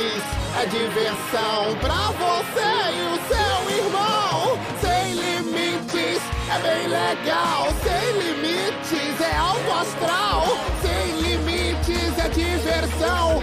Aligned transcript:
limites 0.00 0.22
é 0.56 0.66
diversão 0.66 1.76
pra 1.80 2.10
você 2.12 2.70
e 2.92 3.02
o 3.04 3.18
seu 3.28 3.84
irmão. 3.84 4.58
Sem 4.80 5.14
limites 5.14 6.22
é 6.48 6.58
bem 6.58 6.88
legal. 6.88 7.68
Sem 7.82 8.12
limites 8.18 9.20
é 9.20 9.36
alto 9.36 9.70
astral. 9.72 10.44
Sem 10.82 11.20
limites 11.20 12.18
é 12.18 12.28
diversão 12.28 13.42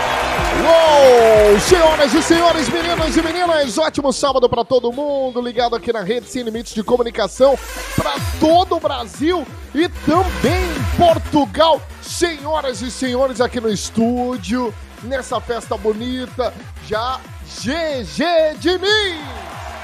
Uou! 0.59 1.59
Senhoras 1.59 2.13
e 2.13 2.21
senhores, 2.21 2.69
meninas 2.69 3.15
e 3.15 3.21
meninas, 3.21 3.77
ótimo 3.77 4.11
sábado 4.11 4.49
pra 4.49 4.65
todo 4.65 4.91
mundo, 4.91 5.41
ligado 5.41 5.75
aqui 5.75 5.93
na 5.93 6.01
rede 6.01 6.29
Sem 6.29 6.43
Limites 6.43 6.73
de 6.73 6.83
Comunicação 6.83 7.57
pra 7.95 8.15
todo 8.39 8.75
o 8.75 8.79
Brasil 8.79 9.45
e 9.73 9.87
também 9.87 10.65
Portugal. 10.97 11.81
Senhoras 12.01 12.81
e 12.81 12.91
senhores, 12.91 13.39
aqui 13.39 13.61
no 13.61 13.69
estúdio, 13.69 14.73
nessa 15.03 15.39
festa 15.39 15.77
bonita, 15.77 16.53
já 16.87 17.19
GG 17.61 18.57
de 18.59 18.77
mim! 18.77 19.19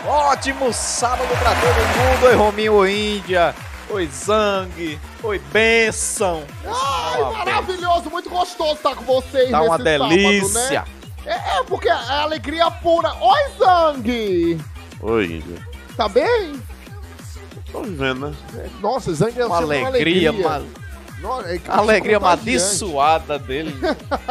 Ótimo 0.06 0.72
sábado 0.74 1.30
pra 1.40 1.52
todo 1.56 1.76
mundo. 1.98 2.26
Oi, 2.28 2.36
Rominho, 2.36 2.88
Índia. 2.88 3.54
Oi, 3.90 4.08
Zang. 4.08 5.00
Oi, 5.24 5.40
Benção. 5.52 6.44
Ai, 6.66 7.22
Uma 7.22 7.32
maravilhoso, 7.32 8.10
muito 8.10 8.30
gostoso 8.30 8.74
estar 8.74 8.96
com 8.96 9.06
vocês 9.06 9.50
Tá 9.50 9.62
uma 9.62 9.78
sábado, 9.78 10.10
delícia. 10.10 10.82
né? 10.82 10.86
É, 11.26 11.60
é, 11.60 11.64
porque 11.64 11.88
é 11.88 11.92
alegria 11.92 12.70
pura. 12.70 13.14
Oi, 13.22 13.40
Zang! 13.58 14.62
Oi, 15.02 15.26
Índia. 15.26 15.68
Tá 15.96 16.08
bem? 16.10 16.62
Tô 17.72 17.82
vivendo, 17.82 18.36
né? 18.54 18.70
Nossa, 18.82 19.14
Zang 19.14 19.40
é 19.40 19.46
Uma 19.46 19.60
sendo 19.60 19.86
alegria, 19.88 20.32
uma 20.32 20.64
Nossa, 21.22 21.50
é 21.50 21.58
que 21.58 21.70
alegria 21.70 22.18
amaldiçoada 22.18 23.40
dele. 23.40 23.74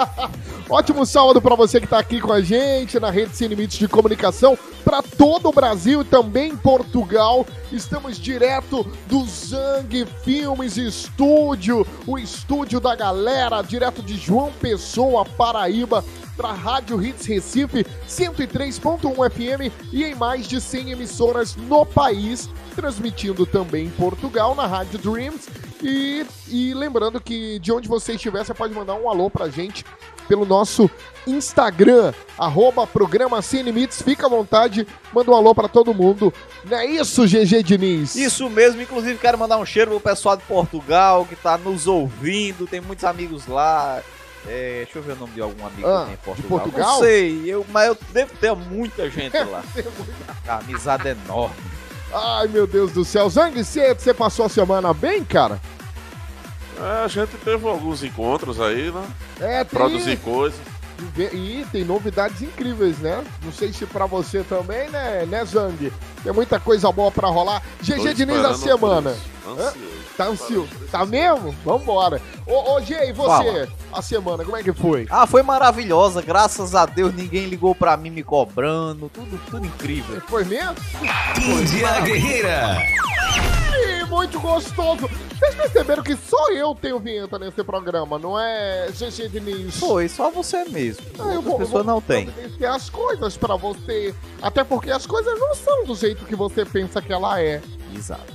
Ótimo 0.71 1.05
sábado 1.05 1.41
pra 1.41 1.55
você 1.55 1.81
que 1.81 1.87
tá 1.87 1.99
aqui 1.99 2.21
com 2.21 2.33
a 2.33 2.41
gente 2.41 2.99
na 2.99 3.11
rede 3.11 3.37
Sem 3.37 3.49
Limites 3.49 3.79
de 3.79 3.89
Comunicação 3.89 4.59
pra 4.85 5.03
todo 5.03 5.49
o 5.49 5.53
Brasil 5.53 6.03
e 6.03 6.05
também 6.05 6.57
Portugal. 6.57 7.47
Estamos 7.73 8.19
direto 8.19 8.85
do 9.09 9.25
Zang 9.27 10.07
Filmes 10.25 10.77
Estúdio, 10.77 11.87
o 12.07 12.19
estúdio 12.19 12.79
da 12.79 12.95
galera, 12.95 13.63
direto 13.63 14.03
de 14.03 14.17
João 14.17 14.53
Pessoa, 14.61 15.25
Paraíba, 15.25 16.05
pra 16.37 16.53
Rádio 16.53 17.03
Hits 17.03 17.27
Recife 17.27 17.87
103.1 18.09 19.31
FM 19.31 19.73
e 19.93 20.05
em 20.05 20.15
mais 20.15 20.47
de 20.47 20.61
100 20.61 20.91
emissoras 20.91 21.57
no 21.57 21.85
país, 21.85 22.49
transmitindo 22.75 23.47
também 23.47 23.87
em 23.87 23.91
Portugal 23.91 24.55
na 24.55 24.67
Rádio 24.67 24.99
Dreams. 24.99 25.49
E, 25.83 26.25
e 26.49 26.75
lembrando 26.75 27.21
que 27.21 27.59
de 27.59 27.73
onde 27.73 27.89
você 27.89 28.15
estiver, 28.15 28.45
você 28.45 28.55
pode 28.55 28.73
mandar 28.75 28.95
um 28.95 29.09
alô 29.11 29.29
pra 29.31 29.49
gente 29.49 29.85
pelo 30.27 30.45
nosso 30.45 30.91
Instagram, 31.27 32.13
arroba 32.37 32.87
programa 32.87 33.41
Sem 33.43 33.63
Limites. 33.63 34.03
Fica 34.03 34.27
à 34.27 34.29
vontade, 34.29 34.87
manda 35.13 35.31
um 35.31 35.35
alô 35.37 35.55
pra 35.55 35.69
todo 35.69 35.95
mundo. 35.95 36.33
Não 36.65 36.77
é 36.79 36.87
isso, 36.87 37.25
GG 37.27 37.63
Diniz? 37.63 38.17
Isso 38.17 38.49
mesmo, 38.51 38.83
inclusive 38.83 39.19
quero 39.19 39.39
mandar 39.39 39.59
um 39.59 39.67
cheiro 39.67 39.91
pro 39.93 40.01
pessoal 40.01 40.37
de 40.37 40.43
Portugal 40.45 41.25
que 41.27 41.37
tá 41.37 41.57
nos 41.57 41.87
ouvindo. 41.87 42.67
Tem 42.67 42.81
muitos 42.81 43.05
amigos 43.05 43.47
lá. 43.47 44.03
É, 44.49 44.83
deixa 44.85 44.99
eu 44.99 45.03
ver 45.03 45.13
o 45.13 45.17
nome 45.17 45.33
de 45.33 45.41
algum 45.41 45.67
amigo 45.67 45.89
Ah, 45.89 46.07
em 46.09 46.13
de 46.13 46.17
Portugal. 46.19 46.61
Portugal? 46.61 46.93
Não 46.95 47.01
sei, 47.01 47.43
eu, 47.47 47.67
mas 47.71 47.89
eu 47.89 47.99
devo 48.13 48.33
ter 48.37 48.55
muita 48.55 49.11
gente 49.11 49.37
lá. 49.45 49.63
A 50.47 50.59
amizade 50.59 51.09
é 51.09 51.11
enorme. 51.13 51.57
Ai, 52.19 52.49
meu 52.49 52.67
Deus 52.67 52.93
do 52.93 53.05
céu. 53.05 53.29
Zang, 53.29 53.63
você 53.63 53.95
você 53.95 54.15
passou 54.15 54.47
a 54.47 54.49
semana 54.49 54.95
bem, 54.95 55.23
cara? 55.23 55.61
É, 56.81 57.05
a 57.05 57.09
gente 57.09 57.37
teve 57.45 57.69
alguns 57.69 58.03
encontros 58.03 58.59
aí, 58.59 58.91
né? 58.91 59.07
É, 59.39 59.65
tem... 59.65 59.79
Produzir 59.79 60.17
coisas. 60.19 60.59
E 61.33 61.67
tem 61.71 61.85
novidades 61.85 62.43
incríveis, 62.43 62.99
né? 62.99 63.25
Não 63.43 63.53
sei 63.53 63.73
se 63.73 63.87
pra 63.87 64.07
você 64.07 64.43
também, 64.43 64.89
né, 64.91 65.27
né, 65.27 65.45
Zang? 65.45 65.93
Tem 66.23 66.33
muita 66.33 66.59
coisa 66.59 66.91
boa 66.91 67.11
pra 67.11 67.29
rolar. 67.29 67.63
GG 67.83 68.15
Diniz 68.15 68.43
da 68.43 68.55
semana. 68.55 69.15
Ansioso. 69.47 69.97
Tá 70.17 70.25
ansioso? 70.27 70.69
Tá 70.91 71.05
mesmo? 71.05 71.55
Vambora. 71.65 72.21
Ô, 72.47 72.75
ô 72.75 72.81
G, 72.81 72.95
e 72.95 73.13
você? 73.13 73.29
Fala. 73.29 73.69
A 73.93 74.03
semana, 74.03 74.45
como 74.45 74.57
é 74.57 74.63
que 74.63 74.73
foi? 74.73 75.07
Ah, 75.11 75.27
foi 75.27 75.43
maravilhosa, 75.43 76.23
graças 76.23 76.75
a 76.75 76.87
Deus 76.87 77.15
ninguém 77.15 77.47
ligou 77.47 77.75
pra 77.75 77.97
mim 77.97 78.11
me 78.11 78.23
cobrando, 78.23 79.11
tudo, 79.13 79.41
tudo 79.51 79.67
incrível. 79.67 80.21
Foi 80.27 80.45
mesmo? 80.45 80.75
Índia 81.39 82.01
Guerreira. 82.01 82.79
Ih, 83.79 84.05
muito 84.09 84.41
gostoso. 84.41 85.09
Vocês 85.47 85.55
perceberam 85.55 86.03
que 86.03 86.17
só 86.17 86.51
eu 86.51 86.75
tenho 86.75 86.99
vinheta 86.99 87.39
nesse 87.39 87.63
programa, 87.63 88.19
não 88.19 88.37
é 88.39 88.89
GG 88.91 89.29
Diniz? 89.29 89.77
Foi, 89.77 90.09
só 90.09 90.29
você 90.29 90.65
mesmo. 90.65 91.07
Ah, 91.21 91.35
eu 91.35 91.41
vou, 91.41 91.59
pessoa 91.59 91.85
vou 91.85 91.95
não 91.95 92.01
tem. 92.01 92.29
as 92.69 92.91
coisas 92.91 93.37
pra 93.37 93.55
você. 93.55 94.13
Até 94.43 94.65
porque 94.65 94.91
as 94.91 95.07
coisas 95.07 95.39
não 95.39 95.55
são 95.55 95.85
do 95.85 95.95
jeito 95.95 96.25
que 96.25 96.35
você 96.35 96.65
pensa 96.65 97.01
que 97.01 97.13
ela 97.13 97.41
é. 97.41 97.63
Exato. 97.95 98.35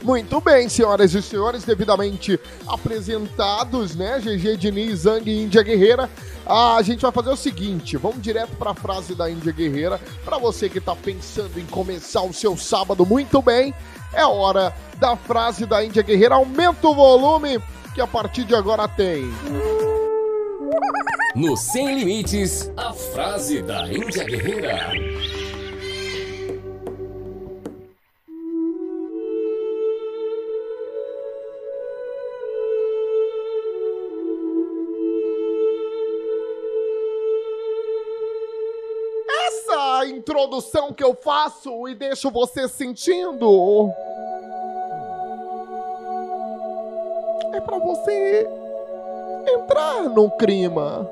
Muito 0.00 0.38
bem, 0.40 0.68
senhoras 0.68 1.14
e 1.14 1.22
senhores, 1.22 1.64
devidamente 1.64 2.38
apresentados, 2.68 3.96
né? 3.96 4.20
GG 4.20 4.56
Diniz, 4.58 5.00
Zang 5.00 5.28
e 5.28 5.42
Índia 5.42 5.62
Guerreira. 5.62 6.10
A 6.46 6.80
gente 6.82 7.00
vai 7.00 7.10
fazer 7.10 7.30
o 7.30 7.36
seguinte, 7.36 7.96
vamos 7.96 8.20
direto 8.20 8.54
para 8.56 8.72
a 8.72 8.74
frase 8.74 9.14
da 9.14 9.30
Índia 9.30 9.50
Guerreira. 9.50 9.98
Para 10.22 10.36
você 10.36 10.68
que 10.68 10.78
tá 10.78 10.94
pensando 10.94 11.58
em 11.58 11.64
começar 11.64 12.22
o 12.22 12.34
seu 12.34 12.54
sábado 12.54 13.06
muito 13.06 13.40
bem, 13.40 13.74
é 14.16 14.24
hora 14.24 14.72
da 14.98 15.16
frase 15.16 15.66
da 15.66 15.84
Índia 15.84 16.02
Guerreira. 16.02 16.36
Aumenta 16.36 16.88
o 16.88 16.94
volume 16.94 17.60
que 17.94 18.00
a 18.00 18.06
partir 18.06 18.44
de 18.44 18.54
agora 18.54 18.88
tem. 18.88 19.24
No 21.34 21.56
Sem 21.56 21.98
Limites, 21.98 22.70
a 22.76 22.92
frase 22.92 23.62
da 23.62 23.86
Índia 23.92 24.24
Guerreira. 24.24 24.92
Introdução 40.24 40.90
que 40.90 41.04
eu 41.04 41.14
faço 41.14 41.86
e 41.86 41.94
deixo 41.94 42.30
você 42.30 42.66
sentindo. 42.66 43.92
é 47.52 47.60
pra 47.60 47.78
você 47.78 48.48
entrar 49.46 50.08
no 50.08 50.30
clima. 50.30 51.08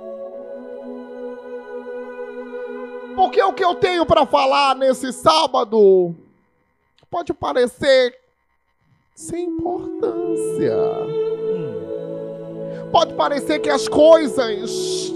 Porque 3.14 3.40
o 3.42 3.52
que 3.52 3.62
eu 3.62 3.74
tenho 3.74 4.06
pra 4.06 4.24
falar 4.24 4.74
nesse 4.74 5.12
sábado 5.12 6.16
pode 7.10 7.34
parecer 7.34 8.18
sem 9.14 9.44
importância. 9.44 10.76
Pode 12.90 13.12
parecer 13.14 13.60
que 13.60 13.70
as 13.70 13.86
coisas 13.86 15.12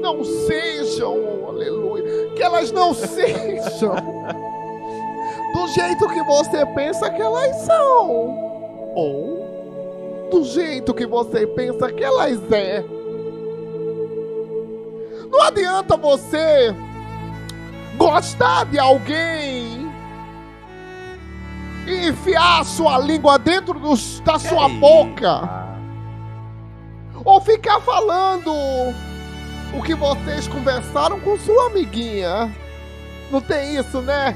não 0.00 0.24
sejam, 0.24 1.14
aleluia, 1.48 2.30
que 2.34 2.42
elas 2.42 2.72
não 2.72 2.92
sejam 2.94 3.94
do 5.54 5.68
jeito 5.68 6.08
que 6.08 6.22
você 6.24 6.64
pensa 6.66 7.10
que 7.10 7.20
elas 7.20 7.56
são, 7.62 8.38
ou 8.94 10.28
do 10.30 10.44
jeito 10.44 10.94
que 10.94 11.06
você 11.06 11.46
pensa 11.46 11.92
que 11.92 12.02
elas 12.04 12.40
é. 12.52 12.84
Não 15.30 15.42
adianta 15.42 15.96
você 15.96 16.74
gostar 17.96 18.64
de 18.66 18.78
alguém 18.78 19.90
e 21.86 22.08
enfiar 22.08 22.60
a 22.60 22.64
sua 22.64 22.98
língua 22.98 23.38
dentro 23.38 23.74
dos- 23.78 24.20
da 24.20 24.38
sua 24.38 24.68
Ei. 24.68 24.78
boca 24.78 25.66
ou 27.24 27.40
ficar 27.40 27.80
falando 27.80 28.52
o 29.74 29.82
que 29.82 29.94
vocês 29.94 30.48
conversaram 30.48 31.20
com 31.20 31.38
sua 31.38 31.66
amiguinha. 31.66 32.50
Não 33.30 33.40
tem 33.40 33.76
isso, 33.76 34.00
né? 34.00 34.34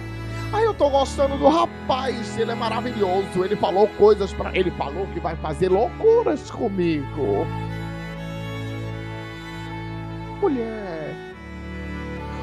Aí 0.53 0.65
eu 0.65 0.75
tô 0.75 0.89
gostando 0.89 1.37
do 1.37 1.49
rapaz, 1.49 2.39
ele 2.39 2.53
é 2.53 2.55
maravilhoso. 2.55 3.45
Ele 3.45 3.57
falou 3.57 3.89
coisas 3.99 4.33
pra. 4.33 4.57
Ele 4.57 4.71
falou 4.73 5.07
que 5.09 5.19
vai 5.19 5.35
fazer 5.37 5.69
loucuras 5.69 6.51
comigo. 6.51 7.47
Mulher. 10.41 11.15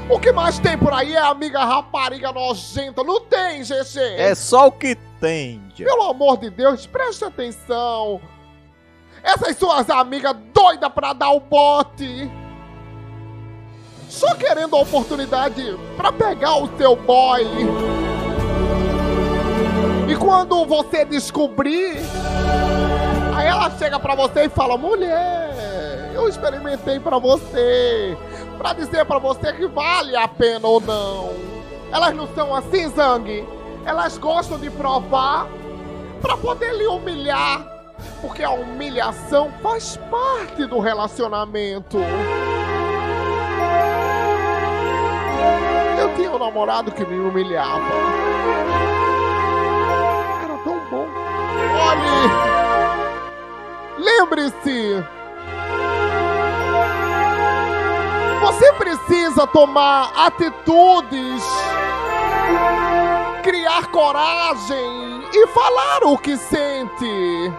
O 0.09 0.19
que 0.19 0.33
mais 0.33 0.59
tem 0.59 0.77
por 0.77 0.91
aí 0.91 1.13
é 1.13 1.19
amiga 1.19 1.63
rapariga 1.63 2.33
nojenta. 2.33 3.01
Não 3.01 3.21
tem, 3.21 3.61
GG. 3.61 3.99
É 4.17 4.35
só 4.35 4.67
o 4.67 4.71
que 4.71 4.97
tem, 5.21 5.61
Jack. 5.69 5.85
Pelo 5.85 6.09
amor 6.09 6.37
de 6.37 6.49
Deus, 6.49 6.85
preste 6.85 7.23
atenção. 7.23 8.19
Essas 9.23 9.55
suas 9.55 9.89
amigas 9.89 10.35
doidas 10.53 10.91
pra 10.91 11.13
dar 11.13 11.31
o 11.31 11.39
bote. 11.39 12.29
Só 14.11 14.35
querendo 14.35 14.75
a 14.75 14.81
oportunidade 14.81 15.79
pra 15.95 16.11
pegar 16.11 16.57
o 16.57 16.69
seu 16.77 16.97
boy. 16.97 17.47
E 20.05 20.15
quando 20.17 20.65
você 20.65 21.05
descobrir, 21.05 21.95
aí 23.33 23.47
ela 23.47 23.71
chega 23.79 23.97
pra 23.97 24.13
você 24.13 24.43
e 24.43 24.49
fala: 24.49 24.77
"Mulher, 24.77 26.11
eu 26.13 26.27
experimentei 26.27 26.99
pra 26.99 27.17
você, 27.19 28.17
pra 28.57 28.73
dizer 28.73 29.05
pra 29.05 29.17
você 29.17 29.53
que 29.53 29.65
vale 29.65 30.13
a 30.17 30.27
pena 30.27 30.67
ou 30.67 30.81
não". 30.81 31.29
Elas 31.89 32.13
não 32.13 32.27
são 32.35 32.53
assim, 32.53 32.89
Zang? 32.89 33.47
Elas 33.85 34.17
gostam 34.17 34.59
de 34.59 34.69
provar 34.69 35.47
pra 36.21 36.35
poder 36.35 36.75
lhe 36.75 36.85
humilhar, 36.85 37.65
porque 38.21 38.43
a 38.43 38.51
humilhação 38.51 39.49
faz 39.63 39.97
parte 40.11 40.65
do 40.65 40.79
relacionamento. 40.79 41.97
Tinha 46.15 46.31
um 46.31 46.39
namorado 46.39 46.91
que 46.91 47.05
me 47.05 47.19
humilhava. 47.19 47.81
Era 50.43 50.57
tão 50.63 50.79
bom. 50.89 51.07
Olhe, 51.87 52.29
lembre-se. 53.97 55.03
Você 58.41 58.73
precisa 58.73 59.45
tomar 59.47 60.11
atitudes, 60.15 61.43
criar 63.43 63.87
coragem 63.87 65.23
e 65.33 65.47
falar 65.47 66.03
o 66.03 66.17
que 66.17 66.35
sente. 66.35 67.51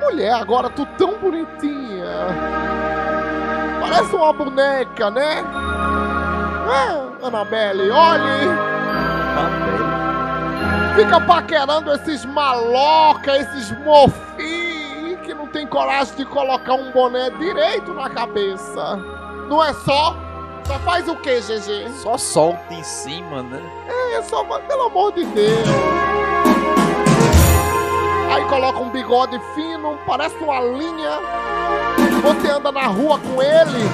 Mulher, 0.00 0.34
agora 0.34 0.70
tu 0.70 0.86
tão 0.98 1.18
bonitinha. 1.18 2.85
Parece 3.88 4.16
uma 4.16 4.32
boneca, 4.32 5.10
né? 5.10 5.44
É, 6.68 7.26
Annabelle, 7.26 7.88
olhe. 7.90 8.48
Fica 10.96 11.20
paquerando 11.20 11.92
esses 11.92 12.24
maloca, 12.24 13.36
esses 13.36 13.70
mofi 13.84 15.16
que 15.22 15.32
não 15.32 15.46
tem 15.46 15.66
coragem 15.66 16.16
de 16.16 16.24
colocar 16.24 16.74
um 16.74 16.90
boné 16.90 17.30
direito 17.30 17.94
na 17.94 18.10
cabeça. 18.10 18.96
Não 19.48 19.62
é 19.62 19.72
só? 19.72 20.16
Só 20.66 20.78
faz 20.80 21.08
o 21.08 21.14
que, 21.16 21.40
GG? 21.40 21.88
Só 22.02 22.18
solta 22.18 22.74
em 22.74 22.82
cima, 22.82 23.42
né? 23.42 23.62
É 24.16 24.22
só, 24.22 24.42
pelo 24.42 24.86
amor 24.86 25.12
de 25.12 25.24
Deus. 25.26 25.68
Aí 28.32 28.44
coloca 28.46 28.80
um 28.80 28.90
bigode 28.90 29.40
fino, 29.54 29.96
parece 30.06 30.36
uma 30.42 30.60
linha. 30.60 31.20
Você 32.26 32.48
anda 32.48 32.72
na 32.72 32.88
rua 32.88 33.20
com 33.20 33.40
ele. 33.40 33.84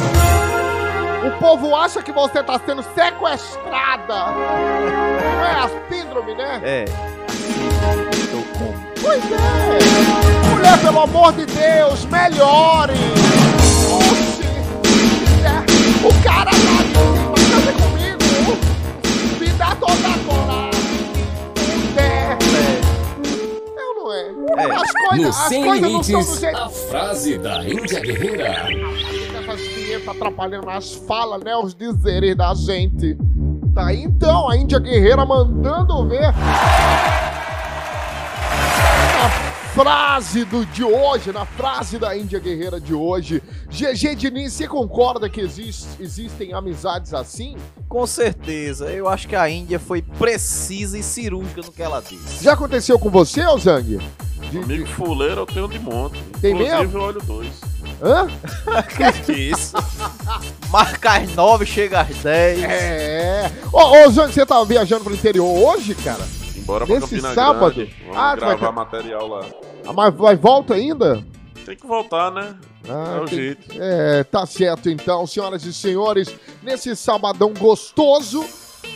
O 1.26 1.38
povo 1.38 1.76
acha 1.76 2.02
que 2.02 2.10
você 2.10 2.42
tá 2.42 2.58
sendo 2.64 2.82
sequestrada. 2.82 4.32
Não 4.32 5.44
é 5.44 5.52
a 5.52 5.70
síndrome, 5.90 6.34
né? 6.34 6.60
É. 6.64 6.84
Pois 9.02 9.22
é! 9.22 10.48
Mulher, 10.48 10.80
pelo 10.80 11.00
amor 11.00 11.32
de 11.34 11.44
Deus, 11.44 12.06
melhore! 12.06 12.94
Oxi! 13.90 14.46
É, 15.44 16.06
o 16.06 16.24
cara 16.24 16.50
de 16.52 16.56
cima, 16.56 17.34
canta 17.50 17.72
comigo! 17.82 18.56
Me 19.38 19.48
dá 19.50 19.76
toda 19.76 19.92
a 19.92 20.18
É 24.12 24.32
não 24.32 24.58
é? 24.58 24.70
As 24.70 24.82
No 24.82 25.08
coisas, 25.08 25.36
coisas 25.36 25.62
não 25.62 25.62
são 25.62 25.62
do 25.62 25.74
Limites, 25.74 26.40
jeito... 26.40 26.56
a 26.56 26.68
frase 26.68 27.38
da 27.38 27.64
Índia 27.64 28.00
Guerreira. 28.00 28.68
Essas 29.38 29.60
vinhetas 29.60 30.08
atrapalhando 30.08 30.70
as 30.70 30.94
falas, 30.94 31.42
né? 31.42 31.56
Os 31.56 31.74
dizeres 31.74 32.36
da 32.36 32.54
gente. 32.54 33.16
Tá 33.74 33.86
aí 33.86 34.02
então, 34.02 34.48
a 34.48 34.56
Índia 34.56 34.78
Guerreira 34.78 35.24
mandando 35.24 36.06
ver. 36.08 36.32
Na 39.74 39.84
frase 39.84 40.44
do, 40.44 40.66
de 40.66 40.84
hoje, 40.84 41.32
na 41.32 41.46
frase 41.46 41.98
da 41.98 42.14
Índia 42.14 42.38
Guerreira 42.38 42.78
de 42.78 42.92
hoje. 42.92 43.42
GG 43.70 44.14
Diniz, 44.16 44.52
você 44.52 44.68
concorda 44.68 45.30
que 45.30 45.40
existe, 45.40 45.86
existem 45.98 46.52
amizades 46.52 47.14
assim? 47.14 47.56
Com 47.88 48.06
certeza. 48.06 48.90
Eu 48.90 49.08
acho 49.08 49.26
que 49.26 49.34
a 49.34 49.48
Índia 49.48 49.78
foi 49.80 50.02
precisa 50.02 50.98
e 50.98 51.02
cirúrgica 51.02 51.62
no 51.62 51.72
que 51.72 51.82
ela 51.82 52.02
disse. 52.02 52.44
Já 52.44 52.52
aconteceu 52.52 52.98
com 52.98 53.08
você, 53.08 53.46
ô 53.46 53.56
Zang? 53.56 53.98
De- 54.50 54.58
Amigo 54.58 54.86
fuleiro 54.88 55.40
eu 55.40 55.46
tenho 55.46 55.66
de 55.68 55.78
monte. 55.78 56.22
Tem 56.42 56.52
Inclusive 56.52 56.76
mesmo? 56.78 56.98
eu 56.98 57.02
olho 57.02 57.22
dois. 57.22 57.52
Hã? 58.02 58.26
que 59.24 59.32
isso? 59.32 59.74
Marca 60.70 61.12
às 61.16 61.34
nove, 61.34 61.64
chega 61.64 62.02
às 62.02 62.14
dez. 62.18 62.62
É. 62.62 63.50
Ô, 63.72 63.78
ô 64.06 64.10
Zang, 64.10 64.30
você 64.30 64.44
tá 64.44 64.62
viajando 64.64 65.04
pro 65.04 65.14
interior 65.14 65.46
hoje, 65.48 65.94
cara? 65.94 66.22
Embora 66.62 66.86
pra 66.86 66.94
Nesse 66.94 67.08
Campina 67.08 67.34
sábado? 67.34 67.74
Grande. 67.74 67.94
Vamos 68.02 68.16
Ah, 68.16 68.28
vai 68.28 68.36
gravar 68.36 68.66
ter- 68.66 68.72
material 68.72 69.28
lá. 69.28 69.44
Ah, 69.86 69.92
Mas 69.92 70.14
vai 70.14 70.36
volta 70.36 70.74
ainda? 70.74 71.24
Tem 71.64 71.76
que 71.76 71.86
voltar, 71.86 72.30
né? 72.32 72.56
Ah, 72.88 73.18
é 73.18 73.20
o 73.20 73.24
tem- 73.26 73.38
jeito. 73.38 73.68
É, 73.78 74.24
tá 74.24 74.44
certo 74.46 74.88
então, 74.90 75.26
senhoras 75.26 75.64
e 75.64 75.72
senhores. 75.72 76.34
Nesse 76.62 76.96
sabadão 76.96 77.52
gostoso, 77.54 78.44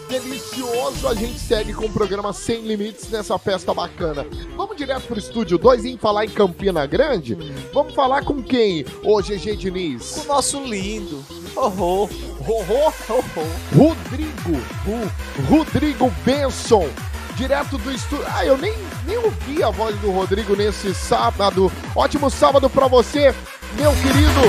delicioso, 0.08 1.06
a 1.08 1.14
gente 1.14 1.38
segue 1.38 1.72
com 1.72 1.86
o 1.86 1.92
programa 1.92 2.32
Sem 2.32 2.62
Limites 2.62 3.08
nessa 3.10 3.38
festa 3.38 3.72
bacana. 3.74 4.26
Vamos 4.56 4.76
direto 4.76 5.02
pro 5.06 5.18
estúdio 5.18 5.58
2 5.58 5.84
em 5.84 5.96
falar 5.96 6.24
em 6.24 6.28
Campina 6.30 6.86
Grande? 6.86 7.36
Vamos 7.72 7.94
falar 7.94 8.24
com 8.24 8.42
quem? 8.42 8.84
Ô 9.04 9.20
GG 9.20 9.56
Diniz. 9.56 10.24
O 10.24 10.28
nosso 10.28 10.60
lindo. 10.64 11.24
Horror. 11.54 12.08
Rorô 12.40 12.92
Rodrigo. 13.74 14.60
Ru- 14.84 15.56
Rodrigo 15.56 16.12
Benson. 16.24 16.88
Direto 17.36 17.76
do 17.78 17.92
estúdio. 17.92 18.24
Ah, 18.34 18.44
eu 18.46 18.56
nem, 18.56 18.74
nem 19.06 19.18
ouvi 19.18 19.62
a 19.62 19.70
voz 19.70 19.94
do 20.00 20.10
Rodrigo 20.10 20.56
nesse 20.56 20.94
sábado. 20.94 21.70
Ótimo 21.94 22.30
sábado 22.30 22.68
pra 22.70 22.86
você, 22.88 23.34
meu 23.78 23.92
querido 23.92 24.40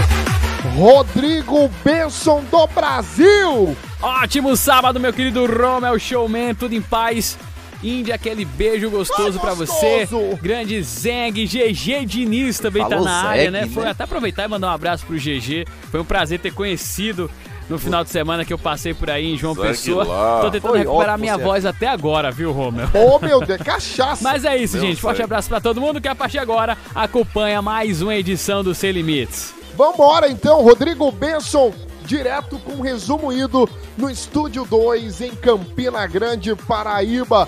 Rodrigo 0.75 1.69
Benson 1.83 2.43
do 2.49 2.65
Brasil. 2.67 3.75
Ótimo 4.01 4.55
sábado, 4.55 4.99
meu 4.99 5.11
querido 5.11 5.45
Romel 5.45 5.99
Showman, 5.99 6.55
tudo 6.55 6.73
em 6.75 6.81
paz. 6.81 7.37
Índia, 7.83 8.15
aquele 8.15 8.43
beijo 8.43 8.89
gostoso 8.89 9.37
Ah, 9.37 9.41
pra 9.41 9.53
você. 9.53 9.99
gostoso. 10.07 10.39
Grande 10.41 10.81
Zeng, 10.81 11.31
GG 11.45 12.05
Diniz 12.07 12.57
também 12.57 12.81
Falou 12.81 12.99
tá 12.99 13.03
na 13.05 13.23
área, 13.23 13.41
Zeg, 13.43 13.51
né? 13.51 13.61
né? 13.61 13.67
Foi 13.67 13.87
até 13.87 14.03
aproveitar 14.03 14.45
e 14.45 14.47
mandar 14.47 14.69
um 14.69 14.71
abraço 14.73 15.05
pro 15.05 15.15
GG. 15.15 15.65
Foi 15.91 15.99
um 15.99 16.05
prazer 16.05 16.39
ter 16.39 16.51
conhecido 16.53 17.29
no 17.69 17.77
final 17.77 18.03
de 18.03 18.09
semana 18.09 18.45
que 18.45 18.53
eu 18.53 18.57
passei 18.57 18.93
por 18.93 19.09
aí 19.09 19.33
em 19.33 19.37
João 19.37 19.53
Segue 19.55 19.67
Pessoa. 19.67 20.03
lá. 20.05 20.41
Tô 20.41 20.51
tentando 20.51 20.71
Foi 20.71 20.79
recuperar 20.79 21.15
ótimo, 21.15 21.19
minha 21.21 21.37
voz 21.37 21.65
até 21.65 21.87
agora, 21.87 22.31
viu, 22.31 22.51
Romeu? 22.51 22.87
Ô, 22.93 23.19
meu 23.19 23.41
Deus, 23.41 23.61
cachaça. 23.61 24.23
Mas 24.23 24.45
é 24.45 24.55
isso, 24.57 24.77
Meu 24.77 24.85
gente. 24.87 25.01
Forte 25.01 25.17
Deus. 25.17 25.25
abraço 25.25 25.49
pra 25.49 25.59
todo 25.59 25.81
mundo 25.81 25.99
que 25.99 26.07
a 26.07 26.15
partir 26.15 26.33
de 26.33 26.39
agora 26.39 26.77
acompanha 26.95 27.61
mais 27.61 28.01
uma 28.01 28.15
edição 28.15 28.63
do 28.63 28.73
Sem 28.73 28.91
Limites. 28.91 29.53
Vambora 29.75 30.27
então, 30.29 30.61
Rodrigo 30.63 31.11
Benson, 31.11 31.71
direto 32.05 32.57
com 32.59 32.81
resumo 32.81 33.31
ido 33.31 33.69
no 33.97 34.09
Estúdio 34.09 34.65
2 34.65 35.21
em 35.21 35.35
Campina 35.35 36.07
Grande, 36.07 36.55
Paraíba. 36.55 37.47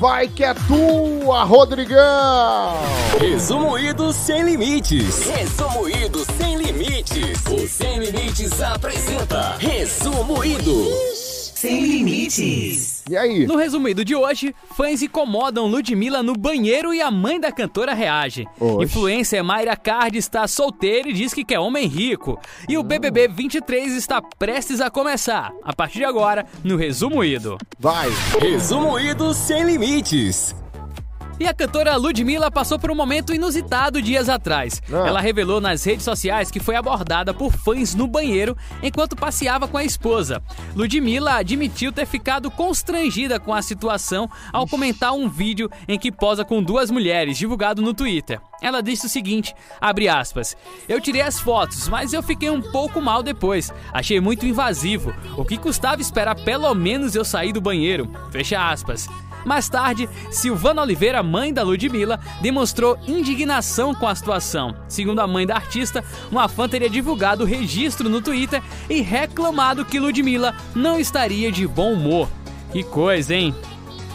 Vai 0.00 0.28
que 0.28 0.42
é 0.42 0.54
tua, 0.54 1.44
Rodrigão! 1.44 2.78
Resumo 3.20 3.78
Ido 3.78 4.14
Sem 4.14 4.44
Limites. 4.44 5.24
Resumo 5.24 5.86
Ido 5.90 6.24
Sem 6.38 6.56
Limites. 6.56 7.38
O 7.46 7.68
Sem 7.68 7.98
Limites 7.98 8.62
apresenta 8.62 9.56
Resumo 9.58 10.42
Ido. 10.42 10.86
Sem 11.60 11.82
limites. 11.82 13.02
E 13.10 13.14
aí? 13.14 13.46
No 13.46 13.54
resumido 13.54 14.02
de 14.02 14.14
hoje, 14.14 14.54
fãs 14.74 15.02
incomodam 15.02 15.66
Ludmilla 15.66 16.22
no 16.22 16.32
banheiro 16.32 16.94
e 16.94 17.02
a 17.02 17.10
mãe 17.10 17.38
da 17.38 17.52
cantora 17.52 17.92
reage. 17.92 18.46
Oxe. 18.58 18.84
Influencer 18.84 19.44
Mayra 19.44 19.76
Card 19.76 20.16
está 20.16 20.48
solteira 20.48 21.10
e 21.10 21.12
diz 21.12 21.34
que 21.34 21.44
quer 21.44 21.58
homem 21.58 21.86
rico. 21.86 22.40
E 22.66 22.78
o 22.78 22.82
BBB 22.82 23.28
23 23.28 23.92
está 23.92 24.22
prestes 24.22 24.80
a 24.80 24.88
começar. 24.88 25.52
A 25.62 25.74
partir 25.74 25.98
de 25.98 26.06
agora, 26.06 26.46
no 26.64 26.78
Resumo 26.78 27.22
Ido. 27.22 27.58
Vai. 27.78 28.08
Resumo 28.40 28.98
Ido 28.98 29.34
Sem 29.34 29.64
Limites. 29.64 30.54
E 31.40 31.48
a 31.48 31.54
cantora 31.54 31.96
Ludmilla 31.96 32.50
passou 32.50 32.78
por 32.78 32.90
um 32.90 32.94
momento 32.94 33.34
inusitado 33.34 34.02
dias 34.02 34.28
atrás. 34.28 34.82
Ah. 34.92 35.08
Ela 35.08 35.22
revelou 35.22 35.58
nas 35.58 35.82
redes 35.82 36.04
sociais 36.04 36.50
que 36.50 36.60
foi 36.60 36.76
abordada 36.76 37.32
por 37.32 37.50
fãs 37.50 37.94
no 37.94 38.06
banheiro 38.06 38.54
enquanto 38.82 39.16
passeava 39.16 39.66
com 39.66 39.78
a 39.78 39.82
esposa. 39.82 40.42
Ludmilla 40.76 41.36
admitiu 41.36 41.92
ter 41.92 42.04
ficado 42.04 42.50
constrangida 42.50 43.40
com 43.40 43.54
a 43.54 43.62
situação 43.62 44.28
ao 44.52 44.68
comentar 44.68 45.14
um 45.14 45.30
vídeo 45.30 45.70
em 45.88 45.98
que 45.98 46.12
posa 46.12 46.44
com 46.44 46.62
duas 46.62 46.90
mulheres, 46.90 47.38
divulgado 47.38 47.80
no 47.80 47.94
Twitter. 47.94 48.38
Ela 48.60 48.82
disse 48.82 49.06
o 49.06 49.08
seguinte, 49.08 49.54
abre 49.80 50.10
aspas, 50.10 50.54
Eu 50.86 51.00
tirei 51.00 51.22
as 51.22 51.40
fotos, 51.40 51.88
mas 51.88 52.12
eu 52.12 52.22
fiquei 52.22 52.50
um 52.50 52.60
pouco 52.60 53.00
mal 53.00 53.22
depois. 53.22 53.72
Achei 53.94 54.20
muito 54.20 54.44
invasivo. 54.44 55.14
O 55.38 55.44
que 55.46 55.56
custava 55.56 56.02
esperar 56.02 56.34
pelo 56.44 56.74
menos 56.74 57.14
eu 57.14 57.24
sair 57.24 57.54
do 57.54 57.62
banheiro? 57.62 58.10
Fecha 58.30 58.70
aspas. 58.70 59.08
Mais 59.44 59.68
tarde, 59.68 60.08
Silvana 60.30 60.82
Oliveira, 60.82 61.22
mãe 61.22 61.52
da 61.52 61.62
Ludmilla, 61.62 62.20
demonstrou 62.40 62.98
indignação 63.06 63.94
com 63.94 64.06
a 64.06 64.14
situação. 64.14 64.74
Segundo 64.88 65.20
a 65.20 65.26
mãe 65.26 65.46
da 65.46 65.56
artista, 65.56 66.04
uma 66.30 66.48
fã 66.48 66.68
teria 66.68 66.90
divulgado 66.90 67.44
o 67.44 67.46
registro 67.46 68.08
no 68.08 68.20
Twitter 68.20 68.62
e 68.88 69.00
reclamado 69.00 69.84
que 69.84 70.00
Ludmilla 70.00 70.54
não 70.74 70.98
estaria 70.98 71.50
de 71.50 71.66
bom 71.66 71.92
humor. 71.92 72.28
Que 72.72 72.82
coisa, 72.84 73.34
hein? 73.34 73.54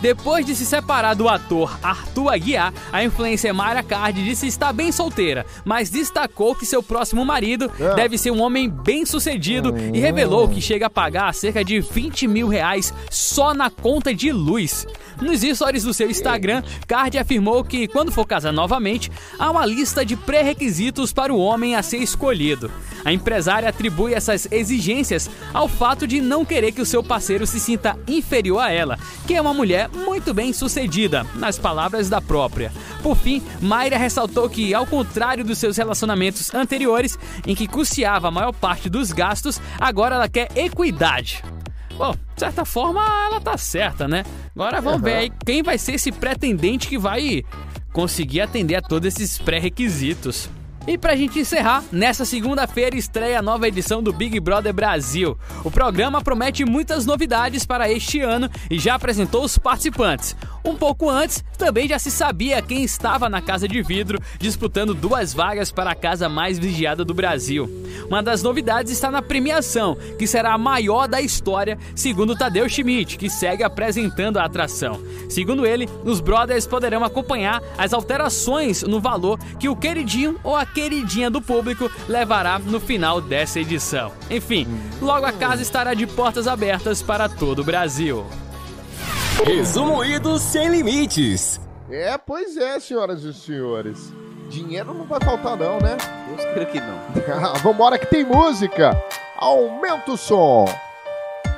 Depois 0.01 0.45
de 0.45 0.55
se 0.55 0.65
separar 0.65 1.15
do 1.15 1.27
ator 1.27 1.77
Arthur 1.81 2.29
Aguiar, 2.33 2.73
a 2.91 3.03
influencer 3.03 3.53
Mayra 3.53 3.81
Card 3.81 4.23
disse 4.23 4.45
estar 4.47 4.71
bem 4.71 4.91
solteira, 4.91 5.45
mas 5.63 5.89
destacou 5.89 6.53
que 6.55 6.65
seu 6.65 6.83
próximo 6.83 7.25
marido 7.25 7.71
Ah. 7.81 7.93
deve 7.95 8.17
ser 8.17 8.31
um 8.31 8.41
homem 8.41 8.69
bem 8.69 9.05
sucedido 9.05 9.73
e 9.93 9.99
revelou 9.99 10.47
que 10.47 10.61
chega 10.61 10.87
a 10.87 10.89
pagar 10.89 11.33
cerca 11.33 11.63
de 11.63 11.79
20 11.79 12.27
mil 12.27 12.47
reais 12.47 12.93
só 13.09 13.53
na 13.53 13.69
conta 13.69 14.13
de 14.13 14.31
luz. 14.31 14.85
Nos 15.21 15.41
stories 15.41 15.83
do 15.83 15.93
seu 15.93 16.09
Instagram, 16.09 16.61
Card 16.87 17.17
afirmou 17.17 17.63
que, 17.63 17.87
quando 17.87 18.11
for 18.11 18.25
casar 18.27 18.51
novamente, 18.51 19.09
há 19.39 19.49
uma 19.49 19.65
lista 19.65 20.05
de 20.05 20.15
pré-requisitos 20.15 21.13
para 21.13 21.33
o 21.33 21.39
homem 21.39 21.75
a 21.75 21.81
ser 21.81 21.97
escolhido. 21.97 22.69
A 23.03 23.13
empresária 23.13 23.69
atribui 23.69 24.13
essas 24.13 24.47
exigências 24.51 25.29
ao 25.53 25.67
fato 25.67 26.05
de 26.05 26.19
não 26.19 26.43
querer 26.43 26.71
que 26.73 26.81
o 26.81 26.85
seu 26.85 27.01
parceiro 27.03 27.47
se 27.47 27.59
sinta 27.59 27.97
inferior 28.07 28.59
a 28.59 28.71
ela, 28.71 28.99
que 29.25 29.35
é 29.35 29.41
uma 29.41 29.53
mulher 29.53 29.84
muito 29.87 30.33
bem 30.33 30.53
sucedida, 30.53 31.25
nas 31.35 31.57
palavras 31.57 32.09
da 32.09 32.21
própria. 32.21 32.71
Por 33.01 33.15
fim, 33.15 33.41
Mayra 33.61 33.97
ressaltou 33.97 34.49
que, 34.49 34.73
ao 34.73 34.85
contrário 34.85 35.43
dos 35.43 35.57
seus 35.57 35.77
relacionamentos 35.77 36.53
anteriores, 36.53 37.17
em 37.45 37.55
que 37.55 37.67
custeava 37.67 38.27
a 38.27 38.31
maior 38.31 38.51
parte 38.51 38.89
dos 38.89 39.11
gastos, 39.11 39.61
agora 39.79 40.15
ela 40.15 40.29
quer 40.29 40.49
equidade. 40.55 41.43
Bom, 41.97 42.11
de 42.11 42.39
certa 42.39 42.65
forma 42.65 43.01
ela 43.25 43.39
tá 43.39 43.57
certa, 43.57 44.07
né? 44.07 44.23
Agora 44.53 44.81
vamos 44.81 45.01
ver 45.01 45.13
aí 45.13 45.31
quem 45.45 45.63
vai 45.63 45.77
ser 45.77 45.93
esse 45.93 46.11
pretendente 46.11 46.87
que 46.87 46.97
vai 46.97 47.43
conseguir 47.93 48.41
atender 48.41 48.75
a 48.75 48.81
todos 48.81 49.07
esses 49.07 49.37
pré-requisitos. 49.37 50.49
E 50.87 50.99
pra 50.99 51.15
gente 51.15 51.39
encerrar, 51.39 51.83
nessa 51.91 52.23
segunda-feira 52.25 52.95
estreia 52.95 53.39
a 53.39 53.41
nova 53.41 53.67
edição 53.67 54.03
do 54.03 54.13
Big 54.13 54.39
Brother 54.39 54.71
Brasil. 54.71 55.35
O 55.63 55.71
programa 55.71 56.21
promete 56.21 56.63
muitas 56.63 57.07
novidades 57.07 57.65
para 57.65 57.89
este 57.89 58.21
ano 58.21 58.47
e 58.69 58.77
já 58.77 58.93
apresentou 58.93 59.43
os 59.43 59.57
participantes. 59.57 60.35
Um 60.65 60.75
pouco 60.75 61.07
antes, 61.07 61.43
também 61.59 61.87
já 61.87 61.99
se 61.99 62.09
sabia 62.09 62.59
quem 62.59 62.83
estava 62.83 63.29
na 63.29 63.39
Casa 63.39 63.67
de 63.67 63.83
Vidro 63.83 64.19
disputando 64.39 64.95
duas 64.95 65.31
vagas 65.31 65.71
para 65.71 65.91
a 65.91 65.95
casa 65.95 66.27
mais 66.27 66.57
vigiada 66.57 67.05
do 67.05 67.13
Brasil. 67.13 67.69
Uma 68.07 68.23
das 68.23 68.41
novidades 68.41 68.91
está 68.91 69.11
na 69.11 69.21
premiação, 69.21 69.95
que 70.17 70.25
será 70.25 70.53
a 70.53 70.57
maior 70.57 71.07
da 71.07 71.21
história, 71.21 71.77
segundo 71.95 72.35
Tadeu 72.35 72.67
Schmidt, 72.67 73.15
que 73.15 73.29
segue 73.29 73.63
apresentando 73.63 74.37
a 74.37 74.45
atração. 74.45 74.99
Segundo 75.29 75.67
ele, 75.67 75.87
os 76.03 76.19
brothers 76.19 76.65
poderão 76.65 77.03
acompanhar 77.03 77.61
as 77.77 77.93
alterações 77.93 78.81
no 78.81 78.99
valor 78.99 79.37
que 79.59 79.69
o 79.69 79.75
queridinho 79.75 80.39
ou 80.43 80.55
a 80.55 80.65
queridinha 80.65 81.29
do 81.29 81.41
público 81.41 81.91
levará 82.07 82.57
no 82.57 82.79
final 82.79 83.21
dessa 83.21 83.59
edição. 83.59 84.11
Enfim, 84.31 84.67
logo 84.99 85.27
a 85.27 85.31
casa 85.31 85.61
estará 85.61 85.93
de 85.93 86.07
portas 86.07 86.47
abertas 86.47 87.03
para 87.03 87.29
todo 87.29 87.59
o 87.59 87.63
Brasil. 87.63 88.25
Resumo 89.43 90.03
Ido 90.03 90.39
Sem 90.39 90.69
Limites. 90.69 91.59
É, 91.89 92.17
pois 92.17 92.57
é, 92.57 92.79
senhoras 92.79 93.23
e 93.23 93.33
senhores. 93.33 94.13
Dinheiro 94.49 94.93
não 94.93 95.05
vai 95.05 95.19
faltar 95.19 95.57
não, 95.57 95.77
né? 95.79 95.97
Deus 96.27 96.41
queira 96.53 96.65
que 96.65 96.79
não. 96.79 97.53
Vambora 97.61 97.97
que 97.97 98.05
tem 98.05 98.23
música. 98.23 98.95
Aumenta 99.37 100.11
o 100.11 100.17
som. 100.17 100.65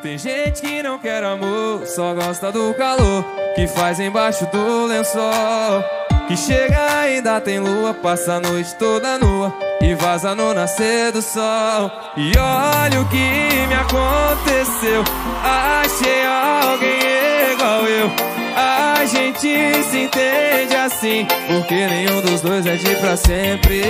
Tem 0.01 0.17
gente 0.17 0.62
que 0.62 0.84
não 0.84 1.00
quer 1.00 1.24
amor, 1.24 1.86
só 1.86 2.13
gosta 2.13 2.51
do 2.51 2.74
calor 2.75 3.24
que 3.55 3.67
faz 3.67 4.00
embaixo 4.00 4.46
do 4.51 4.86
lençol. 4.86 5.84
Que 6.27 6.36
chega 6.36 7.00
ainda 7.00 7.39
tem 7.39 7.60
lua, 7.60 7.93
passa 7.93 8.34
a 8.34 8.39
noite 8.39 8.75
toda 8.75 9.17
nua 9.17 9.53
e 9.81 9.96
vaza 9.96 10.36
no 10.36 10.53
nascer 10.53 11.12
do 11.12 11.22
sol. 11.22 11.91
E 12.15 12.31
olha 12.38 13.01
o 13.01 13.10
que 13.10 13.67
me 13.67 13.74
aconteceu, 13.74 15.03
achei 15.43 16.25
alguém 16.25 17.16
eu. 17.88 18.12
A 18.56 19.06
gente 19.06 19.84
se 19.84 19.98
entende 20.03 20.75
assim, 20.75 21.27
porque 21.48 21.88
nenhum 21.88 22.22
dos 22.22 22.41
dois 22.41 22.65
é 22.65 22.75
de 22.75 22.96
pra 22.96 23.15
sempre. 23.15 23.82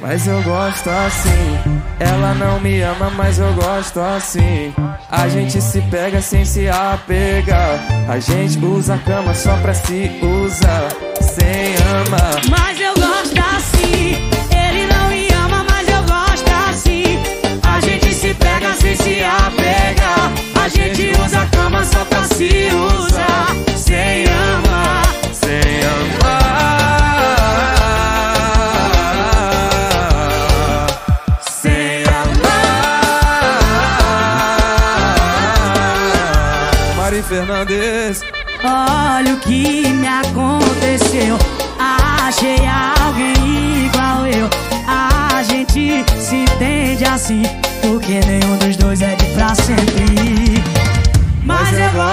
Mas 0.00 0.26
eu 0.26 0.42
gosto 0.42 0.88
assim. 0.88 1.78
Ela 1.98 2.34
não 2.34 2.60
me 2.60 2.80
ama, 2.82 3.10
mas 3.10 3.38
eu 3.38 3.52
gosto 3.54 4.00
assim. 4.00 4.72
A 5.10 5.28
gente 5.28 5.60
se 5.60 5.80
pega 5.82 6.20
sem 6.20 6.44
se 6.44 6.68
apegar. 6.68 7.80
A 8.08 8.18
gente 8.20 8.58
usa 8.64 8.94
a 8.94 8.98
cama 8.98 9.34
só 9.34 9.56
pra 9.56 9.74
se 9.74 10.10
usar. 10.22 10.88
Sem 11.20 11.74
amar. 12.06 12.40
Mas 12.48 12.80
eu 12.80 12.94
gosto 12.94 13.38
assim. 13.56 13.77
A 20.68 20.70
gente 20.70 21.12
usa 21.24 21.40
a 21.40 21.46
cama 21.46 21.82
só 21.82 22.04
pra 22.04 22.22
se 22.24 22.68
usar. 22.74 23.56
Sem 23.74 24.26
amar. 24.26 25.02
Sem 25.32 25.80
amar. 25.80 26.68
Sem 31.40 32.04
amar. 32.04 32.66
Mari 36.98 37.22
Fernandes. 37.22 38.20
Olha 38.62 39.32
o 39.32 39.40
que 39.40 39.88
me 39.88 40.06
aconteceu. 40.06 41.38
Achei 41.78 42.58
alguém 43.00 43.86
igual 43.86 44.26
eu. 44.26 44.50
A 44.86 45.42
gente 45.44 46.04
se 46.20 46.36
entende 46.44 47.06
assim. 47.06 47.40
Porque 47.80 48.20
nenhum 48.26 48.58
dos 48.58 48.76
dois 48.76 49.00
é 49.00 49.14
de 49.14 49.24
pra 49.32 49.54
sempre. 49.54 50.27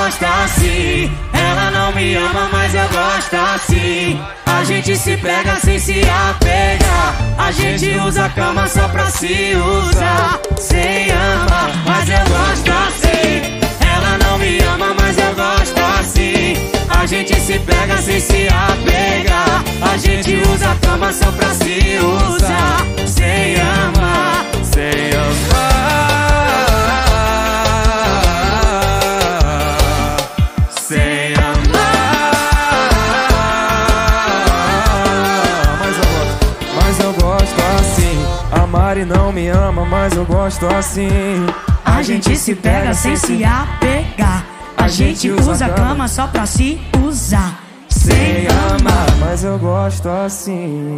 Gosto 0.05 0.23
assim. 0.23 1.11
Ela 1.33 1.71
não 1.71 1.91
me 1.91 2.13
ama, 2.13 2.47
mas 2.51 2.75
eu 2.75 2.87
gosto 2.89 3.35
assim. 3.35 4.21
A 4.45 4.63
gente 4.63 4.95
se 4.95 5.17
pega 5.17 5.55
sem 5.55 5.79
se 5.79 5.99
apegar. 6.07 7.15
A 7.39 7.51
gente 7.51 7.89
usa 7.97 8.25
a 8.25 8.29
cama 8.29 8.67
só 8.67 8.87
pra 8.87 9.09
se 9.09 9.55
usar. 9.55 10.39
Sem 10.59 11.09
amar, 11.09 11.71
mas 11.87 12.07
eu 12.07 12.19
gosto 12.19 12.71
assim. 12.71 13.59
Ela 13.81 14.17
não 14.19 14.37
me 14.37 14.59
ama, 14.59 14.93
mas 14.93 15.17
eu 15.17 15.33
gosto 15.33 15.79
assim. 15.99 16.53
A 16.87 17.07
gente 17.07 17.33
se 17.39 17.57
pega 17.57 17.97
sem 17.97 18.19
se 18.19 18.47
apegar. 18.47 19.63
A 19.91 19.97
gente 19.97 20.35
usa 20.53 20.69
a 20.69 20.75
cama 20.87 21.11
só 21.11 21.31
pra 21.31 21.49
se 21.49 21.97
usar. 21.97 22.85
Sem 23.07 23.55
amar. 23.59 24.45
Sem 24.71 25.09
amar. 25.17 26.34
Não 39.05 39.31
me 39.31 39.47
ama, 39.47 39.85
mas 39.85 40.13
eu 40.13 40.25
gosto 40.25 40.65
assim. 40.65 41.07
A 41.83 42.01
gente 42.01 42.35
se 42.37 42.55
pega 42.55 42.93
sem 42.93 43.15
se 43.15 43.43
apegar. 43.43 44.45
A 44.75 44.87
gente 44.87 45.29
usa 45.31 45.67
a 45.67 45.69
cama 45.69 46.07
só 46.07 46.27
pra 46.27 46.45
se 46.45 46.79
usar. 47.05 47.63
Sem 47.87 48.47
amar. 48.47 49.05
Mas 49.19 49.43
eu 49.43 49.57
gosto 49.57 50.09
assim. 50.09 50.91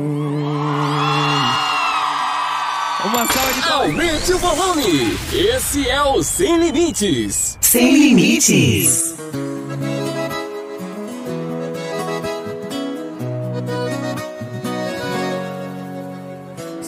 Uma 3.05 3.25
salva 3.27 3.53
de 3.53 3.61
palmas. 3.61 3.89
Aumente 3.89 4.33
o 4.33 4.37
volume. 4.39 5.17
Esse 5.31 5.87
é 5.89 6.01
o 6.01 6.23
Sem 6.23 6.57
Limites. 6.57 7.57
Sem 7.61 7.91
limites. 7.91 9.15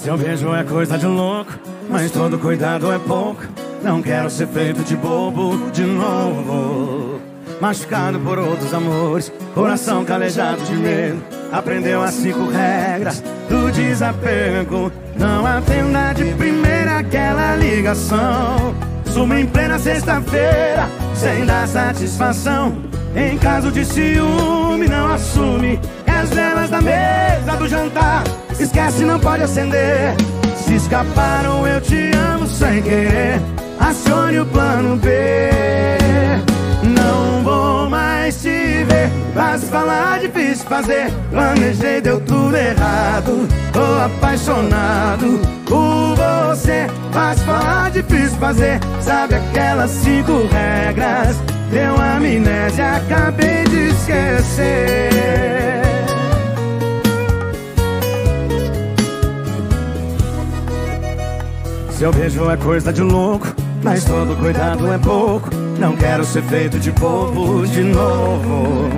Seu 0.01 0.17
beijo 0.17 0.55
é 0.55 0.63
coisa 0.63 0.97
de 0.97 1.05
louco, 1.05 1.51
mas 1.89 2.09
todo 2.09 2.39
cuidado 2.39 2.89
é 2.89 2.97
pouco. 2.97 3.43
Não 3.83 4.01
quero 4.01 4.29
ser 4.29 4.47
feito 4.47 4.81
de 4.81 4.95
bobo 4.95 5.69
de 5.71 5.83
novo. 5.83 7.19
Machucado 7.59 8.17
por 8.21 8.39
outros 8.39 8.73
amores, 8.73 9.29
coração 9.53 10.05
calejado 10.05 10.63
de 10.63 10.73
medo. 10.73 11.21
Aprendeu 11.51 12.01
as 12.01 12.13
cinco 12.13 12.47
regras 12.49 13.21
do 13.49 13.69
desapego. 13.73 14.89
Não 15.17 15.45
atenda 15.45 16.13
de 16.13 16.33
primeira 16.33 16.99
aquela 16.99 17.57
ligação. 17.57 18.73
Suma 19.05 19.41
em 19.41 19.47
plena 19.47 19.77
sexta-feira, 19.77 20.89
sem 21.13 21.45
dar 21.45 21.67
satisfação. 21.67 22.77
Em 23.13 23.37
caso 23.37 23.69
de 23.69 23.83
ciúme, 23.83 24.87
não 24.87 25.11
assume. 25.11 25.77
E 26.07 26.09
as 26.09 26.29
velas 26.29 26.69
da 26.69 26.81
mesa 26.81 27.57
do 27.57 27.67
jantar, 27.67 28.23
esquece, 28.63 29.03
não 29.05 29.19
pode 29.19 29.43
acender. 29.43 30.15
Se 30.55 30.75
escaparam, 30.75 31.65
eu 31.67 31.81
te 31.81 32.11
amo 32.15 32.45
sem 32.47 32.81
querer. 32.81 33.41
Acione 33.79 34.39
o 34.39 34.45
plano 34.45 34.97
B. 34.97 35.09
Não 36.83 37.43
vou 37.43 37.89
mais 37.89 38.41
te 38.41 38.83
ver. 38.83 39.09
Fácil 39.33 39.67
falar, 39.69 40.19
difícil 40.19 40.65
fazer. 40.67 41.11
Planejei, 41.31 42.01
deu 42.01 42.19
tudo 42.21 42.55
errado. 42.55 43.47
Tô 43.71 44.03
apaixonado 44.03 45.39
por 45.65 46.15
você. 46.15 46.87
Fácil 47.11 47.45
falar, 47.45 47.91
difícil 47.91 48.37
fazer. 48.37 48.79
Sabe 49.01 49.35
aquelas 49.35 49.91
cinco 49.91 50.47
regras? 50.51 51.37
Deu 51.71 51.95
amnésia, 51.95 52.97
acabei 52.97 53.63
de 53.65 53.89
esquecer. 53.89 55.09
Seu 61.99 62.13
beijo 62.13 62.49
é 62.49 62.55
coisa 62.55 62.93
de 62.93 63.01
louco, 63.01 63.45
mas 63.83 64.05
todo 64.05 64.33
cuidado 64.37 64.89
é 64.89 64.97
pouco. 64.97 65.49
Não 65.77 65.97
quero 65.97 66.23
ser 66.23 66.41
feito 66.43 66.79
de 66.79 66.93
bobo 66.93 67.67
de 67.67 67.83
novo. 67.83 68.89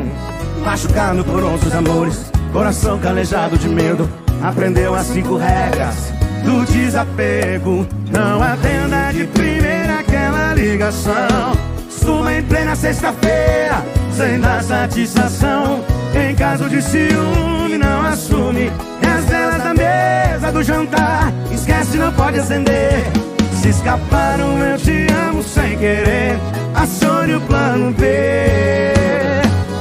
Machucado 0.63 1.25
por 1.25 1.43
outros 1.43 1.73
amores, 1.73 2.31
coração 2.53 2.99
calejado 2.99 3.57
de 3.57 3.67
medo. 3.67 4.07
Aprendeu 4.43 4.93
as 4.93 5.07
cinco 5.07 5.35
regras 5.35 6.13
do 6.45 6.63
desapego. 6.71 7.87
Não 8.11 8.43
atenda 8.43 9.11
de 9.11 9.25
primeira 9.25 10.01
aquela 10.01 10.53
ligação. 10.53 11.57
Suma 11.89 12.35
em 12.35 12.43
plena 12.43 12.75
sexta-feira, 12.75 13.83
sem 14.11 14.39
dar 14.39 14.63
satisfação. 14.63 15.83
Em 16.13 16.35
caso 16.35 16.69
de 16.69 16.79
ciúme, 16.83 17.79
não 17.79 18.05
assume. 18.05 18.71
Da 19.71 19.75
mesa 19.75 20.51
do 20.51 20.63
jantar, 20.63 21.31
esquece, 21.49 21.97
não 21.97 22.11
pode 22.11 22.37
acender. 22.37 23.05
Se 23.53 23.69
escaparam, 23.69 24.59
eu 24.59 24.77
te 24.77 25.07
amo 25.29 25.41
sem 25.41 25.77
querer. 25.77 26.37
Acione 26.75 27.35
o 27.35 27.41
plano 27.41 27.93
B. 27.93 28.05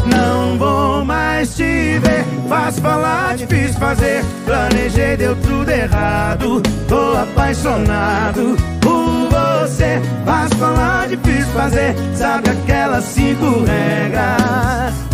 Não 0.06 0.56
vou 0.58 1.04
mais 1.04 1.56
te 1.56 1.98
ver. 1.98 2.24
Fácil 2.48 2.82
falar, 2.82 3.36
difícil 3.36 3.80
fazer. 3.80 4.24
Planejei, 4.44 5.16
deu 5.16 5.34
tudo 5.34 5.68
errado. 5.68 6.62
Tô 6.86 7.16
apaixonado 7.16 8.56
por 8.80 9.28
você. 9.28 10.00
Fácil 10.24 10.56
falar, 10.56 11.08
difícil 11.08 11.52
fazer. 11.52 11.96
Sabe 12.14 12.50
aquelas 12.50 13.04
cinco 13.06 13.64
regras? 13.64 15.09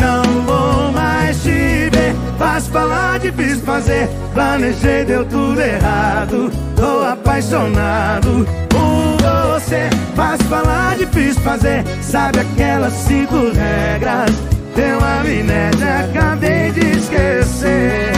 Não 0.00 0.22
vou 0.42 0.92
mais 0.92 1.42
te 1.42 1.90
ver. 1.90 2.14
Fácil 2.38 2.72
falar, 2.72 3.18
difícil 3.18 3.60
fazer. 3.60 4.08
Planejei, 4.32 5.04
deu 5.04 5.24
tudo 5.26 5.60
errado. 5.60 6.50
Tô 6.74 7.04
apaixonado 7.04 8.46
por 8.68 9.54
você. 9.54 9.90
Fácil 10.16 10.46
falar, 10.46 10.96
difícil 10.96 11.42
fazer. 11.42 11.84
Sabe 12.00 12.40
aquelas 12.40 12.94
cinco 12.94 13.36
regras? 13.52 14.30
Deu 14.74 14.98
amnésia, 14.98 15.98
acabei 16.10 16.70
de 16.72 16.98
esquecer. 16.98 18.10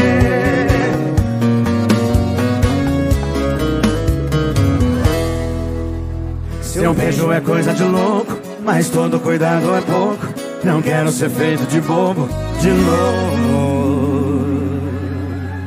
Seu 6.61 6.95
beijo 6.95 7.31
é 7.33 7.40
coisa 7.40 7.73
de 7.75 7.85
louco, 7.85 8.38
mas 8.64 8.88
todo 8.88 9.21
cuidado 9.21 9.75
é 9.75 9.81
pouco. 9.81 10.41
Não 10.64 10.81
quero 10.81 11.11
ser 11.11 11.29
feito 11.29 11.66
de 11.66 11.81
bobo 11.81 12.29
de 12.61 12.70
novo. 12.70 13.83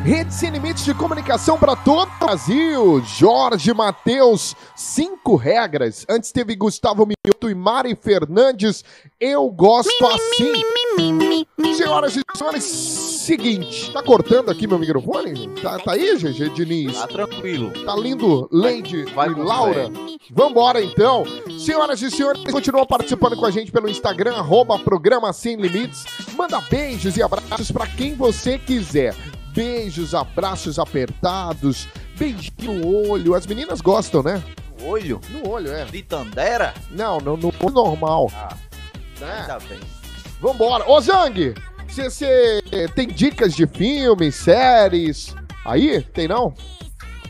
Rede 0.06 0.34
Sem 0.34 0.52
Limites 0.52 0.86
de 0.86 0.94
comunicação 0.94 1.58
para 1.58 1.76
todo 1.76 2.08
o 2.08 2.26
Brasil. 2.26 3.02
Jorge 3.04 3.74
Matheus, 3.74 4.56
cinco 4.76 5.36
regras. 5.36 6.06
Antes 6.08 6.32
teve 6.32 6.56
Gustavo 6.56 7.08
Mioto 7.08 7.50
e 7.50 7.56
Mari 7.56 7.96
Fernandes. 7.96 8.86
Eu 9.20 9.50
gosto 9.50 10.06
assim. 10.06 10.54
Senhoras 11.76 12.16
e 12.16 12.22
senhores, 12.38 12.64
seguinte. 13.26 13.92
Tá 13.92 14.04
cortando 14.04 14.52
aqui 14.52 14.68
meu 14.68 14.78
microfone? 14.78 15.50
Tá, 15.62 15.80
tá 15.80 15.94
aí, 15.94 16.16
GG 16.16 16.50
Diniz? 16.50 16.94
Tá 16.94 17.08
tranquilo. 17.08 17.72
Tá 17.84 17.96
lindo, 17.96 18.48
Lady 18.52 19.06
Vai 19.16 19.30
e 19.30 19.34
com 19.34 19.42
Laura. 19.42 19.90
Vambora 20.32 20.82
então. 20.82 21.24
Senhoras 21.58 22.02
e 22.04 22.12
senhores, 22.12 22.44
continuam 22.44 22.86
participando 22.86 23.36
com 23.36 23.46
a 23.46 23.52
gente 23.52 23.72
pelo 23.72 23.90
Instagram, 23.90 24.36
arroba 24.36 24.78
programa 24.78 25.34
Sem 25.34 25.56
Limites. 25.56 26.06
Manda 26.36 26.62
beijos 26.62 27.18
e 27.18 27.24
abraços 27.24 27.72
pra 27.72 27.88
quem 27.88 28.14
você 28.14 28.60
quiser. 28.60 29.16
Beijos, 29.56 30.14
abraços 30.14 30.78
apertados, 30.78 31.88
beijinho 32.20 32.74
no 32.74 33.10
olho. 33.10 33.34
As 33.34 33.48
meninas 33.48 33.82
gostam, 33.82 34.22
né? 34.22 34.44
No 34.80 34.90
olho? 34.90 35.20
No 35.32 35.50
olho, 35.50 35.72
é. 35.72 35.84
De 35.86 36.04
Tandera? 36.04 36.76
Não, 36.92 37.20
no, 37.20 37.36
no 37.38 37.48
olho 37.48 37.74
normal. 37.74 38.30
Ah, 38.36 38.56
né? 39.20 39.40
ainda 39.42 39.58
bem. 39.68 39.80
Vambora. 40.40 40.88
Ô, 40.88 41.00
Zang, 41.00 41.56
você 41.88 42.62
tem 42.96 43.08
dicas 43.08 43.54
de 43.54 43.66
filmes, 43.68 44.36
séries? 44.36 45.36
Aí? 45.66 46.02
Tem 46.02 46.28
não? 46.28 46.54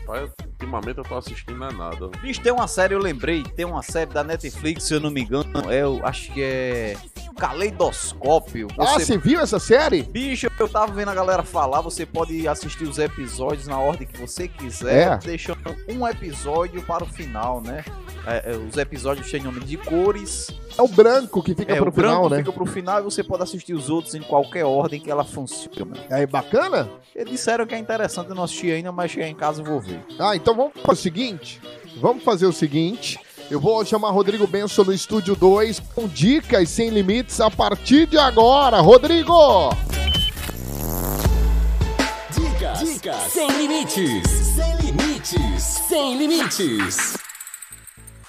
Rapaz, 0.00 0.30
ultimamente 0.44 0.98
eu 0.98 1.04
tô 1.04 1.16
assistindo 1.16 1.62
a 1.64 1.72
nada. 1.72 2.08
Bicho, 2.20 2.40
tem 2.40 2.52
uma 2.52 2.68
série, 2.68 2.94
eu 2.94 2.98
lembrei, 2.98 3.42
tem 3.42 3.64
uma 3.64 3.82
série 3.82 4.12
da 4.12 4.22
Netflix, 4.22 4.84
se 4.84 4.94
eu 4.94 5.00
não 5.00 5.10
me 5.10 5.22
engano, 5.22 5.70
é, 5.70 5.82
eu 5.82 6.00
acho 6.04 6.32
que 6.32 6.42
é 6.42 6.96
Caleidoscópio. 7.36 8.68
Ah, 8.78 8.86
Você- 8.94 9.04
você 9.06 9.18
viu 9.18 9.40
essa 9.40 9.58
série? 9.58 10.02
Bicho, 10.02 10.48
eu 10.58 10.68
tava 10.68 10.92
vendo 10.92 11.10
a 11.10 11.14
galera 11.14 11.42
falar, 11.42 11.80
você 11.80 12.04
pode 12.06 12.46
assistir 12.48 12.84
os 12.84 12.98
episódios 12.98 13.66
na 13.66 13.78
ordem 13.78 14.06
que 14.06 14.18
você 14.20 14.48
quiser, 14.48 15.12
É. 15.12 15.16
deixando 15.18 15.58
um 15.88 16.06
episódio 16.06 16.82
para 16.82 17.04
o 17.04 17.06
final, 17.06 17.60
né? 17.60 17.84
É, 18.26 18.52
é, 18.52 18.56
os 18.56 18.76
episódios 18.76 19.30
têm 19.30 19.42
nome 19.42 19.60
de 19.60 19.76
cores. 19.76 20.48
É 20.76 20.82
o 20.82 20.88
branco 20.88 21.42
que 21.42 21.54
fica 21.54 21.72
é, 21.72 21.76
pro 21.76 21.88
o 21.88 21.92
branco 21.92 22.14
final, 22.14 22.30
né? 22.30 22.38
fica 22.38 22.52
pro 22.52 22.66
final 22.66 23.00
e 23.00 23.02
você 23.04 23.22
pode 23.22 23.42
assistir 23.44 23.72
os 23.72 23.88
outros 23.88 24.14
em 24.14 24.22
qualquer 24.22 24.64
ordem 24.64 25.00
que 25.00 25.10
ela 25.10 25.24
funciona. 25.24 25.94
É 26.10 26.26
bacana? 26.26 26.88
Eles 27.14 27.30
disseram 27.32 27.64
que 27.66 27.74
é 27.74 27.78
interessante, 27.78 28.28
eu 28.30 28.34
não 28.34 28.42
assisti 28.42 28.70
ainda, 28.72 28.90
mas 28.90 29.10
chegar 29.12 29.28
em 29.28 29.34
casa 29.34 29.60
eu 29.60 29.64
vou 29.64 29.80
ver. 29.80 30.00
Ah, 30.18 30.34
então 30.34 30.54
vamos 30.56 30.72
fazer 30.74 30.92
o 30.92 30.96
seguinte. 31.02 31.60
Vamos 31.98 32.24
fazer 32.24 32.46
o 32.46 32.52
seguinte. 32.52 33.18
Eu 33.48 33.60
vou 33.60 33.84
chamar 33.84 34.10
Rodrigo 34.10 34.46
Benson 34.46 34.82
no 34.82 34.92
estúdio 34.92 35.36
2 35.36 35.80
com 35.94 36.08
dicas 36.08 36.68
sem 36.68 36.90
limites 36.90 37.40
a 37.40 37.48
partir 37.48 38.06
de 38.06 38.18
agora. 38.18 38.80
Rodrigo! 38.80 39.70
Dicas, 42.30 42.80
Dicas 42.80 43.22
sem 43.32 43.48
limites, 43.50 44.28
sem 44.54 44.76
limites, 44.78 45.62
sem 45.62 46.18
limites. 46.18 47.25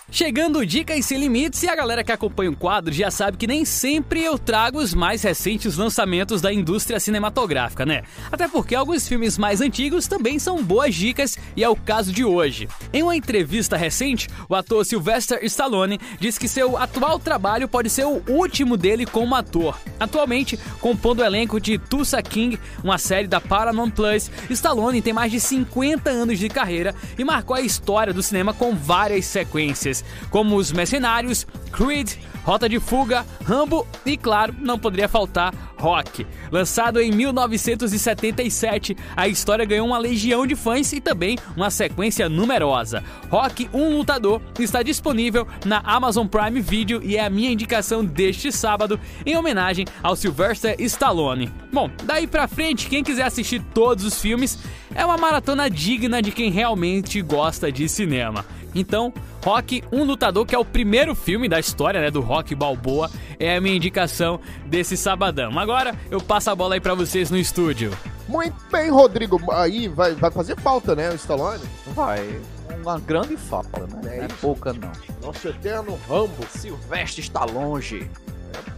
Chegando 0.10 0.66
Dicas 0.66 1.06
Sem 1.06 1.20
Limites 1.20 1.62
e 1.64 1.70
a 1.70 1.76
galera 1.76 2.02
que 2.02 2.14
acompanha 2.14 2.50
o 2.50 2.56
quadro 2.56 2.94
já 2.94 3.12
sabe 3.12 3.36
que 3.36 3.46
nem 3.46 3.66
sempre 3.66 4.24
eu 4.24 4.40
trago 4.40 4.80
os 4.80 4.94
mais 4.94 5.22
recentes 5.22 5.76
lançamentos 5.76 6.40
da 6.42 6.52
indústria 6.52 6.98
cinematográfica, 6.98 7.86
né? 7.86 8.04
Até 8.32 8.48
porque 8.48 8.74
alguns 8.74 9.06
filmes 9.06 9.38
mais 9.38 9.60
antigos 9.60 10.08
também 10.08 10.40
são 10.40 10.64
boas 10.64 10.96
dicas 10.96 11.38
e 11.58 11.64
é 11.64 11.68
o 11.68 11.76
caso 11.76 12.14
de 12.14 12.24
hoje. 12.24 12.70
Em 12.94 13.04
uma 13.04 13.18
entrevista 13.18 13.76
recente, 13.76 14.30
o 14.48 14.56
ator 14.56 14.86
Sylvester 14.86 15.40
Stallone 15.44 16.00
disse 16.22 16.40
que 16.40 16.48
seu 16.48 16.78
atual 16.78 17.20
trabalho 17.20 17.68
pode 17.68 17.90
ser 17.90 18.06
o 18.06 18.24
último 18.30 18.78
dele 18.78 19.06
como 19.06 19.36
ator. 19.36 19.78
Atualmente, 20.00 20.58
compondo 20.80 21.20
o 21.20 21.26
elenco 21.26 21.60
de 21.60 21.78
Tulsa 21.78 22.22
King, 22.24 22.58
uma 22.82 22.98
série 22.98 23.28
da 23.28 23.42
Paramount 23.42 23.92
Plus, 23.92 24.32
Stallone 24.50 25.02
tem 25.02 25.12
mais 25.12 25.34
de 25.34 25.40
50 25.42 26.10
anos 26.10 26.40
de 26.40 26.48
carreira 26.48 26.96
e 27.18 27.26
marcou 27.26 27.58
a 27.58 27.62
história 27.62 28.14
do 28.14 28.24
cinema 28.24 28.54
com 28.54 28.74
várias 28.74 29.26
sequências 29.26 29.97
como 30.30 30.56
Os 30.56 30.72
Mercenários, 30.72 31.46
Creed, 31.72 32.14
Rota 32.44 32.70
de 32.70 32.80
Fuga, 32.80 33.26
Rambo 33.44 33.86
e, 34.06 34.16
claro, 34.16 34.56
não 34.60 34.80
poderia 34.80 35.10
faltar 35.10 35.54
Rock. 35.78 36.26
Lançado 36.52 37.00
em 37.00 37.12
1977, 37.12 38.96
a 39.16 39.28
história 39.28 39.66
ganhou 39.66 39.88
uma 39.88 39.98
legião 39.98 40.48
de 40.48 40.56
fãs 40.56 40.92
e 40.94 41.02
também 41.02 41.38
uma 41.56 41.70
sequência 41.70 42.28
numerosa. 42.30 43.04
Rock, 43.30 43.70
um 43.74 43.98
lutador, 43.98 44.42
está 44.60 44.82
disponível 44.82 45.48
na 45.66 45.80
Amazon 45.80 46.26
Prime 46.26 46.62
Video 46.62 47.04
e 47.04 47.18
é 47.18 47.26
a 47.26 47.30
minha 47.30 47.52
indicação 47.52 48.04
deste 48.04 48.52
sábado 48.52 49.00
em 49.26 49.36
homenagem 49.36 49.86
ao 50.02 50.16
Sylvester 50.16 50.76
Stallone. 50.80 51.52
Bom, 51.72 51.90
daí 52.06 52.26
pra 52.26 52.48
frente, 52.48 52.88
quem 52.88 53.04
quiser 53.04 53.24
assistir 53.24 53.62
todos 53.74 54.06
os 54.06 54.20
filmes, 54.20 54.58
é 54.96 55.06
uma 55.06 55.18
maratona 55.18 55.70
digna 55.70 56.22
de 56.22 56.32
quem 56.32 56.50
realmente 56.50 57.22
gosta 57.22 57.72
de 57.72 57.88
cinema. 57.88 58.46
Então, 58.80 59.12
Rock, 59.44 59.84
um 59.92 60.04
lutador 60.04 60.46
que 60.46 60.54
é 60.54 60.60
o 60.60 60.64
primeiro 60.64 61.16
filme 61.16 61.50
da 61.50 61.60
história, 61.60 62.00
né, 62.00 62.12
do 62.12 62.22
Rock 62.22 62.54
Balboa, 62.54 63.10
é 63.40 63.56
a 63.56 63.62
minha 63.62 63.76
indicação 63.76 64.40
desse 64.68 64.96
sabadão. 64.96 65.58
Agora 65.58 65.96
eu 66.12 66.22
passo 66.22 66.52
a 66.52 66.56
bola 66.56 66.76
aí 66.76 66.80
para 66.80 66.94
vocês 66.94 67.32
no 67.32 67.38
estúdio. 67.38 67.92
Muito 68.28 68.56
bem, 68.72 68.92
Rodrigo. 68.92 69.42
Aí 69.52 69.88
vai, 69.88 70.14
vai 70.14 70.30
fazer 70.30 70.56
falta, 70.60 70.96
né, 70.96 71.10
o 71.10 71.16
Stallone? 71.16 71.64
Vai. 71.88 72.40
Uma 72.82 73.00
grande 73.00 73.36
falta, 73.36 73.88
né? 73.88 74.16
É 74.16 74.18
não 74.18 74.26
é 74.26 74.28
pouca, 74.40 74.74
não. 74.74 74.92
Nosso 75.22 75.48
eterno 75.48 75.98
Rambo. 76.08 76.46
Silvestre 76.50 77.22
está 77.22 77.44
longe. 77.44 78.10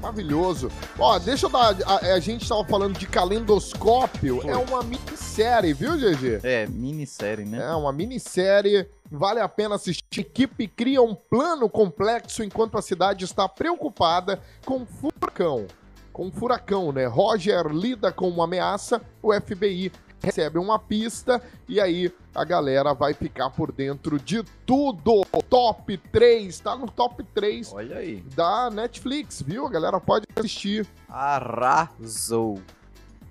Maravilhoso. 0.02 0.72
Ó, 0.98 1.20
deixa 1.20 1.46
eu 1.46 1.50
dar. 1.50 1.76
A, 1.86 2.14
a 2.14 2.20
gente 2.20 2.48
tava 2.48 2.64
falando 2.66 2.98
de 2.98 3.06
calendoscópio. 3.06 4.42
É 4.50 4.56
uma 4.56 4.82
minissérie, 4.84 5.74
viu, 5.74 5.98
GG? 5.98 6.40
É, 6.44 6.68
minissérie, 6.68 7.46
né? 7.46 7.60
É 7.60 7.76
uma 7.76 7.92
minissérie. 7.92 8.88
Vale 9.12 9.40
a 9.40 9.50
pena 9.50 9.76
assistir. 9.76 10.22
Equipe 10.22 10.68
cria 10.68 11.02
um 11.02 11.16
plano 11.16 11.70
complexo 11.70 12.44
enquanto 12.44 12.78
a 12.78 12.82
cidade 12.82 13.26
está 13.26 13.48
preocupada 13.48 14.42
com 14.66 14.86
furacão. 14.86 15.66
Com 16.14 16.32
furacão, 16.32 16.92
né? 16.92 17.06
Roger 17.06 17.68
lida 17.68 18.12
com 18.12 18.28
uma 18.30 18.44
ameaça, 18.44 19.02
o 19.22 19.34
FBI 19.34 19.92
recebe 20.22 20.58
uma 20.60 20.78
pista 20.78 21.42
e 21.68 21.80
aí 21.80 22.14
a 22.36 22.44
galera 22.44 22.94
vai 22.94 23.14
ficar 23.14 23.50
por 23.50 23.72
dentro 23.72 24.20
de 24.20 24.44
tudo. 24.66 25.26
Top 25.50 25.98
3, 25.98 26.60
tá 26.60 26.76
no 26.76 26.88
top 26.90 27.24
3 27.24 27.74
Olha 27.74 27.98
aí. 27.98 28.22
da 28.36 28.70
Netflix, 28.70 29.42
viu? 29.42 29.66
A 29.66 29.70
galera 29.70 30.00
pode 30.00 30.26
assistir. 30.36 30.88
Arrasou. 31.08 32.62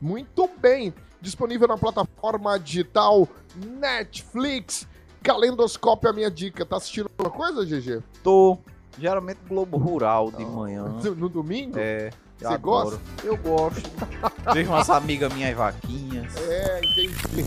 Muito 0.00 0.48
bem. 0.58 0.92
Disponível 1.20 1.68
na 1.68 1.76
plataforma 1.76 2.58
digital 2.58 3.28
Netflix. 3.56 4.86
Calendoscópio 5.22 6.08
é 6.08 6.10
a 6.10 6.14
minha 6.14 6.30
dica. 6.30 6.64
Tá 6.64 6.76
assistindo 6.76 7.10
alguma 7.18 7.36
coisa, 7.36 7.64
GG? 7.64 8.02
Tô. 8.22 8.58
Geralmente 8.98 9.38
Globo 9.48 9.76
Rural 9.76 10.30
de 10.30 10.44
manhã. 10.44 10.84
No, 10.84 11.14
no 11.14 11.28
domingo? 11.28 11.78
É. 11.78 12.10
eu 12.40 12.48
Você 12.48 12.54
adoro. 12.54 12.90
gosta? 12.90 13.00
Eu 13.24 13.36
gosto. 13.36 13.90
Vejo 14.54 14.70
umas 14.70 14.90
amigas 14.90 15.32
minhas 15.32 15.56
vaquinhas. 15.56 16.32
É, 16.36 16.80
entendi. 16.84 17.44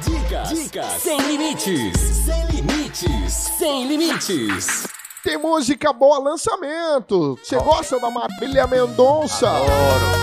Dicas, 0.00 0.48
Dicas 0.48 0.92
sem 1.02 1.18
limites, 1.20 1.98
sem 2.00 2.46
limites, 2.46 3.32
sem 3.58 3.86
limites. 3.86 4.86
Tem 5.22 5.38
música 5.38 5.92
boa 5.92 6.18
lançamento. 6.18 7.38
Você 7.42 7.56
gosta 7.56 7.98
da 8.00 8.10
Marília 8.10 8.66
Mendonça? 8.66 9.48
Adoro. 9.48 10.22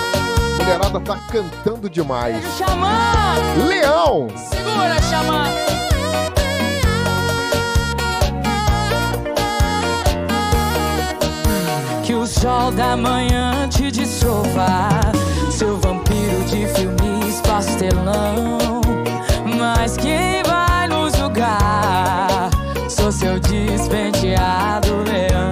Mulherada 0.57 0.99
tá 0.99 1.17
cantando 1.31 1.89
demais. 1.89 2.35
Xamã, 2.57 2.89
Leão. 3.65 4.27
segura, 4.37 5.01
Xamã. 5.01 5.43
Sol 12.29 12.71
da 12.71 12.95
manhã 12.95 13.67
te 13.69 13.89
dissolva, 13.91 14.89
seu 15.49 15.77
vampiro 15.77 16.43
de 16.45 16.67
filmes 16.67 17.41
pastelão. 17.41 18.59
Mas 19.57 19.97
quem 19.97 20.43
vai 20.43 20.87
nos 20.87 21.17
julgar? 21.17 22.49
Sou 22.87 23.11
seu 23.11 23.39
despenteado 23.39 24.89
leão. 25.09 25.49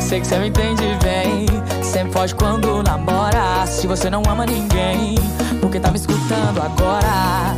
Sei 0.00 0.20
que 0.20 0.26
você 0.26 0.38
me 0.38 0.48
entende 0.48 0.96
bem. 1.02 1.46
Sempre 1.82 2.12
foge 2.12 2.34
quando 2.36 2.82
namora. 2.82 3.66
Se 3.66 3.86
você 3.86 4.08
não 4.08 4.22
ama 4.28 4.46
ninguém, 4.46 5.16
porque 5.60 5.80
tá 5.80 5.90
me 5.90 5.96
escutando 5.96 6.62
agora? 6.62 7.56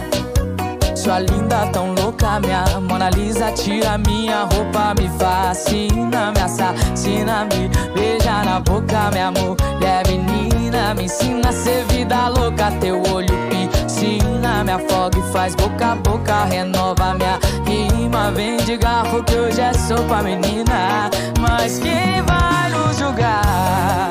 Sua 0.96 1.18
linda 1.20 1.66
tão 1.66 1.99
minha 2.40 2.64
Mona 2.81 3.11
Lisa 3.11 3.53
Tira 3.53 3.98
minha 3.98 4.44
roupa, 4.44 4.94
me 4.98 5.09
fascina 5.18 6.33
Me 6.33 6.40
assassina, 6.40 7.44
me 7.44 7.68
beija 7.94 8.44
na 8.44 8.61
boca 8.61 9.11
Minha 9.12 9.31
mulher 9.31 10.07
menina 10.07 10.94
Me 10.94 11.05
ensina 11.05 11.48
a 11.48 11.53
ser 11.53 11.85
vida 11.87 12.29
louca 12.29 12.70
Teu 12.81 13.03
olho 13.12 13.35
piscina 13.50 14.64
Me 14.64 14.72
afoga 14.72 15.18
e 15.18 15.33
faz 15.33 15.55
boca 15.55 15.92
a 15.92 15.96
boca 15.96 16.44
Renova 16.44 17.14
minha 17.14 17.38
rima 17.66 18.31
Vem 18.33 18.57
de 18.59 18.76
garfo 18.76 19.22
que 19.24 19.35
hoje 19.35 19.61
é 19.61 19.72
sopa, 19.72 20.22
menina 20.22 21.11
Mas 21.40 21.79
quem 21.79 22.22
vai 22.22 22.70
nos 22.70 22.98
julgar? 22.98 24.11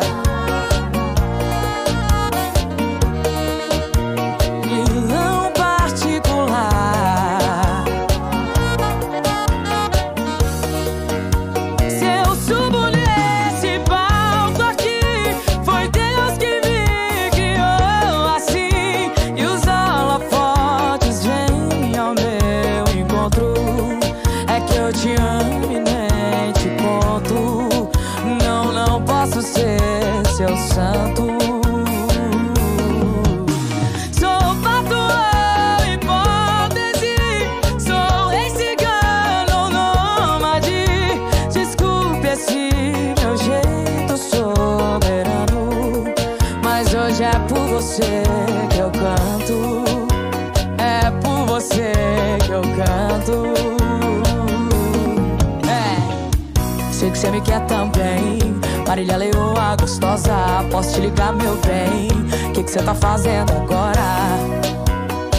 Por 47.49 47.67
você 47.67 48.23
que 48.69 48.80
eu 48.80 48.91
canto. 48.91 49.84
É 50.78 51.12
por 51.21 51.45
você 51.47 51.91
que 52.45 52.52
eu 52.52 52.62
canto. 52.62 53.54
É. 55.67 56.93
Sei 56.93 57.10
que 57.10 57.17
você 57.17 57.32
me 57.32 57.41
quer 57.41 57.65
também 57.65 58.19
Marília 58.89 59.17
Leoa 59.17 59.75
gostosa 59.80 60.34
Posso 60.71 60.95
te 60.95 61.02
ligar, 61.02 61.32
meu 61.32 61.56
bem. 61.58 62.08
Que 62.56 62.63
que 62.63 62.71
você 62.71 62.82
tá 62.82 62.95
fazendo 62.95 63.52
agora? 63.52 64.02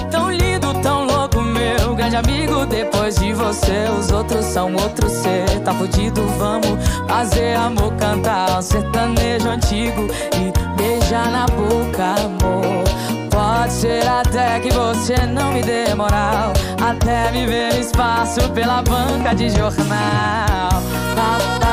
Tão 0.08 0.30
lindo, 0.30 0.72
tão 0.74 1.04
louco, 1.04 1.42
meu 1.42 1.96
grande 1.96 2.14
amigo. 2.14 2.64
Depois 2.66 3.16
de 3.16 3.32
você, 3.32 3.88
os 3.98 4.12
outros 4.12 4.44
são 4.44 4.72
outros 4.76 5.10
Cê 5.10 5.46
tá 5.64 5.74
fudido, 5.74 6.24
vamos 6.38 6.78
fazer 7.08 7.56
amor 7.56 7.92
Cantar 7.94 8.56
um 8.56 8.62
sertanejo 8.62 9.48
antigo 9.48 10.06
E 10.36 10.80
beijar 10.80 11.28
na 11.32 11.46
boca, 11.46 12.04
amor. 12.22 12.84
Pode 13.30 13.72
ser 13.72 14.06
até 14.06 14.60
que 14.60 14.70
você 14.72 15.26
não 15.26 15.52
me 15.52 15.62
dê 15.62 15.92
moral. 15.96 16.52
Até 16.80 17.32
me 17.32 17.46
ver 17.46 17.80
espaço 17.80 18.48
pela 18.50 18.80
banca 18.82 19.34
de 19.34 19.50
jornal. 19.50 20.70
Pa, 21.16 21.38
para, 21.58 21.69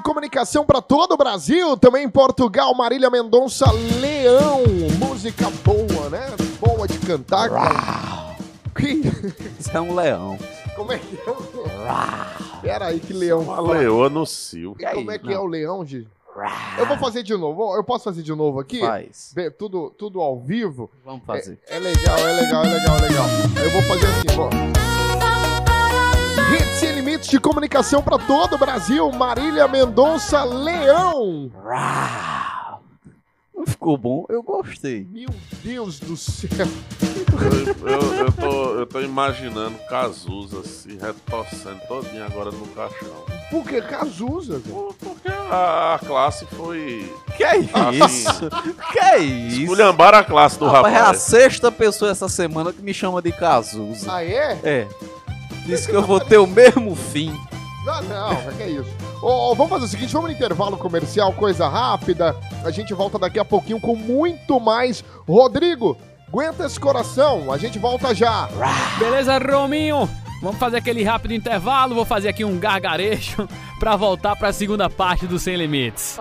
comunicação 0.00 0.64
para 0.64 0.82
todo 0.82 1.12
o 1.12 1.16
Brasil, 1.16 1.76
também 1.76 2.04
em 2.04 2.10
Portugal, 2.10 2.74
Marília 2.74 3.08
Mendonça 3.08 3.70
Leão. 4.00 4.62
Música 4.98 5.48
boa, 5.64 6.10
né? 6.10 6.26
Boa 6.60 6.88
de 6.88 6.98
cantar. 6.98 7.48
cara. 7.48 8.36
Que... 8.74 9.02
Isso 9.58 9.70
é 9.72 9.80
um 9.80 9.94
leão. 9.94 10.36
Como 10.74 10.92
é 10.92 10.98
que 10.98 11.16
é 11.16 11.30
o 11.30 12.60
Pera 12.60 12.86
aí, 12.86 12.98
que 12.98 13.12
leão. 13.12 13.42
Uma 13.42 13.60
leoa 13.60 14.10
no 14.10 14.26
cio. 14.26 14.76
E 14.78 14.86
como 14.86 15.10
é 15.10 15.18
que 15.18 15.32
é 15.32 15.38
o 15.38 15.46
leão, 15.46 15.86
Gi? 15.86 16.06
Eu 16.76 16.86
vou 16.86 16.98
fazer 16.98 17.22
de 17.22 17.34
novo. 17.36 17.74
Eu 17.74 17.84
posso 17.84 18.04
fazer 18.04 18.22
de 18.22 18.34
novo 18.34 18.60
aqui? 18.60 18.80
Faz. 18.80 19.34
Tudo, 19.56 19.90
tudo 19.96 20.20
ao 20.20 20.38
vivo. 20.38 20.90
Vamos 21.04 21.24
fazer. 21.24 21.58
É 21.68 21.78
legal, 21.78 22.18
é 22.18 22.32
legal, 22.32 22.64
é 22.64 22.68
legal, 22.68 22.96
é 22.98 23.02
legal. 23.02 23.26
Eu 23.64 23.70
vou 23.70 23.82
fazer 23.82 24.06
assim, 24.06 24.38
ó. 24.38 25.05
Sem 26.78 26.92
limites 26.92 27.28
de 27.28 27.40
comunicação 27.40 28.02
para 28.02 28.18
todo 28.18 28.54
o 28.54 28.58
Brasil. 28.58 29.10
Marília 29.12 29.66
Mendonça 29.66 30.44
Leão. 30.44 31.50
Não 33.54 33.66
ficou 33.66 33.96
bom? 33.96 34.26
Eu 34.28 34.42
gostei. 34.42 35.06
Meu 35.10 35.28
Deus 35.64 35.98
do 35.98 36.16
céu. 36.16 36.48
Eu, 37.82 37.88
eu, 37.90 38.14
eu 38.26 38.32
tô, 38.32 38.74
eu 38.80 38.86
tô 38.86 39.00
imaginando 39.00 39.76
Cazuza 39.88 40.62
se 40.64 40.96
retorcendo 40.98 41.80
todinho 41.88 42.24
agora 42.24 42.50
no 42.50 42.66
caixão. 42.68 43.24
Por 43.50 43.64
que 43.64 43.80
Cazuza? 43.80 44.58
velho? 44.58 44.94
Porque 44.98 45.28
a, 45.28 45.94
a 45.94 45.98
classe 46.06 46.44
foi. 46.46 47.10
Que 47.36 47.44
é 47.44 47.50
Assim, 47.56 48.04
isso? 48.04 48.50
que 48.92 48.98
é 48.98 49.18
isso? 49.18 49.60
Esculhambaram 49.62 50.18
a 50.18 50.24
classe 50.24 50.58
do 50.58 50.66
Rapaz, 50.66 50.94
é 50.94 50.96
a 50.98 51.00
rapaz. 51.00 51.18
sexta 51.22 51.72
pessoa 51.72 52.10
essa 52.10 52.28
semana 52.28 52.72
que 52.72 52.82
me 52.82 52.92
chama 52.92 53.22
de 53.22 53.32
Cazuza. 53.32 54.12
Ah, 54.12 54.22
é? 54.24 54.58
É. 54.62 54.88
Disse 55.66 55.88
que 55.88 55.96
eu 55.96 56.02
vou 56.02 56.20
ter 56.20 56.38
o 56.38 56.46
mesmo 56.46 56.94
fim. 56.94 57.36
Não, 57.84 58.02
não, 58.02 58.52
que 58.52 58.62
é 58.62 58.70
isso. 58.70 58.90
Ô, 59.20 59.50
ô, 59.50 59.54
vamos 59.54 59.70
fazer 59.70 59.84
o 59.84 59.88
seguinte, 59.88 60.12
vamos 60.12 60.30
no 60.30 60.36
intervalo 60.36 60.76
comercial, 60.76 61.32
coisa 61.32 61.68
rápida. 61.68 62.36
A 62.64 62.70
gente 62.70 62.94
volta 62.94 63.18
daqui 63.18 63.38
a 63.38 63.44
pouquinho 63.44 63.80
com 63.80 63.96
muito 63.96 64.60
mais. 64.60 65.04
Rodrigo, 65.26 65.96
aguenta 66.28 66.66
esse 66.66 66.78
coração, 66.78 67.52
a 67.52 67.58
gente 67.58 67.78
volta 67.78 68.14
já. 68.14 68.48
Beleza, 68.98 69.38
Rominho? 69.38 70.08
Vamos 70.42 70.58
fazer 70.58 70.76
aquele 70.76 71.02
rápido 71.02 71.32
intervalo. 71.34 71.94
Vou 71.94 72.04
fazer 72.04 72.28
aqui 72.28 72.44
um 72.44 72.58
gargarejo 72.58 73.48
pra 73.80 73.96
voltar 73.96 74.36
pra 74.36 74.52
segunda 74.52 74.88
parte 74.90 75.26
do 75.26 75.38
Sem 75.38 75.56
Limites. 75.56 76.20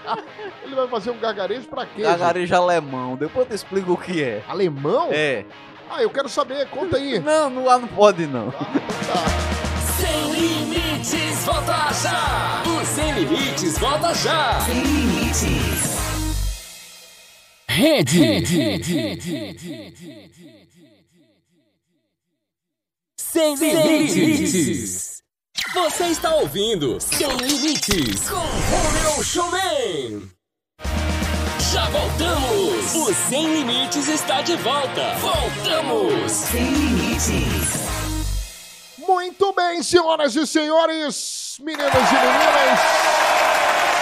Ele 0.64 0.74
vai 0.74 0.88
fazer 0.88 1.10
um 1.10 1.18
gargarejo 1.18 1.66
pra 1.68 1.86
quê? 1.86 2.02
gente? 2.02 2.04
Gargarejo 2.04 2.54
alemão. 2.54 3.16
Depois 3.16 3.46
eu 3.46 3.50
te 3.50 3.54
explico 3.54 3.92
o 3.92 3.96
que 3.96 4.22
é. 4.22 4.42
Alemão? 4.46 5.08
É. 5.10 5.44
Ah, 5.88 6.02
eu 6.02 6.10
quero 6.10 6.28
saber, 6.28 6.66
conta 6.68 6.96
aí. 6.96 7.18
Não, 7.20 7.48
não, 7.48 7.64
lá 7.64 7.78
não 7.78 7.88
pode 7.88 8.26
não. 8.26 8.52
Sem 9.98 10.32
limites, 10.32 11.44
volta 11.44 11.92
já! 12.02 12.62
O 12.66 12.84
Sem 12.84 13.12
Limites, 13.12 13.78
volta 13.78 14.14
já! 14.14 14.60
Sem 14.60 14.82
limites. 14.82 15.96
Rede. 17.68 18.42
Sem 23.16 23.54
limites. 23.54 25.22
Você 25.74 26.04
está 26.06 26.34
ouvindo 26.36 26.98
Sem 27.00 27.28
Limites 27.36 28.30
com 28.30 28.36
Romeu 28.36 29.22
Showman. 29.22 30.30
Já 31.72 31.88
voltamos. 31.90 32.94
O 32.94 33.12
Sem 33.28 33.54
Limites 33.54 34.08
está 34.08 34.40
de 34.40 34.56
volta. 34.56 35.14
Voltamos. 35.16 36.30
Sem 36.30 36.64
limites. 36.64 37.86
Muito 38.98 39.52
bem, 39.52 39.82
senhoras 39.82 40.34
e 40.36 40.46
senhores, 40.46 41.58
meninas 41.60 41.92
e 41.92 42.14
meninas, 42.14 42.80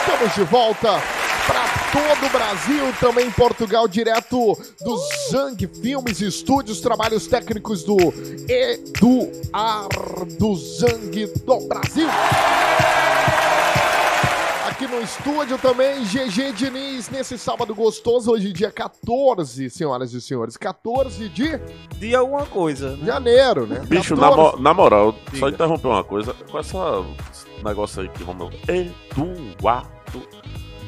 estamos 0.00 0.35
de 0.35 0.44
volta 0.44 1.03
para 1.46 1.68
todo 1.92 2.27
o 2.27 2.31
Brasil, 2.31 2.92
também 3.00 3.27
em 3.27 3.31
Portugal, 3.31 3.87
direto 3.87 4.59
do 4.81 4.96
Zang 5.31 5.66
Filmes 5.81 6.20
Estúdios, 6.20 6.81
trabalhos 6.81 7.27
técnicos 7.27 7.85
do 7.85 7.96
Eduardo 8.48 10.57
Zang 10.57 11.27
do 11.44 11.61
Brasil. 11.68 12.09
Aqui 14.85 14.94
no 14.94 15.01
estúdio 15.01 15.57
também, 15.57 16.03
GG 16.05 16.53
Diniz, 16.53 17.09
nesse 17.09 17.38
sábado 17.38 17.75
gostoso, 17.75 18.31
hoje 18.31 18.53
dia 18.53 18.70
14, 18.70 19.70
senhoras 19.70 20.12
e 20.12 20.20
senhores, 20.20 20.59
14 20.59 21.27
de 21.31 21.59
De 21.97 22.14
alguma 22.14 22.44
coisa, 22.44 22.94
né? 22.97 23.07
janeiro, 23.07 23.66
né? 23.66 23.81
Bicho, 23.87 24.14
na, 24.14 24.29
14. 24.29 24.57
mo- 24.59 24.62
na 24.62 24.75
moral, 24.75 25.14
só 25.31 25.47
Diga. 25.47 25.49
interromper 25.49 25.88
uma 25.88 26.05
coisa. 26.05 26.35
Com 26.51 26.59
essa 26.59 27.03
esse 27.33 27.47
negócio 27.64 28.03
aí 28.03 28.11
que 28.11 28.23
Romeu. 28.23 28.51
Eduardo. 28.68 29.88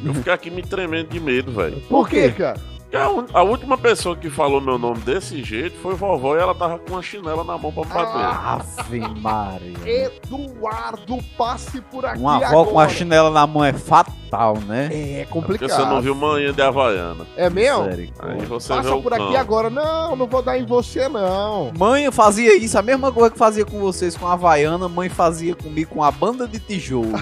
Eu 0.05 0.13
fiquei 0.13 0.33
aqui 0.33 0.51
me 0.51 0.63
tremendo 0.63 1.09
de 1.09 1.19
medo, 1.19 1.51
velho. 1.53 1.81
Por 1.89 2.07
quê, 2.07 2.31
cara? 2.33 2.61
Porque 2.97 3.03
A, 3.03 3.09
un- 3.11 3.27
a 3.35 3.43
última 3.43 3.77
pessoa 3.79 4.17
que 4.17 4.31
falou 4.31 4.61
meu 4.61 4.79
nome 4.79 5.01
desse 5.01 5.43
jeito 5.43 5.77
foi 5.79 5.95
vovó 5.95 6.37
e 6.37 6.41
ela 6.41 6.55
tava 6.55 6.79
com 6.79 6.93
uma 6.93 7.03
chinela 7.03 7.43
na 7.45 7.57
mão 7.59 7.73
pra 7.73 7.85
me 7.85 7.91
bater. 7.93 8.81
Ave 8.81 9.01
Maria. 9.21 9.77
Eduardo, 9.85 11.19
passe 11.37 11.81
por 11.81 12.05
aqui 12.07 12.19
Uma 12.21 12.37
avó 12.37 12.47
agora. 12.47 12.71
com 12.71 12.81
a 12.81 12.89
chinela 12.89 13.31
na 13.31 13.47
mão 13.47 13.65
é 13.65 13.73
fatal, 13.73 14.59
né? 14.67 14.87
É 14.93 15.25
Porque 15.25 15.33
complicado. 15.33 15.71
você 15.71 15.85
não 15.85 16.01
viu 16.01 16.15
manhã 16.15 16.53
de 16.53 16.63
Havaiana. 16.63 17.27
É 17.37 17.49
mesmo? 17.51 17.83
Aí 17.85 17.89
Misericórdia. 17.91 18.47
você 18.47 18.69
Passa 18.75 18.97
por 18.97 19.13
aqui 19.15 19.37
agora. 19.37 19.71
Não, 19.71 20.17
não 20.17 20.27
vou 20.27 20.43
dar 20.43 20.59
em 20.59 20.65
você, 20.67 21.09
não. 21.09 21.73
Mãe 21.79 22.11
fazia 22.11 22.57
isso, 22.57 22.79
a 22.79 22.83
mesma 22.83 23.13
coisa 23.13 23.31
que 23.31 23.39
fazia 23.39 23.65
com 23.65 23.79
vocês 23.81 24.17
com 24.17 24.27
a 24.27 24.33
Havaiana, 24.33 24.89
mãe 24.89 25.09
fazia 25.09 25.55
comigo 25.55 25.95
com 25.95 26.03
a 26.03 26.11
banda 26.11 26.47
de 26.49 26.59
tijolo. 26.59 27.13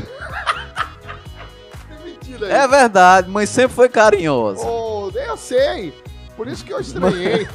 Mentira 2.05 2.47
aí. 2.47 2.53
é 2.53 2.69
verdade, 2.69 3.31
mãe 3.31 3.47
sempre 3.47 3.75
foi 3.75 3.89
carinhosa. 3.89 4.67
Oh, 4.67 4.84
eu 5.14 5.37
sei. 5.37 5.92
Por 6.37 6.48
isso 6.48 6.64
que 6.64 6.72
eu 6.72 6.81
estranhei. 6.81 7.46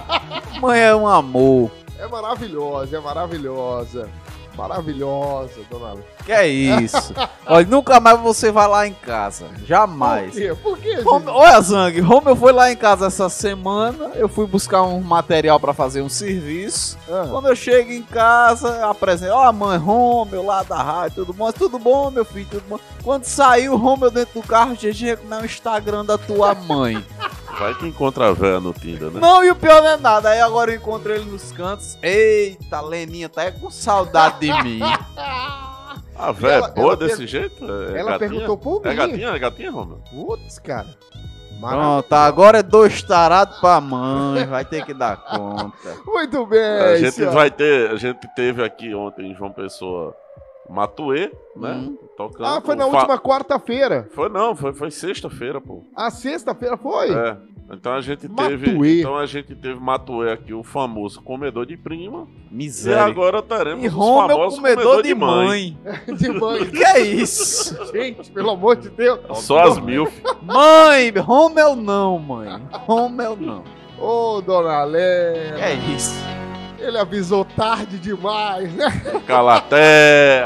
Mãe 0.60 0.80
é 0.80 0.94
um 0.94 1.06
amor. 1.06 1.70
é 1.98 2.06
maravilhosa, 2.06 2.96
é 2.96 3.00
maravilhosa. 3.00 4.08
Maravilhosa, 4.56 5.60
dona. 5.70 5.94
Que 6.24 6.32
é 6.32 6.46
isso? 6.46 7.14
Olha, 7.46 7.66
nunca 7.66 7.98
mais 7.98 8.18
você 8.20 8.50
vai 8.52 8.68
lá 8.68 8.86
em 8.86 8.92
casa. 8.94 9.46
Por 9.46 9.64
Jamais. 9.66 10.32
quê? 10.34 10.54
Por 10.62 10.78
quê? 10.78 11.00
Rome- 11.00 11.26
Olha, 11.28 11.60
Zang, 11.60 12.00
Romeu 12.00 12.36
foi 12.36 12.52
lá 12.52 12.70
em 12.70 12.76
casa 12.76 13.06
essa 13.06 13.28
semana. 13.28 14.12
Eu 14.14 14.28
fui 14.28 14.46
buscar 14.46 14.82
um 14.82 15.00
material 15.00 15.58
pra 15.58 15.72
fazer 15.74 16.02
um 16.02 16.08
serviço. 16.08 16.96
Ah. 17.08 17.26
Quando 17.30 17.48
eu 17.48 17.56
chego 17.56 17.90
em 17.90 18.02
casa, 18.02 18.86
apresento, 18.88 19.32
ó, 19.34 19.52
mãe, 19.52 19.78
Romeu 19.78 20.44
lá 20.44 20.62
da 20.62 20.80
rádio, 20.82 21.24
tudo 21.24 21.32
bom? 21.32 21.50
Tudo 21.52 21.78
bom, 21.78 22.10
meu 22.10 22.24
filho, 22.24 22.46
tudo 22.50 22.64
bom? 22.68 22.78
Quando 23.02 23.24
saiu 23.24 23.72
o 23.72 23.76
Romeu 23.76 24.10
dentro 24.10 24.40
do 24.40 24.46
carro, 24.46 24.74
GG, 24.76 25.16
como 25.16 25.34
é 25.34 25.38
o 25.40 25.44
Instagram 25.44 26.04
da 26.04 26.16
tua 26.16 26.54
mãe. 26.54 27.04
Vai 27.58 27.74
que 27.74 27.86
encontra 27.86 28.28
a 28.28 28.32
véia 28.32 28.58
no 28.60 28.72
Tinder, 28.72 29.10
né? 29.10 29.20
não, 29.20 29.44
e 29.44 29.50
o 29.50 29.54
pior 29.54 29.82
não 29.82 29.90
é 29.90 29.96
nada. 29.96 30.30
Aí 30.30 30.40
agora 30.40 30.70
eu 30.72 30.76
encontro 30.76 31.12
ele 31.12 31.24
nos 31.30 31.52
cantos. 31.52 31.98
Eita, 32.02 32.80
Leninha, 32.80 33.28
tá 33.28 33.42
aí 33.42 33.52
com 33.52 33.70
saudade 33.70 34.40
de 34.40 34.62
mim. 34.62 34.80
A 36.14 36.30
véia 36.30 36.54
Ela- 36.56 36.68
é 36.68 36.70
boa 36.70 36.96
desse 36.96 37.18
per- 37.18 37.26
jeito? 37.26 37.64
É 37.64 37.98
Ela 38.00 38.12
gatinha? 38.12 38.18
perguntou 38.18 38.56
por 38.58 38.86
É 38.86 38.90
mim. 38.90 38.96
gatinha? 38.96 39.28
É 39.30 39.38
gatinha, 39.38 39.70
Romeu? 39.70 40.00
Putz, 40.10 40.58
cara. 40.58 40.86
Pronto, 41.60 42.12
agora 42.12 42.58
é 42.58 42.62
dois 42.62 43.02
tarados 43.02 43.58
pra 43.60 43.80
mãe. 43.80 44.44
Vai 44.46 44.64
ter 44.64 44.84
que 44.84 44.92
dar 44.92 45.16
conta. 45.16 45.96
Muito 46.04 46.44
bem, 46.46 46.60
a 46.60 46.96
gente 46.96 47.12
senhora. 47.12 47.34
vai 47.34 47.50
ter. 47.50 47.90
A 47.90 47.96
gente 47.96 48.26
teve 48.34 48.64
aqui 48.64 48.92
ontem 48.94 49.30
em 49.30 49.34
João 49.34 49.52
Pessoa 49.52 50.14
Matuê, 50.72 51.30
né? 51.56 51.72
Hum. 51.72 51.96
Tocando. 52.16 52.46
Ah, 52.46 52.60
foi 52.60 52.74
na 52.74 52.86
o 52.86 52.90
fa- 52.90 52.98
última 52.98 53.18
quarta-feira. 53.18 54.08
Foi 54.14 54.28
não, 54.28 54.54
foi, 54.56 54.72
foi 54.72 54.90
sexta-feira, 54.90 55.60
pô. 55.60 55.82
A 55.96 56.10
sexta-feira 56.10 56.76
foi? 56.76 57.12
É. 57.12 57.36
Então 57.72 57.92
a 57.94 58.00
gente 58.02 58.28
Matuê. 58.28 58.48
teve. 58.58 59.00
Então 59.00 59.16
a 59.16 59.24
gente 59.24 59.54
teve 59.54 59.80
Matuê 59.80 60.30
aqui, 60.32 60.52
o 60.52 60.62
famoso 60.62 61.22
comedor 61.22 61.64
de 61.64 61.74
prima. 61.76 62.26
E 62.50 62.54
Miséria. 62.54 63.02
agora 63.04 63.40
teremos 63.40 63.82
E 63.82 63.88
os 63.88 63.94
Romeu 63.94 64.28
famosos 64.36 64.58
comedor 64.58 65.02
de 65.02 65.14
mãe. 65.14 65.78
De 66.18 66.28
mãe. 66.28 66.66
Que 66.70 66.84
é 66.84 67.00
isso? 67.00 67.74
Gente, 67.92 68.30
pelo 68.30 68.50
amor 68.50 68.76
de 68.76 68.90
Deus. 68.90 69.20
Só 69.38 69.60
as 69.62 69.78
mil. 69.78 70.06
Mãe, 70.42 71.10
Romeu 71.18 71.74
não, 71.74 72.18
mãe. 72.18 72.60
Romeu 72.72 73.36
não. 73.36 73.64
Ô, 73.98 74.42
dona 74.42 74.84
Lé. 74.84 75.52
Que 75.56 75.62
é 75.62 75.74
isso? 75.94 76.14
Ele 76.82 76.98
avisou 76.98 77.44
tarde 77.44 77.96
demais, 77.96 78.72
né? 78.72 78.90
Calaté. 79.26 80.44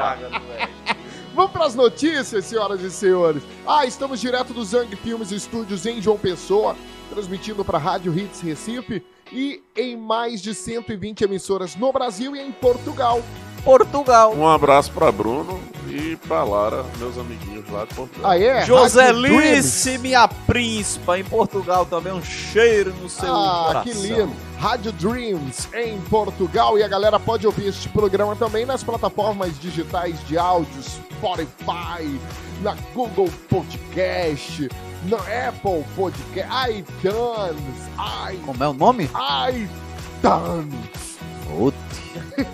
Vamos 1.34 1.50
para 1.50 1.64
as 1.64 1.74
notícias, 1.74 2.44
senhoras 2.44 2.82
e 2.82 2.90
senhores. 2.90 3.42
Ah, 3.66 3.86
estamos 3.86 4.20
direto 4.20 4.52
do 4.52 4.64
Zang 4.64 4.94
Filmes 4.96 5.32
Estúdios 5.32 5.86
em 5.86 6.00
João 6.00 6.18
Pessoa, 6.18 6.76
transmitindo 7.10 7.64
para 7.64 7.78
Rádio 7.78 8.16
Hits 8.16 8.40
Recife 8.42 9.02
e 9.32 9.62
em 9.74 9.96
mais 9.96 10.42
de 10.42 10.54
120 10.54 11.22
emissoras 11.24 11.74
no 11.74 11.90
Brasil 11.90 12.36
e 12.36 12.40
em 12.40 12.52
Portugal. 12.52 13.22
Portugal. 13.66 14.32
Um 14.32 14.46
abraço 14.46 14.92
pra 14.92 15.10
Bruno 15.10 15.60
e 15.88 16.14
pra 16.28 16.44
Lara, 16.44 16.84
meus 16.98 17.18
amiguinhos 17.18 17.68
lá 17.68 17.84
de 17.84 17.92
Portugal. 17.94 18.30
Ah, 18.30 18.38
é? 18.38 18.60
Rádio 18.60 18.66
Joselice, 18.76 19.98
minha 19.98 20.28
príncipa, 20.28 21.18
em 21.18 21.24
Portugal 21.24 21.84
também. 21.84 22.12
Um 22.12 22.22
cheiro 22.22 22.94
no 23.02 23.08
seu 23.08 23.34
Ah, 23.34 23.64
coração. 23.66 23.82
que 23.82 23.98
lindo. 23.98 24.30
Rádio 24.60 24.92
Dreams 24.92 25.68
em 25.74 25.98
Portugal. 26.02 26.78
E 26.78 26.84
a 26.84 26.88
galera 26.88 27.18
pode 27.18 27.44
ouvir 27.44 27.66
este 27.66 27.88
programa 27.88 28.36
também 28.36 28.64
nas 28.64 28.84
plataformas 28.84 29.58
digitais 29.58 30.16
de 30.28 30.38
áudio, 30.38 30.80
Spotify, 30.80 32.20
na 32.62 32.76
Google 32.94 33.28
Podcast, 33.48 34.68
na 35.08 35.16
Apple 35.48 35.84
Podcast, 35.96 36.48
iTunes, 36.70 37.88
i, 38.32 38.36
Como 38.46 38.62
é 38.62 38.68
o 38.68 38.72
nome? 38.72 39.10
iTunes. 39.50 41.18
Putz. 41.48 41.76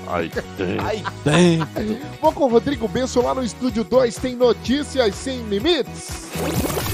Aí 0.07 0.31
tem. 0.57 0.79
Aí 0.81 1.05
tem. 1.25 2.01
Vou 2.21 2.33
com 2.33 2.45
o 2.45 2.49
Rodrigo 2.49 2.87
Benção 2.89 3.25
lá 3.25 3.35
no 3.35 3.45
Estúdio 3.45 3.85
2, 3.85 4.17
tem 4.17 4.37
notícias 4.37 5.15
sem 5.15 5.43
limites. 5.49 6.31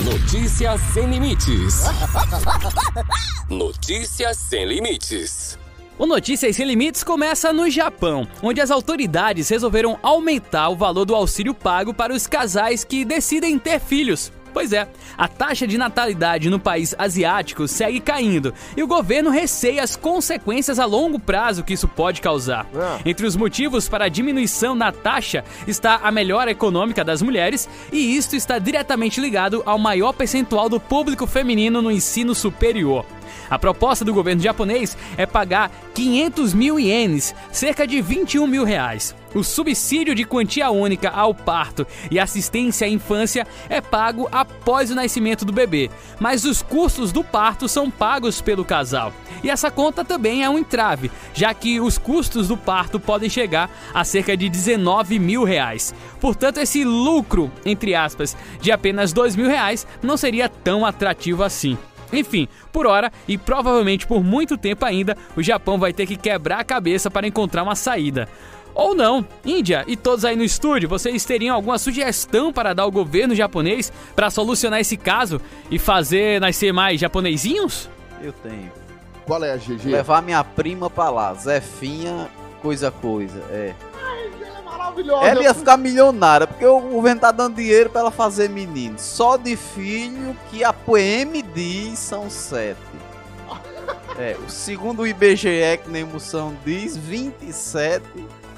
Notícias 0.05 0.81
sem 0.92 1.07
limites. 1.11 1.83
Notícias 3.48 4.37
sem 4.37 4.66
limites. 4.66 5.59
O 5.98 6.07
Notícias 6.07 6.55
Sem 6.55 6.64
Limites 6.64 7.03
começa 7.03 7.53
no 7.53 7.68
Japão, 7.68 8.29
onde 8.40 8.61
as 8.61 8.70
autoridades 8.70 9.48
resolveram 9.48 9.98
aumentar 10.01 10.68
o 10.68 10.77
valor 10.77 11.05
do 11.05 11.12
auxílio 11.12 11.53
pago 11.53 11.92
para 11.92 12.14
os 12.14 12.24
casais 12.24 12.85
que 12.85 13.05
decidem 13.05 13.59
ter 13.59 13.81
filhos. 13.81 14.31
Pois 14.59 14.73
é, 14.73 14.88
a 15.16 15.29
taxa 15.29 15.68
de 15.68 15.79
natalidade 15.79 16.51
no 16.51 16.59
país 16.59 16.92
asiático 16.99 17.68
segue 17.68 18.01
caindo 18.01 18.53
e 18.77 18.83
o 18.83 18.88
governo 18.88 19.31
receia 19.31 19.85
as 19.85 19.94
consequências 19.94 20.81
a 20.81 20.85
longo 20.85 21.16
prazo 21.16 21.62
que 21.62 21.75
isso 21.75 21.87
pode 21.87 22.21
causar. 22.21 22.66
Ah. 22.75 22.99
Entre 23.07 23.25
os 23.25 23.37
motivos 23.37 23.88
para 23.88 24.07
a 24.07 24.09
diminuição 24.09 24.75
na 24.75 24.90
taxa 24.90 25.44
está 25.64 26.01
a 26.03 26.11
melhora 26.11 26.51
econômica 26.51 27.05
das 27.05 27.23
mulheres 27.23 27.68
e 27.92 28.16
isto 28.16 28.35
está 28.35 28.59
diretamente 28.59 29.21
ligado 29.21 29.62
ao 29.64 29.79
maior 29.79 30.12
percentual 30.12 30.68
do 30.68 30.81
público 30.81 31.25
feminino 31.25 31.81
no 31.81 31.92
ensino 31.92 32.35
superior. 32.35 33.07
A 33.51 33.59
proposta 33.59 34.05
do 34.05 34.14
governo 34.14 34.43
japonês 34.43 34.97
é 35.17 35.27
pagar 35.27 35.71
500 35.95 36.55
mil 36.55 36.79
ienes, 36.79 37.35
cerca 37.51 37.87
de 37.87 38.01
21 38.01 38.47
mil 38.47 38.64
reais. 38.64 39.14
O 39.35 39.45
subsídio 39.45 40.14
de 40.14 40.25
quantia 40.25 40.71
única 40.71 41.11
ao 41.11 41.35
parto 41.35 41.87
e 42.11 42.19
assistência 42.19 42.87
à 42.87 42.91
infância 42.91 43.47
é 43.69 43.81
pago 43.81 44.27
após 44.33 44.91
o 44.91 44.95
nascimento 44.95 45.45
do 45.45 45.53
bebê, 45.53 45.91
mas 46.19 46.45
os 46.45 46.62
custos 46.62 47.12
do 47.12 47.23
parto 47.23 47.69
são 47.69 47.91
pagos 47.91 48.41
pelo 48.41 48.64
casal. 48.64 49.12
E 49.43 49.51
essa 49.51 49.71
conta 49.71 50.05
também 50.05 50.43
é 50.43 50.51
um 50.51 50.59
entrave, 50.59 51.11
já 51.35 51.53
que 51.53 51.79
os 51.79 51.99
custos 51.99 52.49
do 52.49 52.57
parto 52.57 52.99
podem 52.99 53.29
chegar 53.29 53.71
a 53.93 54.03
cerca 54.03 54.37
de 54.37 54.49
19 54.49 55.19
mil 55.19 55.45
reais. 55.45 55.95
Portanto, 56.21 56.59
esse 56.59 56.83
lucro, 56.83 57.53
entre 57.64 57.95
aspas, 57.95 58.37
de 58.61 58.73
apenas 58.73 59.12
2 59.12 59.37
mil 59.37 59.47
reais 59.47 59.87
não 60.03 60.17
seria 60.17 60.49
tão 60.49 60.85
atrativo 60.85 61.43
assim. 61.43 61.77
Enfim, 62.12 62.49
por 62.73 62.87
hora 62.87 63.12
e 63.27 63.37
provavelmente 63.37 64.07
por 64.07 64.23
muito 64.23 64.57
tempo 64.57 64.85
ainda, 64.85 65.16
o 65.37 65.42
Japão 65.42 65.79
vai 65.79 65.92
ter 65.92 66.07
que 66.07 66.16
quebrar 66.16 66.61
a 66.61 66.64
cabeça 66.64 67.11
para 67.11 67.27
encontrar 67.27 67.62
uma 67.62 67.75
saída. 67.75 68.29
Ou 68.75 68.94
não, 68.94 69.27
Índia 69.44 69.85
e 69.88 69.97
todos 69.97 70.25
aí 70.25 70.37
no 70.37 70.44
estúdio, 70.44 70.88
vocês 70.88 71.25
teriam 71.25 71.55
alguma 71.55 71.79
sugestão 71.79 72.53
para 72.53 72.73
dar 72.73 72.85
ao 72.85 72.92
governo 72.92 73.35
japonês 73.35 73.92
para 74.14 74.31
solucionar 74.31 74.81
esse 74.81 74.97
caso 74.97 75.40
e 75.71 75.79
fazer 75.79 76.40
nascer 76.40 76.73
mais 76.73 77.01
japonesinhos? 77.01 77.90
Eu 78.23 78.33
tenho. 78.33 78.71
Qual 79.27 79.42
é 79.42 79.53
a 79.53 79.57
GG? 79.57 79.88
Levar 79.88 80.23
minha 80.23 80.42
prima 80.44 80.88
pra 80.88 81.11
lá. 81.11 81.35
Zefinha, 81.35 82.29
coisa, 82.62 82.90
coisa. 82.90 83.38
É. 83.51 83.75
Ela 85.01 85.13
maravilhosa. 85.13 85.27
Ela 85.29 85.43
ia 85.43 85.55
ficar 85.55 85.77
milionária, 85.77 86.47
porque 86.47 86.65
o 86.67 86.81
governo 86.81 87.21
tá 87.21 87.31
dando 87.31 87.57
dinheiro 87.57 87.91
pra 87.91 88.01
ela 88.01 88.11
fazer 88.11 88.49
menino. 88.49 88.99
Só 88.99 89.37
de 89.37 89.57
filho 89.57 90.37
que 90.51 90.65
a 90.65 90.73
PM 90.73 91.43
diz 91.43 91.99
são 91.99 92.29
sete. 92.31 92.79
É, 94.19 94.37
o 94.45 94.51
segundo 94.51 95.03
o 95.03 95.07
IBGE, 95.07 95.79
que 95.83 95.89
nem 95.89 96.03
moção 96.03 96.55
diz, 96.65 96.97
27. 96.97 98.03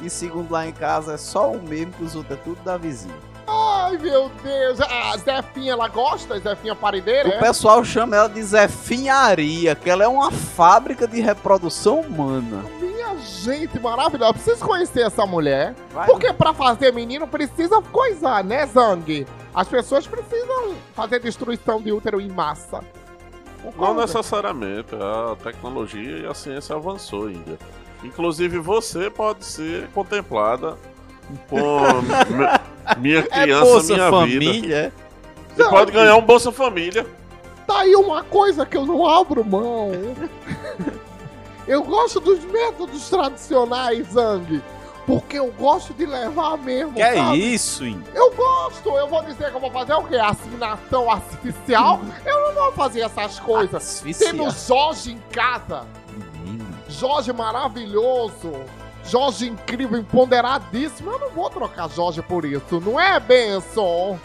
E 0.00 0.09
segundo 0.09 0.50
lá 0.50 0.66
em 0.66 0.72
casa 0.72 1.14
é 1.14 1.16
só 1.18 1.53
o 1.53 1.62
mesmo, 1.62 1.92
que 1.92 2.03
os 2.03 2.16
outros 2.16 2.38
é 2.38 2.42
tudo 2.42 2.62
da 2.64 2.79
vizinha. 2.79 3.14
Ai, 3.46 3.98
meu 3.98 4.31
Deus. 4.42 4.81
A 4.81 5.16
Zefinha, 5.18 5.72
ela 5.72 5.87
gosta? 5.87 6.38
Zefinha 6.40 6.74
parideira, 6.74 7.29
O 7.29 7.33
é? 7.33 7.38
pessoal 7.38 7.85
chama 7.85 8.16
ela 8.16 8.29
de 8.29 8.42
Zefinharia, 8.42 9.74
que 9.74 9.90
ela 9.90 10.03
é 10.03 10.09
uma 10.09 10.31
fábrica 10.31 11.07
de 11.07 11.20
reprodução 11.20 12.00
humana. 12.00 12.64
Gente, 13.18 13.78
maravilhosa. 13.78 14.32
Preciso 14.34 14.64
conhecer 14.64 15.02
essa 15.02 15.26
mulher. 15.26 15.74
Vai. 15.92 16.06
Porque 16.06 16.32
pra 16.32 16.52
fazer 16.54 16.92
menino 16.92 17.26
precisa 17.26 17.80
coisar, 17.82 18.42
né, 18.44 18.66
Zang? 18.66 19.26
As 19.54 19.68
pessoas 19.68 20.06
precisam 20.06 20.74
fazer 20.94 21.20
destruição 21.20 21.80
de 21.80 21.92
útero 21.92 22.20
em 22.20 22.28
massa. 22.28 22.80
Não 23.76 23.94
necessariamente. 23.94 24.94
A 24.94 25.36
tecnologia 25.42 26.18
e 26.18 26.26
a 26.26 26.32
ciência 26.34 26.74
avançou 26.76 27.26
ainda. 27.26 27.58
Inclusive 28.02 28.58
você 28.58 29.10
pode 29.10 29.44
ser 29.44 29.88
contemplada 29.88 30.76
mi- 31.50 32.96
minha 32.98 33.18
É 33.18 33.22
criança, 33.22 33.64
Bolsa 33.64 33.92
minha 33.94 34.10
vida. 34.10 34.16
Família, 34.46 34.76
é? 34.76 34.92
Você 35.54 35.68
pode 35.68 35.92
ganhar 35.92 36.16
um 36.16 36.22
Bolsa 36.22 36.50
Família. 36.52 37.06
Tá 37.66 37.80
aí 37.80 37.94
uma 37.94 38.22
coisa 38.24 38.64
que 38.64 38.76
eu 38.76 38.86
não 38.86 39.06
abro 39.06 39.44
mão. 39.44 39.90
eu 41.70 41.85
gosto 41.85 42.18
dos 42.18 42.44
métodos 42.46 43.09
tradicionais, 43.09 44.09
Zang. 44.09 44.61
Porque 45.06 45.38
eu 45.38 45.52
gosto 45.52 45.94
de 45.94 46.04
levar 46.04 46.59
mesmo. 46.59 46.94
Que 46.94 47.02
é 47.02 47.37
isso, 47.37 47.85
hein? 47.85 48.02
Eu 48.12 48.35
gosto. 48.35 48.88
Eu 48.90 49.06
vou 49.06 49.22
dizer 49.22 49.50
que 49.50 49.56
eu 49.56 49.61
vou 49.61 49.70
fazer 49.70 49.92
o 49.94 50.02
quê? 50.02 50.16
Assinação 50.16 51.09
artificial? 51.09 52.00
eu 52.26 52.54
não 52.54 52.54
vou 52.54 52.72
fazer 52.72 53.02
essas 53.02 53.38
coisas. 53.38 53.74
Asfixiar. 53.74 54.33
Tendo 54.33 54.50
Jorge 54.50 55.12
em 55.12 55.18
casa. 55.30 55.87
Menino. 56.42 56.66
Jorge 56.88 57.33
maravilhoso. 57.33 58.52
Jorge 59.04 59.48
incrível, 59.48 59.98
empoderadíssimo. 59.98 61.12
Eu 61.12 61.18
não 61.20 61.30
vou 61.30 61.48
trocar 61.50 61.88
Jorge 61.88 62.20
por 62.20 62.44
isso, 62.44 62.80
não 62.80 62.98
é, 62.98 63.20
Benson? 63.20 64.18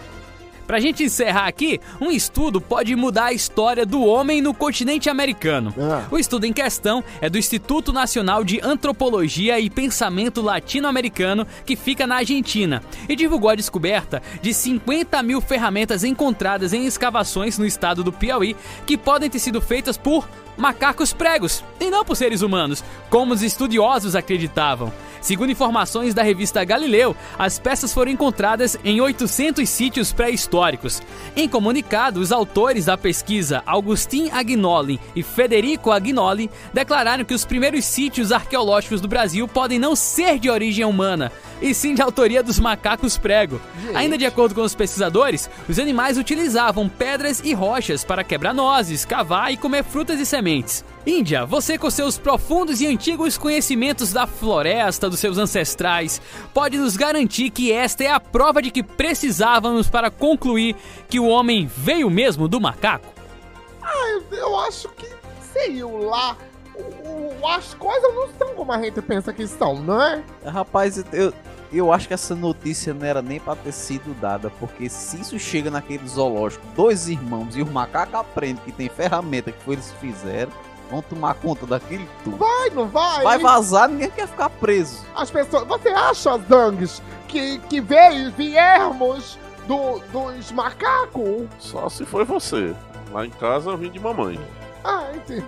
Pra 0.67 0.80
gente 0.80 1.04
encerrar 1.04 1.47
aqui, 1.47 1.80
um 2.01 2.10
estudo 2.10 2.60
pode 2.60 2.95
mudar 2.95 3.25
a 3.25 3.34
história 3.34 3.86
do 3.86 4.04
homem 4.04 4.41
no 4.41 4.54
continente 4.54 5.10
americano. 5.10 5.73
Ah. 5.80 6.06
O 6.10 6.17
estudo 6.17 6.45
em 6.45 6.54
questão 6.54 7.04
é 7.21 7.30
do 7.30 7.38
Instituto 7.38 7.93
Nacional 7.93 8.43
de 8.43 8.60
Antropologia 8.63 9.60
e 9.60 9.69
Pensamento 9.69 10.41
Latino-Americano, 10.41 11.45
que 11.65 11.75
fica 11.75 12.08
na 12.08 12.17
Argentina, 12.17 12.82
e 13.08 13.15
divulgou 13.15 13.49
a 13.49 13.56
descoberta 13.56 14.21
de 14.41 14.54
50 14.54 15.21
mil 15.21 15.39
ferramentas 15.39 16.04
encontradas 16.04 16.73
em 16.73 16.86
escavações 16.86 17.58
no 17.58 17.65
estado 17.65 18.04
do 18.04 18.12
Piauí 18.12 18.56
que 18.86 18.97
podem 18.97 19.30
ter 19.30 19.39
sido 19.39 19.62
feitas 19.62 19.97
por 19.97 20.28
macacos 20.58 21.13
pregos, 21.13 21.63
e 21.80 21.89
não 21.89 22.06
por 22.06 22.15
seres 22.15 22.41
humanos, 22.41 22.84
como 23.10 23.34
os 23.34 23.43
estudiosos 23.43 24.15
acreditavam. 24.15 24.91
Segundo 25.25 25.51
informações 25.51 26.13
da 26.13 26.21
revista 26.21 26.63
Galileu, 26.63 27.17
as 27.35 27.57
peças 27.57 27.91
foram 27.91 28.11
encontradas 28.11 28.77
em 28.83 29.01
800 29.01 29.67
sítios 29.67 30.13
pré-históricos. 30.13 31.01
Em 31.35 31.49
comunicado, 31.49 32.19
os 32.19 32.31
autores 32.31 32.85
da 32.85 32.95
pesquisa, 32.95 33.63
Augustin 33.65 34.29
Agnoli 34.29 34.99
e 35.15 35.23
Federico 35.23 35.89
Agnoli, 35.89 36.47
declararam 36.71 37.25
que 37.25 37.33
os 37.33 37.43
primeiros 37.43 37.85
sítios 37.85 38.31
arqueológicos 38.31 39.01
do 39.01 39.07
Brasil 39.07 39.47
podem 39.47 39.79
não 39.79 39.95
ser 39.95 40.38
de 40.38 40.47
origem 40.47 40.85
humana, 40.85 41.31
e 41.59 41.73
sim 41.73 41.95
de 41.95 42.03
autoria 42.03 42.43
dos 42.43 42.59
macacos 42.59 43.17
prego. 43.17 43.59
Ainda 43.95 44.19
de 44.19 44.27
acordo 44.27 44.53
com 44.53 44.61
os 44.61 44.75
pesquisadores, 44.75 45.49
os 45.67 45.79
animais 45.79 46.19
utilizavam 46.19 46.88
pedras 46.88 47.41
e 47.43 47.51
rochas 47.51 48.03
para 48.03 48.23
quebrar 48.23 48.53
nozes, 48.53 49.05
cavar 49.05 49.51
e 49.51 49.57
comer 49.57 49.83
frutas 49.83 50.19
e 50.19 50.25
sementes. 50.25 50.85
Índia, 51.05 51.45
você 51.45 51.77
com 51.77 51.89
seus 51.91 52.17
profundos 52.17 52.81
e 52.81 52.87
antigos 52.87 53.37
conhecimentos 53.37 54.11
da 54.11 54.25
floresta 54.25 55.07
dos 55.07 55.19
seus 55.19 55.37
ancestrais, 55.37 56.19
pode 56.51 56.77
nos 56.79 56.97
garantir 56.97 57.51
que 57.51 57.71
esta 57.71 58.03
é 58.03 58.09
a 58.11 58.19
prova 58.19 58.59
de 58.59 58.71
que 58.71 58.81
precisávamos 58.81 59.87
para 59.87 60.09
concluir 60.09 60.75
que 61.07 61.19
o 61.19 61.27
homem 61.27 61.67
veio 61.67 62.09
mesmo 62.09 62.47
do 62.47 62.59
macaco? 62.59 63.13
Eu 64.31 64.59
acho 64.61 64.89
que, 64.89 65.07
sei 65.53 65.83
lá, 65.83 66.35
o- 66.73 66.79
o- 67.43 67.47
as 67.49 67.75
coisas 67.75 68.13
não 68.15 68.27
são 68.37 68.55
como 68.55 68.71
a 68.71 68.81
gente 68.81 68.99
pensa 69.01 69.31
que 69.31 69.45
são, 69.47 69.75
não 69.75 70.01
é? 70.01 70.23
Rapaz, 70.43 71.03
eu, 71.13 71.31
eu 71.71 71.93
acho 71.93 72.07
que 72.07 72.15
essa 72.15 72.33
notícia 72.35 72.95
não 72.95 73.05
era 73.05 73.21
nem 73.21 73.39
pra 73.39 73.55
ter 73.55 73.71
sido 73.71 74.13
dada, 74.19 74.51
porque 74.59 74.89
se 74.89 75.21
isso 75.21 75.37
chega 75.37 75.69
naquele 75.69 76.07
zoológico, 76.07 76.65
dois 76.75 77.07
irmãos 77.07 77.55
e 77.55 77.61
os 77.61 77.69
macacos 77.69 78.15
aprendem 78.15 78.63
que 78.65 78.71
tem 78.71 78.89
ferramenta 78.89 79.51
que 79.51 79.63
foi 79.63 79.75
eles 79.75 79.93
fizeram, 80.01 80.51
vão 80.89 81.01
tomar 81.01 81.35
conta 81.35 81.65
daquilo 81.65 82.07
tudo. 82.23 82.37
Vai, 82.37 82.69
não 82.69 82.87
vai? 82.87 83.23
Vai 83.23 83.39
vazar, 83.39 83.89
ninguém 83.89 84.09
quer 84.09 84.27
ficar 84.27 84.49
preso. 84.49 85.03
As 85.15 85.29
pessoas. 85.31 85.67
Você 85.67 85.89
acha, 85.89 86.38
Zangs, 86.49 87.01
que, 87.27 87.59
que 87.59 87.81
veio, 87.81 88.31
viemos 88.31 89.38
do, 89.67 89.99
dos 90.11 90.51
macacos? 90.51 91.47
Só 91.59 91.89
se 91.89 92.05
foi 92.05 92.23
você. 92.23 92.75
Lá 93.11 93.25
em 93.25 93.31
casa 93.31 93.69
eu 93.69 93.77
vim 93.77 93.89
de 93.89 93.99
mamãe. 93.99 94.39
Ah, 94.83 95.09
entendi. 95.13 95.45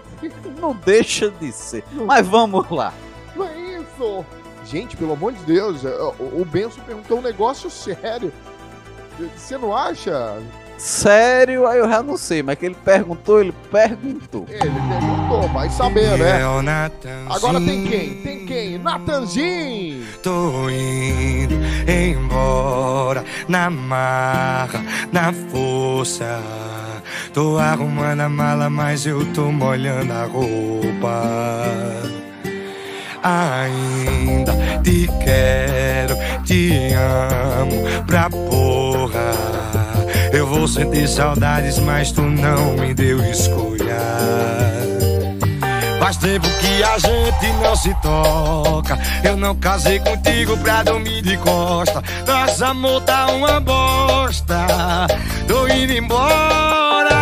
Não 0.60 0.74
deixa 0.74 1.30
de 1.30 1.52
ser. 1.52 1.84
Mas 1.94 2.28
vamos 2.28 2.70
lá. 2.70 2.94
Não 3.36 3.46
é 3.46 3.58
isso. 3.58 4.26
Gente, 4.66 4.98
pelo 4.98 5.14
amor 5.14 5.32
de 5.34 5.44
Deus, 5.46 5.84
o, 5.84 6.42
o 6.42 6.46
Benson 6.46 6.82
perguntou 6.82 7.20
um 7.20 7.22
negócio 7.22 7.70
sério. 7.70 8.34
Você 9.36 9.58
não 9.58 9.76
acha? 9.76 10.42
Sério, 10.78 11.68
aí 11.68 11.80
eu 11.80 11.90
já 11.90 12.04
não 12.04 12.18
sei, 12.18 12.44
mas 12.44 12.58
que 12.58 12.66
ele 12.66 12.76
perguntou, 12.76 13.42
ele 13.42 13.54
perguntou. 13.72 14.46
Ele 14.50 14.60
perguntou, 14.60 15.50
vai 15.50 15.70
saber, 15.70 16.18
né? 16.18 16.42
Agora 17.30 17.60
tem 17.60 17.84
quem? 17.86 18.14
Tem 18.22 18.46
quem? 18.46 18.78
Natanzinho! 18.78 20.06
Tô 20.22 20.70
indo 20.70 21.56
embora 21.88 23.24
na 23.48 23.70
marra, 23.70 24.84
na 25.12 25.34
força. 25.34 26.42
Tô 27.34 27.58
arrumando 27.58 28.22
a 28.22 28.30
mala, 28.30 28.70
mas 28.70 29.06
eu 29.06 29.26
tô 29.34 29.52
molhando 29.52 30.12
a 30.12 30.26
roupa. 30.26 31.24
Ainda 33.22 34.54
te 34.84 35.08
quero, 35.24 36.16
te 36.46 36.94
amo 36.94 38.06
pra 38.06 38.30
porra. 38.30 39.57
Eu 40.38 40.46
vou 40.46 40.68
sentir 40.68 41.08
saudades, 41.08 41.80
mas 41.80 42.12
tu 42.12 42.22
não 42.22 42.74
me 42.74 42.94
deu 42.94 43.20
escolha. 43.26 43.98
Faz 45.98 46.18
tempo 46.18 46.48
que 46.60 46.84
a 46.84 47.00
gente 47.00 47.54
não 47.60 47.76
se 47.76 47.92
toca. 48.04 49.00
Eu 49.24 49.36
não 49.36 49.56
casei 49.56 49.98
contigo 50.00 50.56
pra 50.58 50.84
dormir 50.84 51.24
de 51.24 51.38
costa. 51.38 52.04
Nosso 52.28 52.66
amor 52.66 53.02
tá 53.02 53.26
uma 53.32 53.60
bosta. 53.60 55.08
Tô 55.48 55.68
indo 55.70 55.94
embora, 55.94 57.16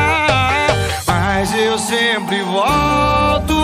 mas 1.07 1.55
eu 1.55 1.79
sempre 1.79 2.41
volto. 2.43 3.54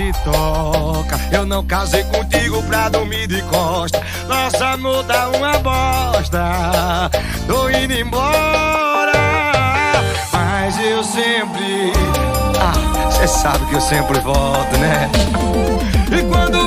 Se 0.00 0.12
toca. 0.24 1.20
Eu 1.30 1.44
não 1.44 1.64
casei 1.64 2.02
contigo 2.04 2.62
pra 2.62 2.88
dormir 2.88 3.26
de 3.26 3.42
costa. 3.42 4.02
Nosso 4.26 4.64
amor 4.64 5.02
dá 5.02 5.28
uma 5.28 5.58
bosta. 5.58 7.10
Tô 7.46 7.68
indo 7.68 7.92
embora. 7.92 9.12
Mas 10.32 10.80
eu 10.80 11.04
sempre. 11.04 11.92
Ah, 12.58 13.10
cê 13.10 13.26
sabe 13.28 13.66
que 13.66 13.74
eu 13.74 13.80
sempre 13.80 14.18
volto, 14.20 14.76
né? 14.78 15.10
E 16.10 16.22
quando 16.22 16.59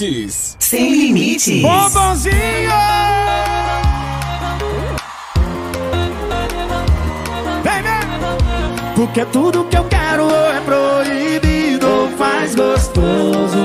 Limites. 0.00 0.56
Sem 0.60 0.90
limites. 0.90 1.62
Bombonzinho! 1.62 2.34
Vem, 7.64 7.82
vem! 7.82 8.94
Porque 8.94 9.24
tudo 9.26 9.64
que 9.64 9.76
eu 9.76 9.84
quero 9.84 10.28
é 10.30 10.60
proibido 10.60 12.10
faz 12.16 12.54
gostoso. 12.54 13.58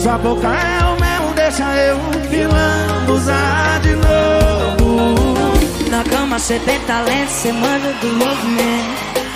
Sua 0.00 0.18
boca 0.18 0.48
é 0.48 0.84
o 0.84 1.00
mel, 1.00 1.34
deixa 1.34 1.76
eu 1.76 1.98
filando 2.28 3.12
usar 3.12 3.80
de 3.80 3.94
novo. 3.94 5.90
Na 5.90 6.02
cama 6.02 6.40
cê 6.40 6.58
tem 6.60 6.80
talento, 6.80 7.30
cê 7.30 7.52
manda 7.52 7.92
do 8.00 8.08
movimento. 8.08 9.27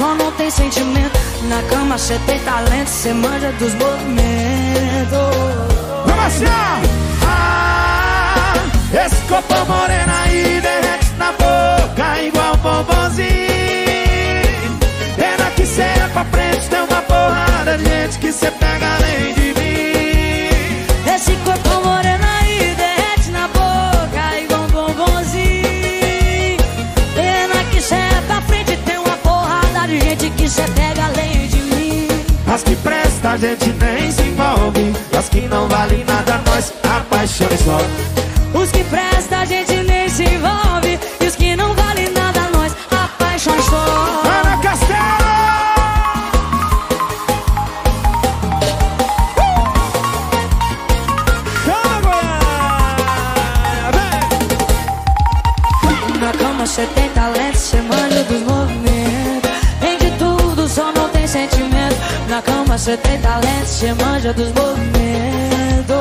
Só 0.00 0.14
não 0.14 0.32
tem 0.32 0.50
sentimento. 0.50 1.12
Na 1.42 1.62
cama 1.64 1.98
cê 1.98 2.18
tem 2.24 2.38
talento, 2.38 2.88
cê 2.88 3.12
manja 3.12 3.52
dos 3.58 3.74
movimentos. 3.74 5.18
Vamos 6.06 6.42
ó! 6.42 7.26
Ah, 7.28 8.54
esse 9.04 9.16
copo 9.28 9.54
moreno 9.66 10.12
aí 10.24 10.39
gente 33.40 33.72
nem 33.72 34.12
se 34.12 34.22
envolve. 34.22 34.92
As 35.18 35.28
que 35.28 35.40
não 35.48 35.66
valem 35.68 36.04
nada, 36.04 36.40
nós 36.46 36.72
apaixonamos 36.84 37.60
só. 37.60 37.78
Os 38.58 38.70
que 38.70 38.84
presta 38.84 39.38
a 39.38 39.44
gente 39.46 39.79
talento, 63.80 63.86
cê 63.86 63.94
manja 63.94 64.32
dos 64.32 64.52
movimentos. 64.52 65.96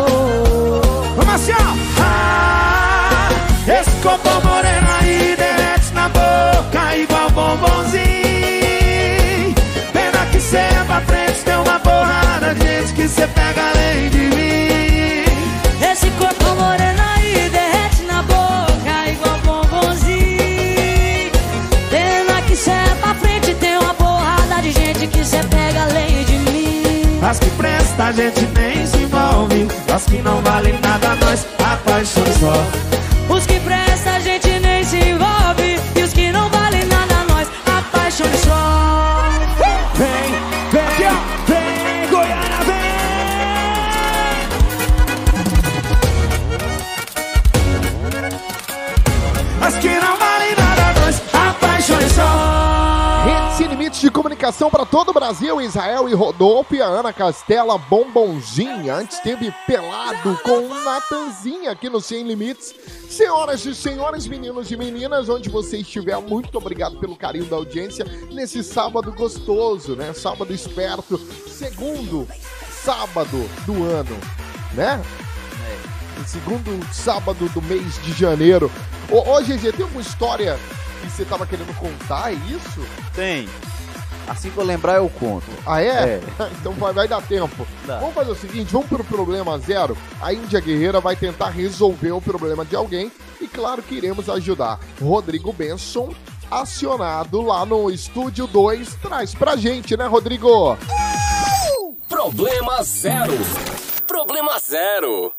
Vamos 1.15 1.33
assim, 1.33 1.53
ó! 1.53 1.55
Ah, 2.01 3.29
esse 3.67 3.91
copo 4.01 4.29
moreno 4.47 4.87
aí 5.01 5.35
derrete 5.37 5.93
na 5.93 6.09
boca 6.09 6.95
igual 6.97 7.29
bombonzinho. 7.31 8.03
Pena 9.93 10.25
que 10.31 10.39
cê 10.41 10.57
é 10.57 10.83
pra 10.85 11.01
frente, 11.01 11.43
tem 11.45 11.55
uma 11.55 11.79
porrada 11.79 12.53
de 12.55 12.61
gente 12.61 12.93
que 12.93 13.07
cê 13.07 13.27
pega 13.27 13.61
além 13.69 14.09
de 14.09 14.17
mim. 14.17 14.48
As 27.29 27.37
que 27.37 27.49
presta 27.51 28.05
a 28.05 28.11
gente 28.11 28.41
nem 28.55 28.87
se 28.87 28.97
envolve. 29.03 29.67
As 29.93 30.03
que 30.05 30.17
não 30.17 30.41
valem 30.41 30.73
nada, 30.81 31.13
nós 31.23 31.45
apaixonamos 31.59 32.39
só. 32.39 33.08
Comunicação 54.39 54.69
para 54.69 54.85
todo 54.85 55.09
o 55.09 55.13
Brasil, 55.13 55.59
Israel 55.59 56.07
e 56.07 56.13
Rodolfo 56.13 56.73
e 56.73 56.81
a 56.81 56.85
Ana 56.85 57.11
Castela 57.11 57.77
Bombonzinha. 57.77 58.95
Antes 58.95 59.19
teve 59.19 59.53
Pelado 59.67 60.39
com 60.43 60.73
Natanzinha 60.81 61.71
aqui 61.71 61.89
no 61.89 61.99
Sem 61.99 62.25
Limites. 62.25 62.73
Senhoras 63.09 63.65
e 63.65 63.75
senhores, 63.75 64.25
meninos 64.27 64.71
e 64.71 64.77
meninas, 64.77 65.27
onde 65.27 65.49
você 65.49 65.79
estiver, 65.79 66.17
muito 66.21 66.57
obrigado 66.57 66.97
pelo 66.99 67.17
carinho 67.17 67.47
da 67.47 67.57
audiência 67.57 68.05
nesse 68.31 68.63
sábado 68.63 69.11
gostoso, 69.11 69.97
né? 69.97 70.13
Sábado 70.13 70.53
esperto, 70.53 71.17
segundo 71.49 72.25
sábado 72.71 73.49
do 73.65 73.83
ano, 73.83 74.17
né? 74.73 75.03
O 76.17 76.25
segundo 76.25 76.93
sábado 76.93 77.49
do 77.49 77.61
mês 77.63 78.01
de 78.03 78.13
janeiro. 78.13 78.71
Ô, 79.11 79.35
ô 79.35 79.41
GG, 79.41 79.73
tem 79.73 79.83
alguma 79.83 80.01
história 80.01 80.57
que 81.01 81.11
você 81.11 81.25
tava 81.25 81.45
querendo 81.45 81.75
contar, 81.77 82.31
é 82.31 82.35
isso? 82.35 82.81
Tem. 83.13 83.49
Assim 84.29 84.51
que 84.51 84.57
eu 84.57 84.63
lembrar, 84.63 84.97
eu 84.97 85.09
conto. 85.09 85.47
Ah, 85.65 85.81
é? 85.81 85.87
É. 85.87 86.21
então 86.59 86.71
vai, 86.73 86.93
vai 86.93 87.07
dar 87.07 87.21
tempo. 87.21 87.65
Dá. 87.85 87.99
Vamos 87.99 88.13
fazer 88.13 88.31
o 88.31 88.35
seguinte, 88.35 88.71
vamos 88.71 88.87
pro 88.87 89.03
problema 89.03 89.57
zero. 89.57 89.97
A 90.21 90.31
Índia 90.31 90.59
Guerreira 90.59 90.99
vai 90.99 91.15
tentar 91.15 91.49
resolver 91.49 92.11
o 92.11 92.21
problema 92.21 92.63
de 92.63 92.75
alguém 92.75 93.11
e 93.41 93.47
claro 93.47 93.81
que 93.81 93.95
iremos 93.95 94.29
ajudar. 94.29 94.79
Rodrigo 95.01 95.51
Benson, 95.51 96.13
acionado 96.51 97.41
lá 97.41 97.65
no 97.65 97.89
Estúdio 97.89 98.45
2, 98.45 98.95
traz 98.95 99.33
pra 99.33 99.55
gente, 99.55 99.97
né, 99.97 100.05
Rodrigo? 100.05 100.77
Problema 102.07 102.83
zero. 102.83 103.33
Problema 104.05 104.59
zero. 104.59 105.33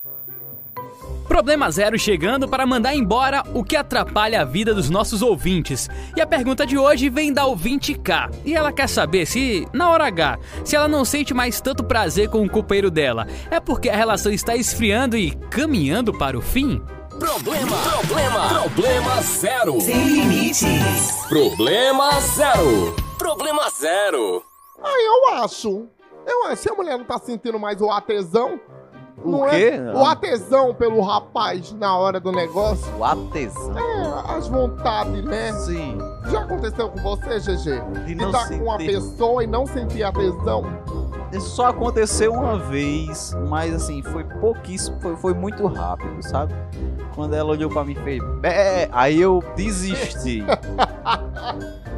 Problema 1.31 1.71
Zero 1.71 1.97
chegando 1.97 2.49
para 2.49 2.67
mandar 2.67 2.93
embora 2.93 3.45
o 3.55 3.63
que 3.63 3.77
atrapalha 3.77 4.43
a 4.43 4.45
vida 4.45 4.75
dos 4.75 4.91
nossos 4.91 5.23
ouvintes. 5.23 5.89
E 6.17 6.21
a 6.21 6.27
pergunta 6.27 6.67
de 6.67 6.77
hoje 6.77 7.09
vem 7.09 7.33
da 7.33 7.47
ouvinte 7.47 7.95
K. 7.95 8.29
E 8.45 8.53
ela 8.53 8.73
quer 8.73 8.89
saber 8.89 9.27
se, 9.27 9.65
na 9.73 9.91
hora 9.91 10.09
H, 10.09 10.41
se 10.65 10.75
ela 10.75 10.89
não 10.89 11.05
sente 11.05 11.33
mais 11.33 11.61
tanto 11.61 11.85
prazer 11.85 12.29
com 12.29 12.43
o 12.45 12.51
companheiro 12.51 12.91
dela, 12.91 13.29
é 13.49 13.61
porque 13.61 13.89
a 13.89 13.95
relação 13.95 14.33
está 14.33 14.57
esfriando 14.57 15.17
e 15.17 15.31
caminhando 15.31 16.13
para 16.13 16.37
o 16.37 16.43
fim? 16.43 16.83
Problema, 17.17 17.77
problema, 17.77 18.49
problema 18.49 19.23
zero. 19.23 19.81
Sem 19.81 20.05
limites. 20.09 21.27
Problema 21.29 22.11
zero. 22.23 22.97
Problema 23.17 23.71
zero. 23.71 24.43
Ah, 24.83 25.01
eu 25.01 25.45
acho. 25.45 25.87
Eu 26.27 26.47
acho. 26.47 26.63
Se 26.63 26.71
a 26.73 26.75
mulher 26.75 26.99
não 26.99 27.05
tá 27.05 27.19
sentindo 27.19 27.59
mais 27.59 27.81
o 27.81 27.89
atesão, 27.89 28.59
O 29.23 29.31
não 29.31 29.49
quê? 29.51 29.73
é? 29.75 29.93
O 29.95 30.05
atesão 30.05 30.75
pelo 30.75 31.01
rapaz 31.01 31.73
na 31.73 31.97
hora 31.97 32.19
do 32.19 32.33
negócio. 32.33 32.87
O 32.99 33.05
atesão. 33.05 33.79
É, 33.79 34.37
as 34.37 34.49
vontades, 34.49 35.25
né? 35.25 35.53
Sim. 35.53 35.99
Já 36.31 36.41
aconteceu 36.41 36.89
com 36.89 37.01
você, 37.03 37.39
GG? 37.39 37.81
De 38.05 38.05
De 38.07 38.15
não 38.15 38.27
estar 38.31 38.49
com 38.49 38.65
uma 38.65 38.79
pessoa 38.79 39.45
e 39.45 39.47
não 39.47 39.67
sentir 39.67 40.03
a 40.03 40.13
tesão? 40.13 40.65
Isso 40.87 41.00
só 41.39 41.67
aconteceu 41.69 42.33
uma 42.33 42.59
vez, 42.59 43.37
mas 43.49 43.73
assim, 43.75 44.03
foi 44.03 44.25
pouquíssimo, 44.25 44.99
foi, 45.01 45.17
foi 45.17 45.35
muito 45.35 45.67
rápido, 45.67 46.21
sabe? 46.23 46.55
Quando 47.15 47.35
ela 47.35 47.51
olhou 47.51 47.71
pra 47.71 47.85
mim 47.85 47.93
e 47.93 48.03
fez 48.03 48.23
bé, 48.41 48.89
aí 48.91 49.21
eu 49.21 49.43
desisti. 49.55 50.43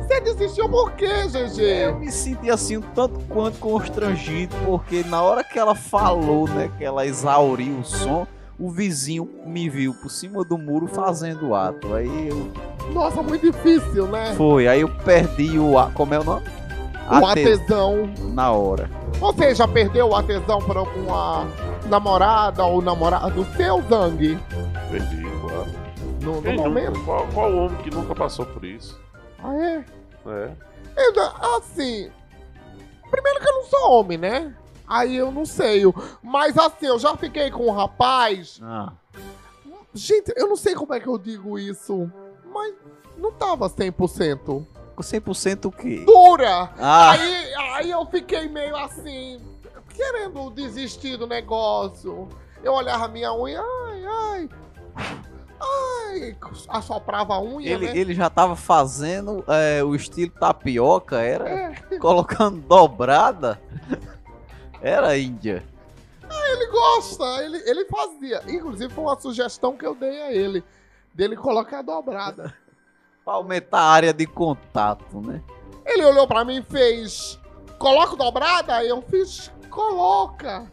Você 0.03 0.20
desistiu 0.20 0.68
por 0.68 0.93
quê, 0.93 1.26
GG? 1.28 1.61
eu 1.62 1.99
me 1.99 2.11
senti 2.11 2.51
assim 2.51 2.76
um 2.76 2.83
tanto 2.83 3.20
quanto 3.28 3.59
constrangido, 3.59 4.55
porque 4.66 5.03
na 5.05 5.22
hora 5.22 5.43
que 5.43 5.59
ela 5.59 5.74
falou, 5.74 6.47
né, 6.49 6.70
que 6.76 6.85
ela 6.85 7.07
exauriu 7.07 7.78
o 7.78 7.85
som, 7.85 8.26
o 8.59 8.70
vizinho 8.70 9.28
me 9.47 9.68
viu 9.68 9.95
por 9.95 10.11
cima 10.11 10.45
do 10.45 10.59
muro 10.59 10.87
fazendo 10.87 11.49
o 11.49 11.55
ato. 11.55 11.95
Aí 11.95 12.28
eu 12.28 12.53
Nossa, 12.93 13.22
muito 13.22 13.51
difícil, 13.51 14.07
né? 14.09 14.35
foi, 14.37 14.68
aí 14.68 14.83
eu 14.83 14.89
perdi 14.89 15.59
o 15.59 15.72
como 15.95 16.12
é 16.12 16.20
o 16.20 16.24
nome? 16.24 16.61
O 17.11 17.26
Ate- 17.26 17.40
atesão. 17.42 18.12
na 18.32 18.53
hora. 18.53 18.88
Você 19.18 19.55
já 19.55 19.68
perdeu 19.68 20.09
o 20.09 20.16
atesão 20.16 20.59
por 20.61 20.76
alguma 20.76 21.46
namorada 21.88 22.64
ou 22.64 22.80
namorado 22.80 23.44
seu, 23.57 23.82
Zang? 23.82 24.38
Perdi, 24.90 25.22
claro. 25.40 25.66
No, 26.22 26.40
no 26.40 26.53
momento? 26.55 26.92
nunca? 26.98 27.05
Qual, 27.05 27.26
qual 27.28 27.55
homem 27.57 27.76
que 27.82 27.90
nunca 27.90 28.14
passou 28.14 28.46
por 28.46 28.64
isso? 28.64 28.98
Ah, 29.42 29.55
é? 29.55 29.84
É. 30.26 30.50
Eu 30.96 31.57
assim. 31.57 32.11
Primeiro 33.11 33.40
que 33.40 33.48
eu 33.48 33.53
não 33.55 33.64
sou 33.64 33.90
homem, 33.92 34.16
né? 34.18 34.55
Aí 34.88 35.16
eu 35.16 35.30
não 35.30 35.44
sei. 35.44 35.82
Mas 36.22 36.57
assim, 36.57 36.86
eu 36.86 36.98
já 36.98 37.16
fiquei 37.16 37.50
com 37.50 37.66
um 37.66 37.72
rapaz. 37.72 38.61
Ah, 38.62 38.92
Gente, 39.94 40.32
eu 40.36 40.48
não 40.48 40.57
sei 40.57 40.74
como 40.74 40.94
é 40.94 41.00
que 41.00 41.09
eu 41.09 41.18
digo 41.18 41.59
isso. 41.59 42.11
Mas 42.53 42.74
não 43.18 43.30
tava 43.32 43.68
100%. 43.68 44.64
Com 45.03 45.32
100% 45.32 45.66
o 45.66 45.72
quê? 45.72 46.05
Dura! 46.07 46.70
Ah. 46.78 47.12
Aí, 47.12 47.55
aí 47.74 47.90
eu 47.90 48.07
fiquei 48.07 48.48
meio 48.48 48.76
assim. 48.76 49.40
Querendo 49.94 50.50
desistir 50.50 51.16
do 51.16 51.26
negócio. 51.26 52.28
Eu 52.62 52.72
olhava 52.72 53.07
a 53.07 53.09
minha 53.09 53.34
unha. 53.34 53.61
Ai, 53.61 54.05
ai. 54.05 54.48
Ai. 55.61 56.36
Assoprava 56.68 57.34
a 57.34 57.42
unha, 57.42 57.70
Ele, 57.70 57.86
né? 57.86 57.96
ele 57.96 58.14
já 58.14 58.30
tava 58.30 58.57
fazendo 58.57 59.44
é, 59.48 59.82
o 59.82 59.94
estilo 59.94 60.32
tapioca, 60.32 61.20
era? 61.20 61.48
É. 61.48 61.98
Colocando 61.98 62.61
dobrada? 62.61 63.61
Era 64.80 65.16
Índia. 65.16 65.64
Ele 66.53 66.66
gosta, 66.66 67.24
ele, 67.44 67.59
ele 67.66 67.84
fazia. 67.86 68.42
Inclusive 68.48 68.92
foi 68.92 69.05
uma 69.05 69.18
sugestão 69.20 69.76
que 69.76 69.86
eu 69.86 69.94
dei 69.94 70.22
a 70.22 70.32
ele. 70.32 70.64
Dele 71.14 71.36
colocar 71.36 71.82
dobrada. 71.82 72.55
Pra 73.25 73.35
aumentar 73.35 73.79
a 73.79 73.91
área 73.91 74.12
de 74.12 74.27
contato, 74.27 75.20
né? 75.20 75.43
Ele 75.85 76.05
olhou 76.05 76.27
pra 76.27 76.45
mim 76.45 76.59
e 76.59 76.62
fez. 76.62 77.39
Coloca 77.79 78.16
dobrada? 78.16 78.85
Eu 78.85 79.01
fiz. 79.03 79.53
Coloca. 79.70 80.70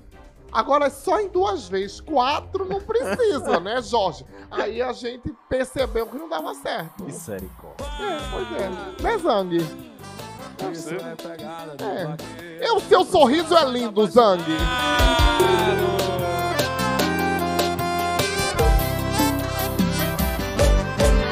Agora 0.51 0.87
é 0.87 0.89
só 0.89 1.19
em 1.19 1.27
duas 1.27 1.67
vezes. 1.67 2.01
Quatro 2.01 2.65
não 2.65 2.81
precisa, 2.81 3.59
né, 3.59 3.81
Jorge? 3.81 4.25
Aí 4.49 4.81
a 4.81 4.91
gente 4.93 5.31
percebeu 5.47 6.07
que 6.07 6.17
não 6.17 6.27
dava 6.27 6.53
certo. 6.55 7.03
Misericórdia. 7.03 7.85
É, 7.85 8.19
pois 8.31 8.51
é. 8.61 8.69
Né, 9.03 9.17
Zang? 9.19 9.57
Você? 10.71 10.97
É. 12.59 12.65
E 12.65 12.71
o 12.71 12.79
seu 12.79 13.05
sorriso 13.05 13.55
é 13.55 13.65
lindo, 13.65 14.05
Zang. 14.07 14.43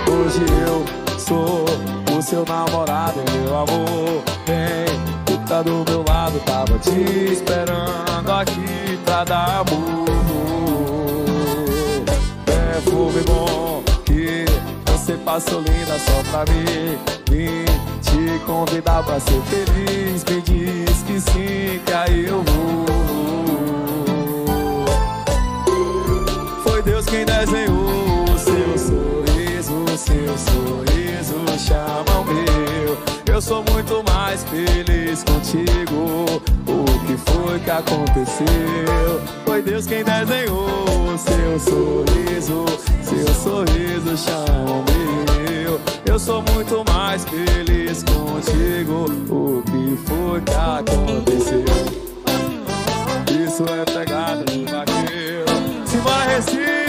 Hoje 0.09 0.45
eu 0.65 0.96
sou 1.27 1.65
o 2.17 2.21
seu 2.21 2.45
namorado, 2.45 3.19
meu 3.33 3.55
amor. 3.55 4.23
Vem, 4.45 4.85
tá 5.45 5.61
do 5.61 5.83
meu 5.89 6.03
lado, 6.07 6.39
tava 6.45 6.79
te 6.79 7.33
esperando 7.33 8.31
aqui 8.31 8.97
pra 9.03 9.23
dar 9.25 9.61
amor. 9.61 10.05
Perfume 12.45 13.21
bom 13.23 13.83
que 14.05 14.45
você 14.89 15.13
passou 15.17 15.59
linda 15.59 15.99
só 15.99 16.23
pra 16.31 16.45
mim. 16.51 16.97
Vim 17.29 17.65
te 18.01 18.39
convidar 18.45 19.03
pra 19.03 19.19
ser 19.19 19.41
feliz. 19.43 20.23
Me 20.23 20.41
diz 20.41 21.03
que 21.03 21.19
sim, 21.19 21.81
que 21.85 21.93
aí 21.93 22.25
eu 22.25 22.41
vou. 22.43 22.85
Foi 26.63 26.81
Deus 26.81 27.05
quem 27.05 27.25
desenhou 27.25 28.06
seu 29.97 30.37
sorriso 30.37 31.43
chama 31.57 32.21
o 32.21 32.25
meu. 32.25 32.97
Eu 33.33 33.41
sou 33.41 33.63
muito 33.71 34.03
mais 34.03 34.43
feliz 34.43 35.23
contigo. 35.23 36.25
O 36.67 36.85
que 37.07 37.17
foi 37.31 37.59
que 37.59 37.71
aconteceu? 37.71 38.45
Foi 39.43 39.61
Deus 39.61 39.87
quem 39.87 40.03
desenhou 40.03 41.13
o 41.13 41.17
seu 41.17 41.59
sorriso, 41.59 42.65
seu 43.01 43.27
sorriso 43.33 44.15
chama 44.17 44.71
o 44.71 44.85
meu. 44.85 45.81
Eu 46.05 46.19
sou 46.19 46.43
muito 46.53 46.83
mais 46.91 47.25
feliz 47.25 48.03
contigo. 48.03 49.05
O 49.33 49.63
que 49.63 49.97
foi 50.05 50.41
que 50.41 50.53
aconteceu? 50.53 51.65
Isso 53.43 53.63
é 53.63 53.83
pegada 53.85 54.43
de 54.45 54.63
vaqueiro. 54.65 55.45
Simbora, 55.85 56.35
Recife! 56.35 56.86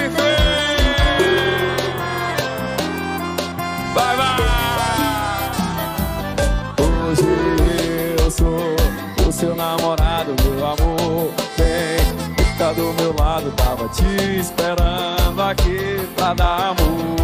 Te 13.93 14.41
esperando 14.41 15.41
aqui 15.43 16.07
pra 16.16 16.34
dar 16.34 16.70
amor. 16.70 17.18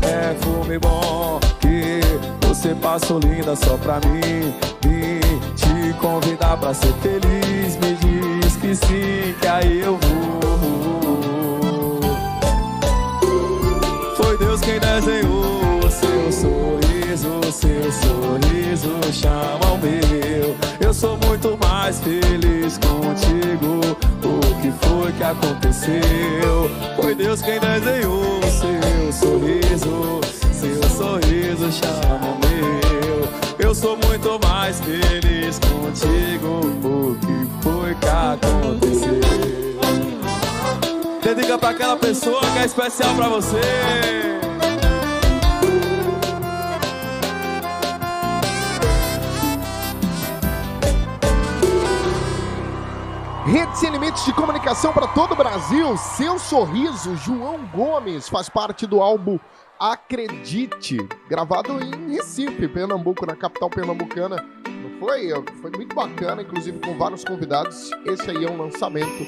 Perfume 0.00 0.78
bom 0.78 1.40
que 1.60 2.00
você 2.46 2.74
passou 2.74 3.18
linda 3.18 3.54
só 3.56 3.76
pra 3.76 4.00
mim. 4.00 4.54
Vim 4.82 5.20
te 5.54 5.92
convidar 6.00 6.56
pra 6.56 6.72
ser 6.72 6.92
feliz. 7.02 7.76
Me 7.76 7.94
diz 7.96 8.56
que 8.56 8.74
sim, 8.74 9.34
que 9.40 9.46
aí 9.46 9.80
eu 9.80 9.98
vou. 9.98 10.40
Foi 14.16 14.38
Deus 14.38 14.60
quem 14.60 14.78
desenhou 14.78 15.80
o 15.84 15.90
seu 15.90 16.32
sorriso, 16.32 17.52
seu 17.52 17.92
sorriso 17.92 19.12
chama 19.12 19.72
o 19.72 19.78
meu. 19.78 20.56
Eu 20.80 20.94
sou 20.94 21.18
muito 21.26 21.58
mais 21.58 22.00
feliz 22.00 22.78
contigo. 22.78 23.81
Que 24.72 24.86
foi 24.88 25.12
que 25.12 25.22
aconteceu? 25.22 26.70
Foi 26.96 27.14
Deus 27.14 27.42
quem 27.42 27.58
desenhou 27.60 28.38
o 28.38 28.50
seu 28.50 29.12
sorriso. 29.12 30.20
Seu 30.52 30.82
sorriso 30.90 31.72
chama 31.72 32.38
meu. 32.46 33.28
Eu 33.58 33.74
sou 33.74 33.96
muito 33.96 34.38
mais 34.46 34.80
feliz 34.80 35.58
contigo. 35.58 36.60
O 36.86 37.16
que 37.16 37.62
foi 37.62 37.94
que 37.96 38.08
aconteceu? 38.08 39.20
Dedica 41.22 41.58
pra 41.58 41.70
aquela 41.70 41.96
pessoa 41.96 42.40
que 42.40 42.58
é 42.58 42.64
especial 42.64 43.14
pra 43.14 43.28
você. 43.28 44.31
Rede 53.44 53.76
Sem 53.76 53.90
Limites 53.90 54.24
de 54.24 54.32
Comunicação 54.32 54.92
para 54.92 55.08
todo 55.08 55.32
o 55.32 55.36
Brasil. 55.36 55.96
Seu 55.96 56.38
sorriso, 56.38 57.16
João 57.16 57.58
Gomes, 57.74 58.28
faz 58.28 58.48
parte 58.48 58.86
do 58.86 59.02
álbum 59.02 59.38
Acredite, 59.80 60.96
gravado 61.28 61.72
em 61.82 62.12
Recife, 62.12 62.68
Pernambuco, 62.68 63.26
na 63.26 63.34
capital 63.34 63.68
pernambucana. 63.68 64.36
Foi? 65.00 65.30
Foi 65.60 65.72
muito 65.72 65.92
bacana, 65.96 66.42
inclusive 66.42 66.78
com 66.78 66.96
vários 66.96 67.24
convidados. 67.24 67.90
Esse 68.06 68.30
aí 68.30 68.44
é 68.44 68.48
um 68.48 68.56
lançamento 68.56 69.26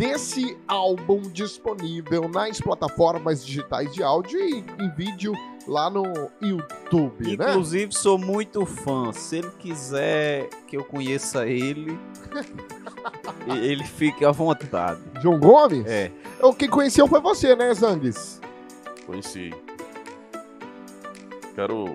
desse 0.00 0.56
álbum 0.66 1.20
disponível 1.20 2.26
nas 2.26 2.58
plataformas 2.58 3.44
digitais 3.44 3.92
de 3.92 4.02
áudio 4.02 4.40
e 4.40 4.64
em 4.80 4.90
vídeo 4.96 5.34
lá 5.68 5.90
no 5.90 6.04
YouTube, 6.40 7.36
né? 7.36 7.50
Inclusive, 7.50 7.92
sou 7.92 8.16
muito 8.16 8.64
fã. 8.64 9.12
Se 9.12 9.36
ele 9.36 9.50
quiser 9.58 10.48
que 10.66 10.74
eu 10.78 10.84
conheça 10.84 11.46
ele, 11.46 11.98
ele 13.46 13.84
fique 13.84 14.24
à 14.24 14.30
vontade. 14.30 15.02
João 15.20 15.38
Gomes? 15.38 15.84
É. 15.86 16.10
O 16.40 16.54
que 16.54 16.66
conheceu 16.66 17.06
foi 17.06 17.20
você, 17.20 17.54
né, 17.54 17.74
Zangues? 17.74 18.40
Conheci. 19.04 19.52
Quero 21.54 21.94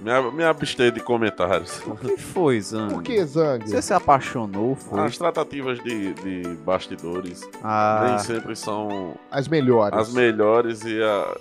me, 0.00 0.30
me 0.32 0.44
abster 0.44 0.92
de 0.92 1.00
comentários. 1.00 1.80
O 1.86 1.96
que 1.96 2.16
foi, 2.16 2.60
Zang? 2.60 2.94
Por 2.94 3.02
que, 3.02 3.24
Zang? 3.24 3.66
Você 3.68 3.82
se 3.82 3.92
apaixonou, 3.92 4.74
foi? 4.76 5.00
As 5.00 5.16
tratativas 5.18 5.82
de, 5.82 6.14
de 6.14 6.42
bastidores 6.64 7.48
Ah. 7.62 8.06
nem 8.08 8.18
sempre 8.18 8.54
são 8.56 9.14
As 9.30 9.48
melhores. 9.48 9.98
as 9.98 10.12
melhores 10.12 10.82
e, 10.84 11.02
a, 11.02 11.36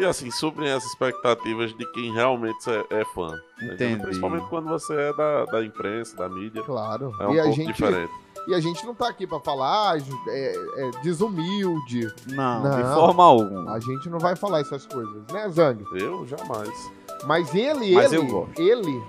e 0.00 0.04
assim, 0.04 0.30
suprem 0.30 0.70
as 0.72 0.84
expectativas 0.84 1.72
de 1.76 1.84
quem 1.92 2.12
realmente 2.12 2.68
é, 2.70 3.00
é 3.00 3.04
fã. 3.14 3.32
Entendi. 3.62 4.00
Principalmente 4.02 4.46
quando 4.48 4.68
você 4.68 4.94
é 4.94 5.12
da, 5.14 5.44
da 5.46 5.64
imprensa, 5.64 6.16
da 6.16 6.28
mídia. 6.28 6.62
Claro. 6.62 7.14
É 7.20 7.26
um 7.26 7.34
e 7.34 7.38
a 7.40 7.42
pouco 7.44 7.56
gente 7.56 7.72
diferente. 7.72 8.12
E 8.48 8.54
a 8.54 8.60
gente 8.60 8.84
não 8.86 8.94
tá 8.94 9.06
aqui 9.08 9.26
pra 9.26 9.38
falar, 9.38 9.92
ah, 9.92 9.98
é, 10.28 10.54
é 10.78 10.90
desumilde. 11.02 12.10
Não, 12.28 12.62
de 12.62 12.82
forma 12.94 13.22
alguma. 13.22 13.74
A 13.74 13.78
gente 13.80 14.08
não 14.08 14.18
vai 14.18 14.34
falar 14.34 14.60
essas 14.60 14.86
coisas, 14.86 15.22
né, 15.30 15.46
Zang? 15.50 15.84
Eu 15.92 16.26
jamais. 16.26 16.90
Mas 17.24 17.54
ele, 17.54 17.94
Mas 17.94 18.12
ele, 18.12 18.22
eu 18.22 18.26
gosto. 18.26 18.60
ele, 18.60 19.02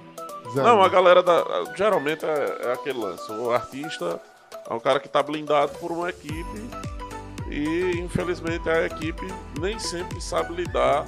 Zang. 0.54 0.68
Não, 0.68 0.82
a 0.82 0.90
galera 0.90 1.22
da. 1.24 1.44
Geralmente 1.76 2.26
é, 2.26 2.58
é 2.66 2.74
aquele 2.74 3.00
lance. 3.00 3.32
O 3.32 3.52
artista 3.52 4.20
é 4.70 4.74
um 4.74 4.80
cara 4.80 5.00
que 5.00 5.08
tá 5.10 5.22
blindado 5.24 5.72
por 5.80 5.92
uma 5.92 6.10
equipe. 6.10 6.70
E 7.50 8.00
infelizmente 8.00 8.70
a 8.70 8.86
equipe 8.86 9.26
nem 9.60 9.78
sempre 9.78 10.22
sabe 10.22 10.54
lidar 10.56 11.06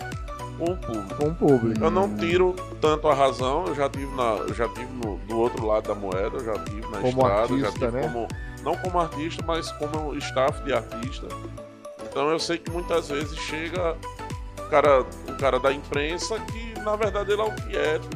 com 0.58 0.72
o 0.74 0.78
público. 0.78 1.16
Com 1.16 1.28
o 1.30 1.36
público. 1.36 1.84
Eu 1.84 1.90
não 1.90 2.16
tiro 2.18 2.54
tanto 2.82 3.08
a 3.08 3.14
razão, 3.14 3.66
eu 3.68 3.76
já 3.76 3.90
tive, 3.90 4.14
na, 4.16 4.36
eu 4.48 4.54
já 4.54 4.68
tive 4.70 4.92
no, 4.94 5.18
do 5.20 5.38
outro 5.38 5.66
lado 5.66 5.88
da 5.88 5.96
moeda, 5.96 6.38
eu 6.38 6.44
já 6.44 6.54
tive 6.66 6.82
na 6.82 7.00
Como 7.00 7.22
estrada, 7.22 7.54
eu 7.54 7.60
já 7.60 7.68
artista, 7.68 7.86
tive 7.88 7.92
né? 7.92 8.02
como. 8.02 8.28
Não 8.62 8.78
como 8.78 9.00
artista, 9.00 9.44
mas 9.46 9.72
como 9.74 10.16
staff 10.16 10.64
de 10.64 10.74
artista. 10.74 11.28
Então 12.10 12.30
eu 12.30 12.40
sei 12.40 12.58
que 12.58 12.70
muitas 12.72 13.10
vezes 13.10 13.38
chega 13.40 13.98
um 14.66 14.70
cara, 14.70 15.06
um 15.30 15.36
cara 15.38 15.60
da 15.60 15.74
imprensa 15.74 16.40
que 16.40 16.73
na 16.84 16.96
verdade 16.96 17.32
ele 17.32 17.42
é 17.42 17.46
o 17.46 17.56
quieto 17.56 18.10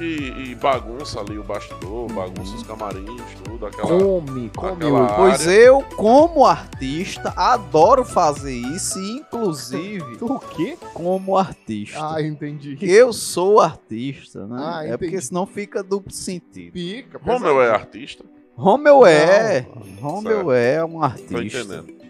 e, 0.00 0.50
e 0.50 0.54
bagunça 0.54 1.20
ali 1.20 1.38
o 1.38 1.42
bastidor, 1.42 2.10
bagunça 2.12 2.54
os 2.56 2.62
camarins, 2.62 3.22
tudo, 3.44 3.66
aquela. 3.66 3.86
Come, 3.86 4.50
come 4.56 4.72
aquela 4.72 5.14
Pois 5.14 5.46
eu, 5.46 5.82
como 5.96 6.46
artista, 6.46 7.32
adoro 7.36 8.04
fazer 8.04 8.54
isso, 8.54 8.98
inclusive. 8.98 10.00
O 10.22 10.38
quê? 10.38 10.78
Como 10.94 11.36
artista. 11.36 12.14
Ah, 12.14 12.22
entendi. 12.22 12.78
Eu 12.80 13.12
sou 13.12 13.60
artista, 13.60 14.46
né? 14.46 14.56
Ah, 14.58 14.86
é 14.86 14.96
porque 14.96 15.20
senão 15.20 15.44
fica 15.46 15.82
duplo 15.82 16.12
sentido. 16.12 16.72
Fica. 16.72 17.18
Romeu 17.22 17.60
é 17.60 17.70
artista? 17.70 18.24
Romeu 18.56 19.04
é. 19.06 19.66
Romeu 20.00 20.50
Certo. 20.50 20.52
é 20.52 20.84
um 20.84 20.98
Tô 20.98 21.02
artista. 21.04 21.42
entendendo. 21.42 22.00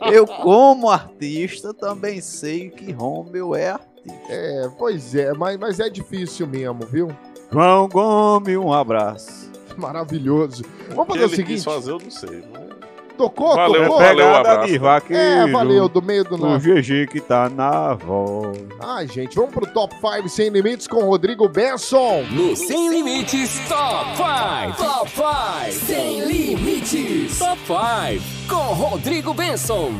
Eu, 0.12 0.26
como 0.26 0.88
artista, 0.90 1.74
também 1.74 2.20
sei 2.20 2.70
que 2.70 2.92
Romeu 2.92 3.54
é 3.54 3.70
artista. 3.70 3.95
É, 4.28 4.68
pois 4.78 5.14
é, 5.14 5.32
mas, 5.34 5.56
mas 5.58 5.80
é 5.80 5.88
difícil 5.88 6.46
mesmo, 6.46 6.80
viu? 6.90 7.08
João 7.52 7.88
Gomes, 7.88 8.56
um 8.56 8.72
abraço. 8.72 9.50
Maravilhoso. 9.76 10.64
Vamos 10.94 11.02
O 11.04 11.06
que 11.06 11.12
fazer 11.12 11.20
o 11.20 11.26
ele 11.26 11.36
seguinte. 11.36 11.54
quis 11.54 11.64
fazer, 11.64 11.90
eu 11.92 11.98
não 11.98 12.10
sei. 12.10 12.44
mas- 12.52 12.66
Tocou, 13.16 13.54
Valeu, 13.56 13.84
tocou? 13.84 13.98
valeu, 13.98 14.34
abraço. 14.34 14.66
de 14.70 14.76
vaqueiro. 14.78 15.22
É, 15.22 15.50
valeu, 15.50 15.88
do 15.88 16.02
meio 16.02 16.22
do 16.22 16.34
O 16.34 16.38
nada. 16.38 16.58
GG 16.58 17.06
que 17.06 17.18
tá 17.18 17.48
na 17.48 17.94
voz. 17.94 18.58
Ai, 18.78 19.08
gente, 19.08 19.34
vamos 19.36 19.52
pro 19.54 19.66
Top 19.66 19.94
5 19.98 20.28
Sem 20.28 20.50
Limites 20.50 20.86
com 20.86 20.98
o 20.98 21.06
Rodrigo 21.08 21.48
Benson. 21.48 22.24
No 22.30 22.54
Sem 22.54 22.90
Limites 22.90 23.58
Top 23.68 24.04
5. 24.16 24.76
Top 24.76 25.10
5. 25.10 25.86
Sem 25.86 26.20
Limites. 26.26 27.38
Top 27.38 27.58
5. 27.66 28.22
Com 28.50 28.74
Rodrigo 28.74 29.32
Benson. 29.32 29.92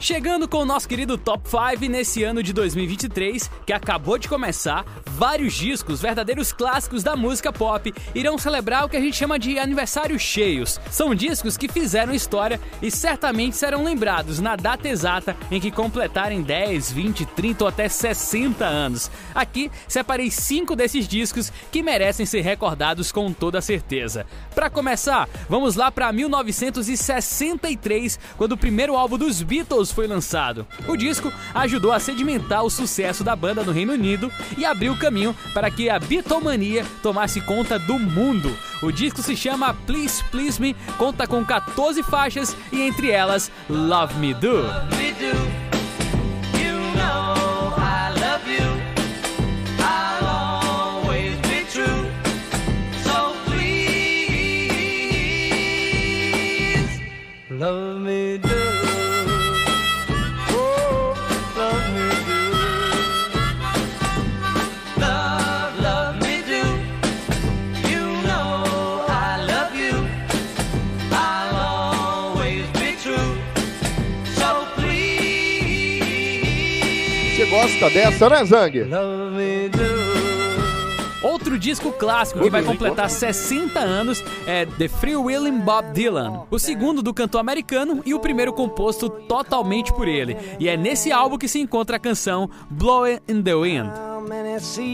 Chegando 0.00 0.46
com 0.46 0.58
o 0.58 0.64
nosso 0.64 0.88
querido 0.88 1.18
Top 1.18 1.50
5 1.50 1.90
nesse 1.90 2.22
ano 2.22 2.40
de 2.40 2.52
2023, 2.52 3.50
que 3.66 3.72
acabou 3.72 4.16
de 4.16 4.28
começar, 4.28 4.84
vários 5.04 5.54
discos, 5.54 6.00
verdadeiros 6.00 6.52
clássicos 6.52 7.02
da 7.02 7.16
música 7.16 7.52
pop, 7.52 7.92
irão 8.14 8.38
celebrar 8.38 8.84
o 8.84 8.88
que 8.88 8.96
a 8.96 9.00
gente 9.00 9.16
chama 9.16 9.40
de 9.40 9.58
aniversários 9.58 10.22
cheios. 10.22 10.80
São 10.88 11.16
discos 11.16 11.56
que 11.56 11.66
fizeram 11.66 12.14
história 12.14 12.60
e 12.80 12.92
certamente 12.92 13.56
serão 13.56 13.82
lembrados 13.82 14.38
na 14.38 14.54
data 14.54 14.88
exata 14.88 15.36
em 15.50 15.60
que 15.60 15.72
completarem 15.72 16.42
10, 16.42 16.92
20, 16.92 17.26
30 17.26 17.64
ou 17.64 17.68
até 17.68 17.88
60 17.88 18.64
anos. 18.64 19.10
Aqui 19.34 19.68
separei 19.88 20.30
cinco 20.30 20.76
desses 20.76 21.08
discos 21.08 21.52
que 21.72 21.82
merecem 21.82 22.24
ser 22.24 22.42
recordados 22.42 23.10
com 23.10 23.32
toda 23.32 23.60
certeza. 23.60 24.24
Para 24.54 24.70
começar, 24.70 25.28
vamos 25.48 25.74
lá 25.74 25.90
para 25.90 26.12
1963, 26.12 28.20
quando 28.36 28.52
o 28.52 28.56
primeiro 28.56 28.94
álbum 28.94 29.18
dos 29.18 29.42
Beatles 29.42 29.87
foi 29.94 30.06
lançado. 30.06 30.66
O 30.86 30.96
disco 30.96 31.32
ajudou 31.54 31.92
a 31.92 32.00
sedimentar 32.00 32.64
o 32.64 32.70
sucesso 32.70 33.22
da 33.24 33.34
banda 33.34 33.62
no 33.62 33.72
Reino 33.72 33.92
Unido 33.92 34.30
e 34.56 34.64
abriu 34.64 34.92
o 34.92 34.98
caminho 34.98 35.34
para 35.52 35.70
que 35.70 35.88
a 35.90 35.98
Beatlemania 35.98 36.84
tomasse 37.02 37.40
conta 37.40 37.78
do 37.78 37.98
mundo. 37.98 38.56
O 38.82 38.92
disco 38.92 39.22
se 39.22 39.36
chama 39.36 39.74
Please 39.74 40.22
Please 40.30 40.60
Me, 40.60 40.74
conta 40.96 41.26
com 41.26 41.44
14 41.44 42.02
faixas 42.02 42.56
e 42.72 42.82
entre 42.82 43.10
elas 43.10 43.50
Love 43.68 44.14
Me 44.18 44.34
Do. 44.34 44.62
Love 44.62 44.98
gosta 77.88 77.90
dessa, 77.90 78.28
né, 78.28 78.44
Zang? 78.44 78.84
Outro 81.22 81.58
disco 81.58 81.90
clássico 81.90 82.40
que 82.40 82.50
vai 82.50 82.62
completar 82.62 83.10
60 83.10 83.78
anos 83.80 84.22
é 84.46 84.64
The 84.64 84.88
Free 84.88 85.16
Willing 85.16 85.60
Bob 85.60 85.92
Dylan, 85.92 86.42
o 86.50 86.58
segundo 86.58 87.02
do 87.02 87.12
cantor 87.12 87.40
americano 87.40 88.02
e 88.06 88.14
o 88.14 88.20
primeiro 88.20 88.52
composto 88.52 89.08
totalmente 89.08 89.92
por 89.92 90.06
ele. 90.06 90.36
E 90.60 90.68
é 90.68 90.76
nesse 90.76 91.10
álbum 91.10 91.36
que 91.36 91.48
se 91.48 91.58
encontra 91.58 91.96
a 91.96 92.00
canção 92.00 92.48
Blowing 92.70 93.18
in 93.28 93.42
the 93.42 93.54
Wind. 93.54 93.90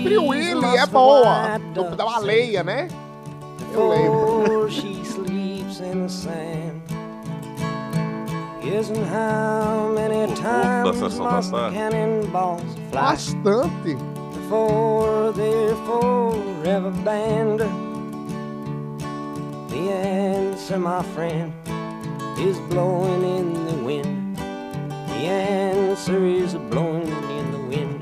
Free 0.04 0.18
Willy 0.18 0.76
é 0.76 0.86
boa. 0.86 1.58
Da 1.96 2.04
baleia, 2.04 2.62
né? 2.62 2.88
Eu 3.72 3.88
lembro. 3.88 4.68
Isn't 8.66 9.04
how 9.06 9.92
many 9.94 10.34
times 10.34 10.96
sessão 10.98 11.24
da 11.24 11.32
must 11.32 11.50
tarde. 11.50 11.74
cannonballs 11.76 12.62
fly 12.90 13.00
Bastante. 13.00 13.94
before 14.32 15.32
they're 15.32 15.76
forever 15.86 16.90
banned? 17.04 17.60
The 19.68 19.90
answer, 19.92 20.78
my 20.78 21.02
friend, 21.14 21.52
is 22.38 22.58
blowing 22.70 23.22
in 23.22 23.52
the 23.66 23.84
wind. 23.84 24.36
The 24.38 25.28
answer 25.28 26.24
is 26.24 26.54
blowing 26.70 27.06
in 27.08 27.52
the 27.52 27.58
wind. 27.68 28.00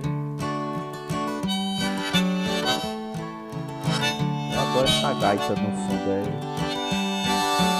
Eu 4.52 4.60
adoro 4.60 4.84
essa 4.86 5.12
gaita 5.14 5.50
no 5.50 5.70
fundo 5.76 6.10
aí. 6.10 6.52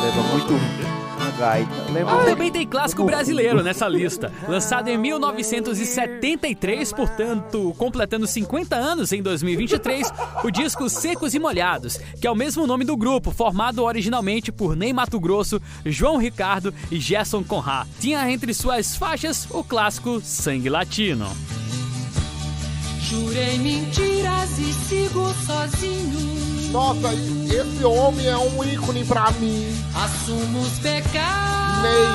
Lembra 0.02 0.22
muito 0.32 0.54
a 0.54 0.91
gaita. 1.38 1.70
Lembra 1.92 2.24
Também 2.24 2.50
tem 2.50 2.66
clássico 2.66 3.04
brasileiro 3.04 3.62
nessa 3.62 3.88
lista. 3.88 4.32
Lançado 4.48 4.88
em 4.88 4.96
1973, 4.96 6.92
portanto, 6.92 7.74
completando 7.76 8.26
50 8.26 8.76
anos 8.76 9.12
em 9.12 9.22
2023, 9.22 10.12
o 10.44 10.50
disco 10.50 10.88
Secos 10.88 11.34
e 11.34 11.38
Molhados, 11.38 11.98
que 12.20 12.26
é 12.26 12.30
o 12.30 12.36
mesmo 12.36 12.66
nome 12.66 12.84
do 12.84 12.96
grupo, 12.96 13.30
formado 13.30 13.82
originalmente 13.82 14.52
por 14.52 14.76
Ney 14.76 14.92
Mato 14.92 15.18
Grosso, 15.18 15.60
João 15.84 16.16
Ricardo 16.16 16.72
e 16.90 16.98
Gerson 16.98 17.42
Conrad. 17.42 17.86
Tinha 18.00 18.30
entre 18.30 18.54
suas 18.54 18.96
faixas 18.96 19.46
o 19.50 19.64
clássico 19.64 20.20
Sangue 20.20 20.68
Latino. 20.68 21.28
Jurei 23.00 23.58
mentiras 23.58 24.58
e 24.58 24.72
sigo 24.72 25.32
sozinho. 25.44 26.51
Nossa, 26.72 27.12
esse 27.12 27.84
homem 27.84 28.26
é 28.26 28.36
um 28.36 28.64
ícone 28.64 29.04
pra 29.04 29.30
mim. 29.32 29.76
Assumo 29.94 30.60
os 30.60 30.78
pecados. 30.78 31.82
Ney. 31.82 32.08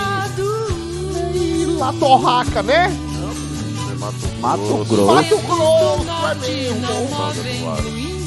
La 1.77 1.93
Torraca, 1.93 2.63
né? 2.63 2.87
Mato 4.39 4.85
Grosso. 4.85 5.13
Mato 5.13 5.37
Grosso, 5.37 6.01
é 6.01 6.05
Norte 6.05 6.51
mesmo. 6.51 6.79
não 6.81 7.05
movem 7.05 7.63
ruim. 7.63 8.17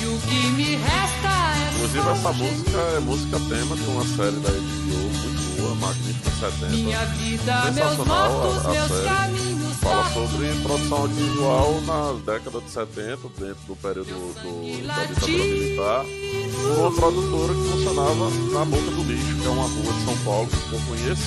E 0.00 0.06
o 0.06 0.18
que 0.18 0.46
me 0.52 0.76
resta 0.76 1.28
é 1.56 1.70
Inclusive 1.74 2.02
só 2.04 2.10
essa 2.12 2.32
música 2.32 2.78
é 2.96 3.00
música 3.00 3.40
tema 3.48 3.76
de 3.76 3.82
uma 3.82 4.04
série 4.04 4.36
da 4.40 4.50
HBO 4.50 4.98
muito 4.98 5.56
boa, 5.60 5.74
Magnífica 5.76 6.30
70. 6.30 6.66
Minha 6.76 7.04
vida, 7.06 7.54
meus 7.62 7.74
Sensacional 7.74 8.32
mortos, 8.32 8.66
a, 8.66 8.68
a 8.68 8.72
meus 8.72 8.88
série. 8.88 9.08
caminhos. 9.08 9.59
Fala 9.80 10.04
sobre 10.12 10.46
produção 10.62 10.98
audiovisual 10.98 11.80
na 11.82 12.12
década 12.32 12.60
de 12.60 12.70
70, 12.70 13.16
dentro 13.38 13.66
do 13.66 13.76
período 13.76 14.08
do, 14.08 14.86
da 14.86 15.04
ditadura 15.04 15.44
militar, 15.44 16.04
por 16.04 16.78
uma 16.78 16.92
produtora 16.94 17.54
que 17.54 17.68
funcionava 17.70 18.30
na 18.52 18.64
Boca 18.64 18.90
do 18.90 19.02
Lixo, 19.04 19.36
que 19.40 19.46
é 19.46 19.48
uma 19.48 19.62
rua 19.62 19.92
de 19.92 20.04
São 20.04 20.16
Paulo 20.24 20.48
que 20.48 20.72
eu 20.72 20.80
conheço, 20.86 21.22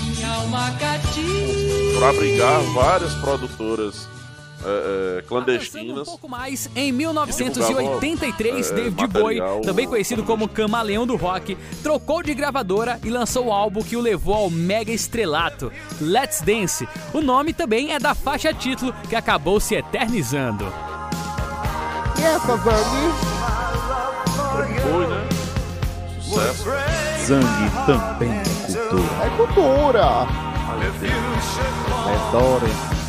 para 1.98 2.10
abrigar 2.10 2.62
várias 2.74 3.14
produtoras 3.16 4.08
é, 4.66 5.18
é, 5.20 5.24
Um 5.24 5.28
clandestinas. 5.28 6.08
pouco 6.08 6.30
mais, 6.30 6.70
em 6.76 6.92
1983, 6.92 8.72
É, 8.72 8.74
David 8.74 9.08
Bowie, 9.08 9.42
também 9.64 9.88
conhecido 9.88 10.24
como 10.24 10.48
Camaleão 10.48 11.06
do 11.06 11.16
Rock, 11.16 11.58
trocou 11.82 12.24
de 12.24 12.34
gravadora 12.34 13.00
e 13.04 13.10
lançou 13.10 13.48
o 13.48 13.52
álbum 13.52 13.82
que 13.82 13.96
o 13.96 14.02
levou 14.02 14.36
ao 14.36 14.50
mega 14.50 14.92
estrelato, 14.92 15.72
Let's 16.00 16.42
Dance. 16.42 16.88
O 17.14 17.22
nome 17.22 17.54
também 17.54 17.94
é 17.94 18.00
da 18.00 18.16
faixa 18.16 18.54
título 18.54 18.94
que 19.10 19.16
acabou 19.16 19.60
se 19.60 19.76
eternizando. 19.76 20.66
E 22.20 22.24
essa, 22.24 22.56
Zang? 22.58 23.14
Foi, 24.82 25.08
né? 25.08 25.30
Sucesso. 26.22 26.64
Zangue 27.26 27.72
também 27.86 28.32
é 28.32 28.44
cultura. 28.66 29.26
É 29.26 29.30
cultura. 29.38 30.06
Adoro. 32.28 33.03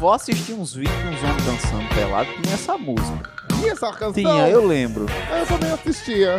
Vou 0.00 0.14
assistir 0.14 0.54
uns 0.54 0.72
vídeos 0.72 0.96
de 0.98 1.08
uns 1.08 1.22
homens 1.22 1.44
dançando 1.44 1.94
pelado 1.94 2.32
tinha 2.42 2.54
essa 2.54 2.78
música. 2.78 3.30
E 3.62 3.68
essa 3.68 3.92
canção? 3.92 4.14
Tinha, 4.14 4.48
eu 4.48 4.66
lembro. 4.66 5.04
Eu 5.38 5.46
também 5.46 5.70
assistia. 5.70 6.38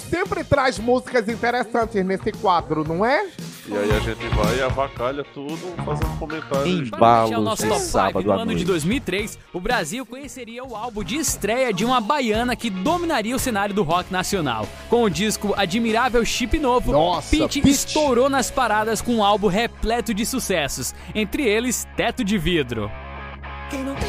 Sempre 0.00 0.42
traz 0.42 0.78
músicas 0.78 1.28
interessantes 1.28 2.04
nesse 2.04 2.32
quadro, 2.32 2.82
não 2.82 3.04
é? 3.04 3.26
E 3.68 3.76
aí 3.76 3.90
a 3.90 4.00
gente 4.00 4.26
vai 4.28 4.58
e 4.58 4.62
avacalha 4.62 5.22
tudo 5.34 5.58
fazendo 5.84 6.18
comentários. 6.18 6.66
Embalos 6.66 7.44
nosso 7.44 7.62
de 7.62 7.68
top 7.68 7.80
5, 7.80 7.92
sábado 7.92 8.24
no 8.24 8.32
ano 8.32 8.46
de 8.46 8.64
noite. 8.64 8.64
2003, 8.64 9.38
o 9.52 9.60
Brasil 9.60 10.06
conheceria 10.06 10.64
o 10.64 10.74
álbum 10.74 11.04
de 11.04 11.16
estreia 11.16 11.72
de 11.72 11.84
uma 11.84 12.00
baiana 12.00 12.56
que 12.56 12.70
dominaria 12.70 13.36
o 13.36 13.38
cenário 13.38 13.74
do 13.74 13.82
rock 13.82 14.10
nacional. 14.10 14.66
Com 14.88 15.02
o 15.02 15.10
disco 15.10 15.54
Admirável 15.54 16.24
Chip 16.24 16.58
Novo, 16.58 16.92
Nossa, 16.92 17.30
Pitty 17.30 17.60
Pitty. 17.60 17.70
estourou 17.70 18.30
nas 18.30 18.50
paradas 18.50 19.02
com 19.02 19.16
um 19.16 19.24
álbum 19.24 19.48
repleto 19.48 20.14
de 20.14 20.24
sucessos, 20.24 20.94
entre 21.14 21.44
eles 21.44 21.86
Teto 21.94 22.24
de 22.24 22.38
Vidro. 22.38 22.90
Quem 23.70 23.84
não 23.84 23.94
tem 23.96 24.07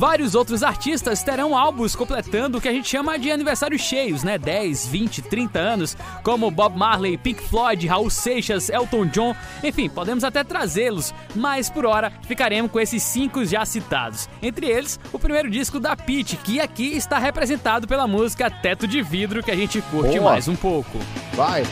Vários 0.00 0.34
outros 0.34 0.62
artistas 0.62 1.22
terão 1.22 1.54
álbuns 1.54 1.94
completando 1.94 2.56
o 2.56 2.60
que 2.60 2.66
a 2.66 2.72
gente 2.72 2.88
chama 2.88 3.18
de 3.18 3.30
aniversários 3.30 3.82
cheios, 3.82 4.22
né? 4.22 4.38
10, 4.38 4.86
20, 4.86 5.20
30 5.20 5.58
anos, 5.58 5.94
como 6.22 6.50
Bob 6.50 6.74
Marley, 6.74 7.18
Pink 7.18 7.42
Floyd, 7.42 7.86
Raul 7.86 8.08
Seixas, 8.08 8.70
Elton 8.70 9.04
John, 9.08 9.36
enfim, 9.62 9.90
podemos 9.90 10.24
até 10.24 10.42
trazê-los, 10.42 11.12
mas 11.34 11.68
por 11.68 11.84
hora 11.84 12.10
ficaremos 12.22 12.72
com 12.72 12.80
esses 12.80 13.02
cinco 13.02 13.44
já 13.44 13.66
citados. 13.66 14.26
Entre 14.42 14.66
eles, 14.66 14.98
o 15.12 15.18
primeiro 15.18 15.50
disco 15.50 15.78
da 15.78 15.94
Pitty, 15.94 16.38
que 16.38 16.60
aqui 16.60 16.96
está 16.96 17.18
representado 17.18 17.86
pela 17.86 18.06
música 18.06 18.50
Teto 18.50 18.86
de 18.86 19.02
Vidro, 19.02 19.42
que 19.42 19.50
a 19.50 19.56
gente 19.56 19.82
curte 19.82 20.18
Boa. 20.18 20.30
mais 20.30 20.48
um 20.48 20.56
pouco. 20.56 20.98
Vai. 21.34 21.62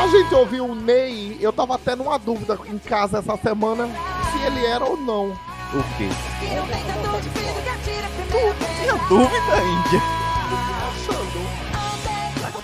A 0.00 0.06
gente 0.06 0.34
ouviu 0.34 0.64
o 0.64 0.74
Ney, 0.74 1.36
eu 1.42 1.52
tava 1.52 1.74
até 1.74 1.94
numa 1.94 2.18
dúvida 2.18 2.58
em 2.66 2.78
casa 2.78 3.18
essa 3.18 3.36
semana 3.36 3.86
se 4.32 4.42
ele 4.46 4.64
era 4.64 4.82
ou 4.82 4.96
não. 4.96 5.26
O 5.28 5.82
quê? 5.98 6.08
Primeira 6.38 6.64
Tinha 8.80 8.96
dúvida, 9.10 9.62
Índia. 9.62 10.00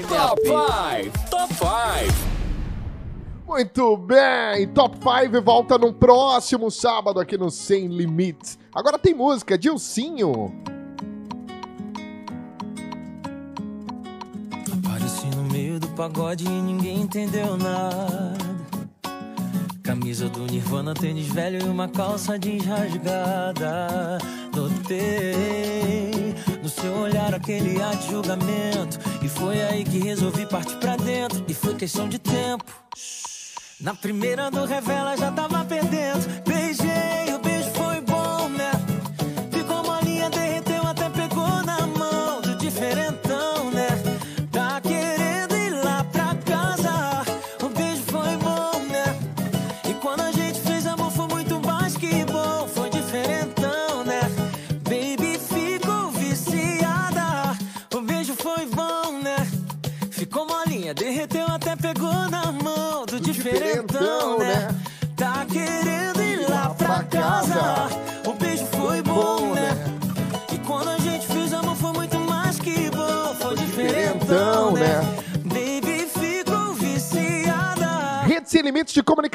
Top 0.08 0.40
5, 0.40 1.28
Top 1.28 1.54
5. 1.54 2.26
Muito 3.46 3.96
bem, 3.98 4.68
Top 4.68 4.96
5 4.96 5.42
volta 5.42 5.76
no 5.76 5.92
próximo 5.92 6.70
sábado 6.70 7.20
aqui 7.20 7.36
no 7.36 7.50
Sem 7.50 7.88
Limites. 7.88 8.58
Agora 8.74 8.98
tem 8.98 9.12
música, 9.12 9.58
Dilcinho. 9.58 10.54
Apareci 15.06 15.36
no 15.36 15.44
meio 15.44 15.78
do 15.78 15.86
pagode 15.90 16.44
e 16.44 16.48
ninguém 16.48 17.02
entendeu 17.02 17.56
nada. 17.56 18.34
Camisa 19.80 20.28
do 20.28 20.40
Nirvana, 20.46 20.94
tênis 20.94 21.28
velho 21.28 21.64
e 21.64 21.68
uma 21.68 21.86
calça 21.86 22.36
jeans. 22.36 22.64
Notei 24.52 26.34
no 26.60 26.68
seu 26.68 26.92
olhar 26.92 27.32
aquele 27.32 27.80
ar 27.80 27.94
de 27.94 28.10
julgamento. 28.10 28.98
E 29.22 29.28
foi 29.28 29.62
aí 29.62 29.84
que 29.84 30.00
resolvi 30.00 30.44
partir 30.44 30.74
pra 30.78 30.96
dentro. 30.96 31.44
E 31.46 31.54
foi 31.54 31.76
questão 31.76 32.08
de 32.08 32.18
tempo. 32.18 32.64
Na 33.80 33.94
primeira 33.94 34.50
do 34.50 34.64
Revela 34.64 35.16
já 35.16 35.30
tava 35.30 35.64
perdendo. 35.64 36.42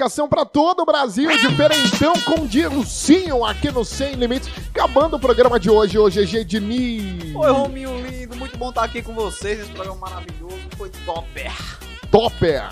Comunicação 0.02 0.28
para 0.28 0.46
todo 0.46 0.82
o 0.82 0.86
Brasil, 0.86 1.30
diferentão 1.38 2.14
com 2.26 2.46
Dilcinho 2.48 3.46
aqui 3.46 3.70
no 3.72 3.86
Sem 3.86 4.16
Limites. 4.16 4.50
Acabando 4.74 5.16
o 5.16 5.20
programa 5.20 5.60
de 5.60 5.70
hoje, 5.70 6.00
hoje 6.00 6.40
é 6.40 6.44
Diniz. 6.44 7.36
Oi, 7.36 7.52
Rominho 7.52 8.02
lindo, 8.02 8.36
muito 8.36 8.58
bom 8.58 8.70
estar 8.70 8.84
aqui 8.84 9.04
com 9.04 9.14
vocês 9.14 9.60
nesse 9.60 9.72
programa 9.72 10.00
maravilhoso. 10.00 10.58
Foi 10.76 10.90
topper. 11.06 11.52
Topper. 12.10 12.64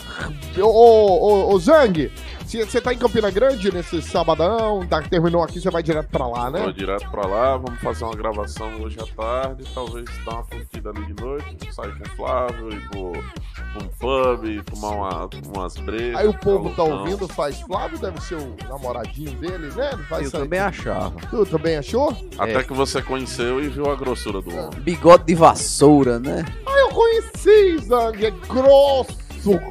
Ô, 0.58 0.64
ô, 0.64 1.54
ô, 1.54 1.60
Zang, 1.60 2.12
você 2.58 2.82
tá 2.82 2.94
em 2.94 2.98
Campina 2.98 3.30
Grande 3.30 3.72
nesse 3.74 4.02
sabadão, 4.02 4.86
tá, 4.88 5.02
terminou 5.02 5.44
aqui, 5.44 5.60
você 5.62 5.70
vai 5.70 5.84
direto 5.84 6.10
pra 6.10 6.28
lá, 6.28 6.50
né? 6.50 6.62
Vou 6.64 6.72
direto 6.74 7.10
pra 7.10 7.26
lá, 7.28 7.58
vamos 7.58 7.80
fazer 7.82 8.04
uma 8.06 8.16
gravação 8.16 8.82
hoje 8.82 8.98
à 9.00 9.06
tarde, 9.22 9.64
talvez 9.74 10.06
dar 10.26 10.32
uma 10.36 10.44
curtida 10.44 10.90
ali 10.90 11.06
de 11.14 11.22
noite, 11.24 11.74
sair 11.74 11.96
com 11.98 12.04
o 12.04 12.10
Flávio, 12.16 12.70
ir 12.74 12.90
pro, 12.90 13.12
pro 13.12 13.84
um 13.84 13.88
pub, 14.00 14.64
tomar 14.72 14.90
uma, 14.90 15.30
umas 15.56 15.76
brejas. 15.78 16.16
Aí 16.20 16.28
o 16.28 16.34
povo 16.34 16.70
tá 16.76 16.84
ouvindo, 16.84 17.28
faz 17.28 17.60
Flávio, 17.62 18.00
deve 18.00 18.20
ser 18.22 18.36
o 18.36 18.56
namoradinho 18.68 19.32
dele, 19.38 19.68
né? 19.76 19.92
Vai 20.10 20.24
Eu 20.26 20.30
sair- 20.30 20.42
também 20.42 20.60
achava. 20.60 21.16
Tu 21.30 21.46
também 21.46 21.78
achou? 21.78 22.16
Até 22.38 22.54
É. 22.60 22.64
que 22.64 22.74
você 22.74 23.02
conheceu 23.02 23.64
e 23.64 23.68
viu 23.70 23.90
a 23.92 23.96
grossura 23.96 24.42
do 24.42 24.50
homem. 24.56 24.80
Bigode 24.80 25.26
de 25.26 25.36
vassoura, 25.36 26.20
né? 26.20 26.44
Ah, 26.66 26.80
eu 26.80 26.90
conheci, 26.90 27.78
Zang, 27.86 28.26
é 28.26 28.32
grosso, 28.32 29.18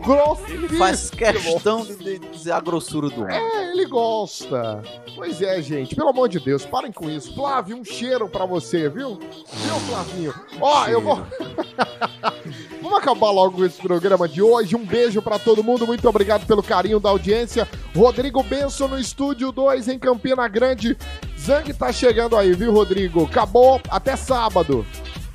grosso. 0.01 0.43
Ele 0.49 0.69
faz 0.69 1.11
questão 1.11 1.85
de, 1.85 2.19
dizer 2.19 2.53
a 2.53 2.61
grossura 2.61 3.09
do 3.09 3.23
homem. 3.23 3.37
É, 3.37 3.73
ele 3.73 3.87
gosta. 3.87 4.83
Pois 5.15 5.43
é, 5.43 5.61
gente, 5.63 5.95
pelo 5.95 6.11
amor 6.11 6.29
de 6.29 6.41
Deus, 6.41 6.65
parem 6.65 6.93
com 6.93 7.11
isso. 7.11 7.35
Flávio, 7.35 7.77
um 7.77 7.85
cheiro 7.85 8.29
pra 8.29 8.47
você, 8.47 8.89
viu? 8.89 9.19
Viu, 9.19 9.75
Flavinho? 9.89 10.35
Ó, 10.61 10.87
eu 10.87 11.01
vou. 11.01 11.17
Vamos 12.81 12.99
acabar 12.99 13.31
logo 13.31 13.59
com 13.59 13.65
esse 13.65 13.81
programa 13.81 14.29
de 14.29 14.41
hoje. 14.41 14.77
Um 14.77 14.85
beijo 14.85 15.21
pra 15.21 15.39
todo 15.39 15.65
mundo. 15.65 15.87
Muito 15.87 16.09
obrigado 16.09 16.47
pelo 16.47 16.63
carinho 16.63 17.01
da 17.01 17.11
audiência. 17.11 17.69
Rodrigo 17.95 18.43
Benson 18.43 18.89
no 18.89 18.99
estúdio 18.99 19.53
2 19.53 19.89
em 19.89 19.99
Campina 19.99 20.47
Grande. 20.49 20.97
Zang 21.39 21.73
tá 21.75 21.93
chegando 21.93 22.37
aí, 22.37 22.53
viu, 22.53 22.73
Rodrigo? 22.73 23.25
Acabou. 23.25 23.81
Até 23.91 24.17
sábado. 24.17 24.87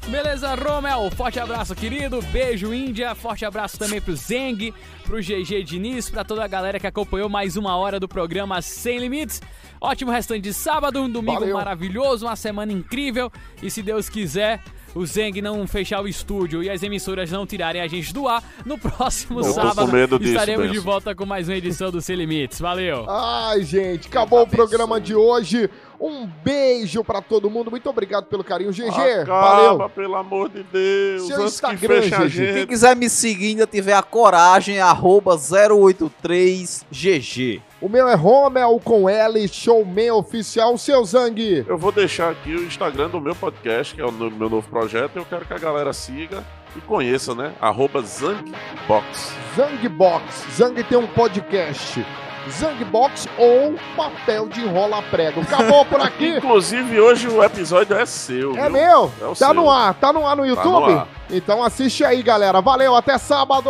Beleza, 0.08 0.54
Romel? 0.56 1.10
Forte 1.12 1.40
abraço, 1.40 1.74
querido. 1.74 2.22
Beijo, 2.32 2.74
Índia. 2.74 3.16
Forte 3.16 3.46
abraço 3.46 3.80
também 3.80 4.02
pro 4.02 4.16
Zeng, 4.16 4.74
pro 5.04 5.18
GG 5.20 5.64
Diniz, 5.64 6.10
pra 6.10 6.24
toda 6.24 6.44
a 6.44 6.48
galera 6.48 6.80
que 6.80 6.86
acompanhou 6.86 7.30
mais 7.30 7.56
uma 7.56 7.76
hora 7.78 8.00
do 8.00 8.08
programa 8.08 8.62
Sem 8.62 9.00
Limites. 9.00 9.42
Ótimo 9.80 10.12
restante 10.12 10.42
de 10.42 10.54
sábado, 10.54 11.02
um 11.02 11.10
domingo 11.10 11.40
Valeu. 11.40 11.56
maravilhoso, 11.56 12.26
uma 12.26 12.36
semana 12.36 12.72
incrível. 12.72 13.32
E 13.62 13.72
se 13.72 13.82
Deus 13.82 14.08
quiser, 14.08 14.62
o 14.94 15.06
Zeng 15.06 15.42
não 15.42 15.66
fechar 15.66 16.02
o 16.02 16.08
estúdio 16.08 16.62
e 16.62 16.70
as 16.70 16.84
emissoras 16.84 17.32
não 17.32 17.46
tirarem 17.46 17.82
a 17.82 17.88
gente 17.88 18.14
do 18.14 18.28
ar, 18.28 18.44
no 18.66 18.78
próximo 18.78 19.42
tô 19.42 19.52
sábado 19.52 19.92
medo 19.92 20.20
disso, 20.20 20.32
estaremos 20.34 20.72
de 20.72 20.80
volta 20.80 21.16
com 21.16 21.26
mais 21.26 21.48
uma 21.50 21.58
edição 21.58 21.90
do 21.90 22.02
Sem 22.02 22.16
Limites. 22.16 22.60
Valeu! 22.60 23.10
Ai, 23.10 23.64
gente, 23.64 24.08
acabou 24.08 24.44
o 24.44 24.48
programa 24.48 25.02
de 25.02 25.16
hoje. 25.16 25.70
Um 26.06 26.28
beijo 26.44 27.02
pra 27.02 27.22
todo 27.22 27.50
mundo. 27.50 27.72
Muito 27.72 27.90
obrigado 27.90 28.26
pelo 28.26 28.44
carinho. 28.44 28.74
GG, 28.74 28.90
Acaba, 29.22 29.78
valeu. 29.78 29.90
pelo 29.90 30.16
amor 30.18 30.50
de 30.50 30.62
Deus. 30.64 31.28
Seu 31.28 31.38
antes 31.38 31.54
Instagram, 31.54 31.78
que 31.80 31.88
feche 31.88 32.14
a 32.16 32.20
GG. 32.26 32.30
gente. 32.30 32.54
Quem 32.56 32.68
quiser 32.68 32.94
me 32.94 33.10
seguir 33.10 33.48
ainda 33.52 33.66
tiver 33.66 33.94
a 33.94 34.04
coragem, 34.04 34.82
arroba 34.82 35.38
083GG. 35.38 37.62
O 37.80 37.88
meu 37.88 38.06
é 38.08 38.16
Romel 38.16 38.82
com 38.84 39.08
L, 39.10 39.48
Showman 39.48 40.12
Oficial. 40.12 40.78
Seu 40.78 41.06
Zang. 41.06 41.64
Eu 41.68 41.78
vou 41.78 41.92
deixar 41.94 42.32
aqui 42.32 42.54
o 42.54 42.66
Instagram 42.66 43.08
do 43.10 43.22
meu 43.22 43.34
podcast, 43.36 43.96
que 43.96 44.02
é 44.02 44.06
o 44.06 44.12
meu 44.12 44.30
novo 44.50 44.68
projeto. 44.70 45.16
Eu 45.16 45.24
quero 45.26 45.46
que 45.46 45.54
a 45.54 45.58
galera 45.58 45.94
siga 45.94 46.44
e 46.76 46.82
conheça, 46.82 47.34
né? 47.34 47.54
Arroba 47.62 48.02
Zangbox. 48.02 49.32
Zangbox. 49.56 50.44
Zang 50.58 50.84
tem 50.84 50.98
um 50.98 51.08
podcast. 51.08 52.06
Zangbox 52.52 53.28
ou 53.38 53.76
papel 53.96 54.48
de 54.48 54.62
enrola 54.62 55.02
prego. 55.04 55.42
Acabou 55.42 55.86
por 55.86 56.00
aqui. 56.06 56.38
Inclusive, 56.38 57.00
hoje 57.00 57.28
o 57.28 57.44
episódio 57.44 57.96
é 57.98 58.06
seu. 58.06 58.52
É 58.58 58.64
viu? 58.64 58.72
meu? 58.72 59.12
É 59.22 59.26
o 59.26 59.30
tá 59.30 59.36
seu. 59.36 59.54
no 59.54 59.70
ar, 59.70 59.94
tá 59.96 60.12
no 60.14 60.28
ar 60.28 60.36
no 60.36 60.46
YouTube? 60.46 60.92
no 60.92 61.00
ar. 61.00 61.08
Então 61.30 61.64
assiste 61.64 62.04
aí, 62.04 62.22
galera. 62.22 62.62
Valeu, 62.62 62.96
até 62.96 63.18
sábado. 63.18 63.70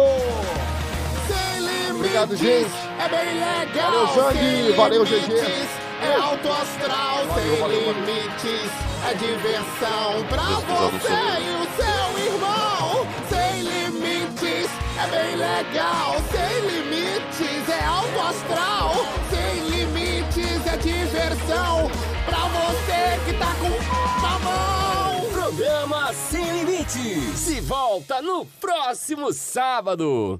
Obrigado, 1.96 2.36
gente. 2.36 2.70
É 3.00 3.10
bem 3.10 3.40
legal. 3.40 3.92
Valeu, 3.92 4.08
Zang. 4.32 4.72
Valeu, 4.74 5.04
GG. 5.06 5.68
É 6.04 6.16
alto 6.16 6.50
astral, 6.52 7.20
sem 7.34 7.68
limites. 7.68 8.72
É 9.10 9.14
diversão 9.16 10.24
pra 10.30 10.44
você 10.44 11.14
e 11.40 11.56
o 11.62 11.66
seu 11.76 12.34
irmão. 12.34 13.08
Sem 13.30 13.62
limites, 13.62 14.70
é 15.02 15.08
bem 15.08 15.36
legal. 15.38 16.16
Sem 16.32 16.60
limites, 16.62 16.83
astral. 18.30 18.92
Sem 19.30 19.70
limites, 19.70 20.66
é 20.68 20.78
diversão 20.78 21.90
pra 22.26 22.40
você 22.48 23.20
que 23.26 23.34
tá 23.38 23.54
com 23.56 24.22
mamão. 24.22 25.30
Programa 25.32 26.14
Sem 26.14 26.64
Limites. 26.64 27.40
Se 27.40 27.62
volta 27.62 28.22
no 28.22 28.46
próximo 28.60 29.32
sábado. 29.34 30.40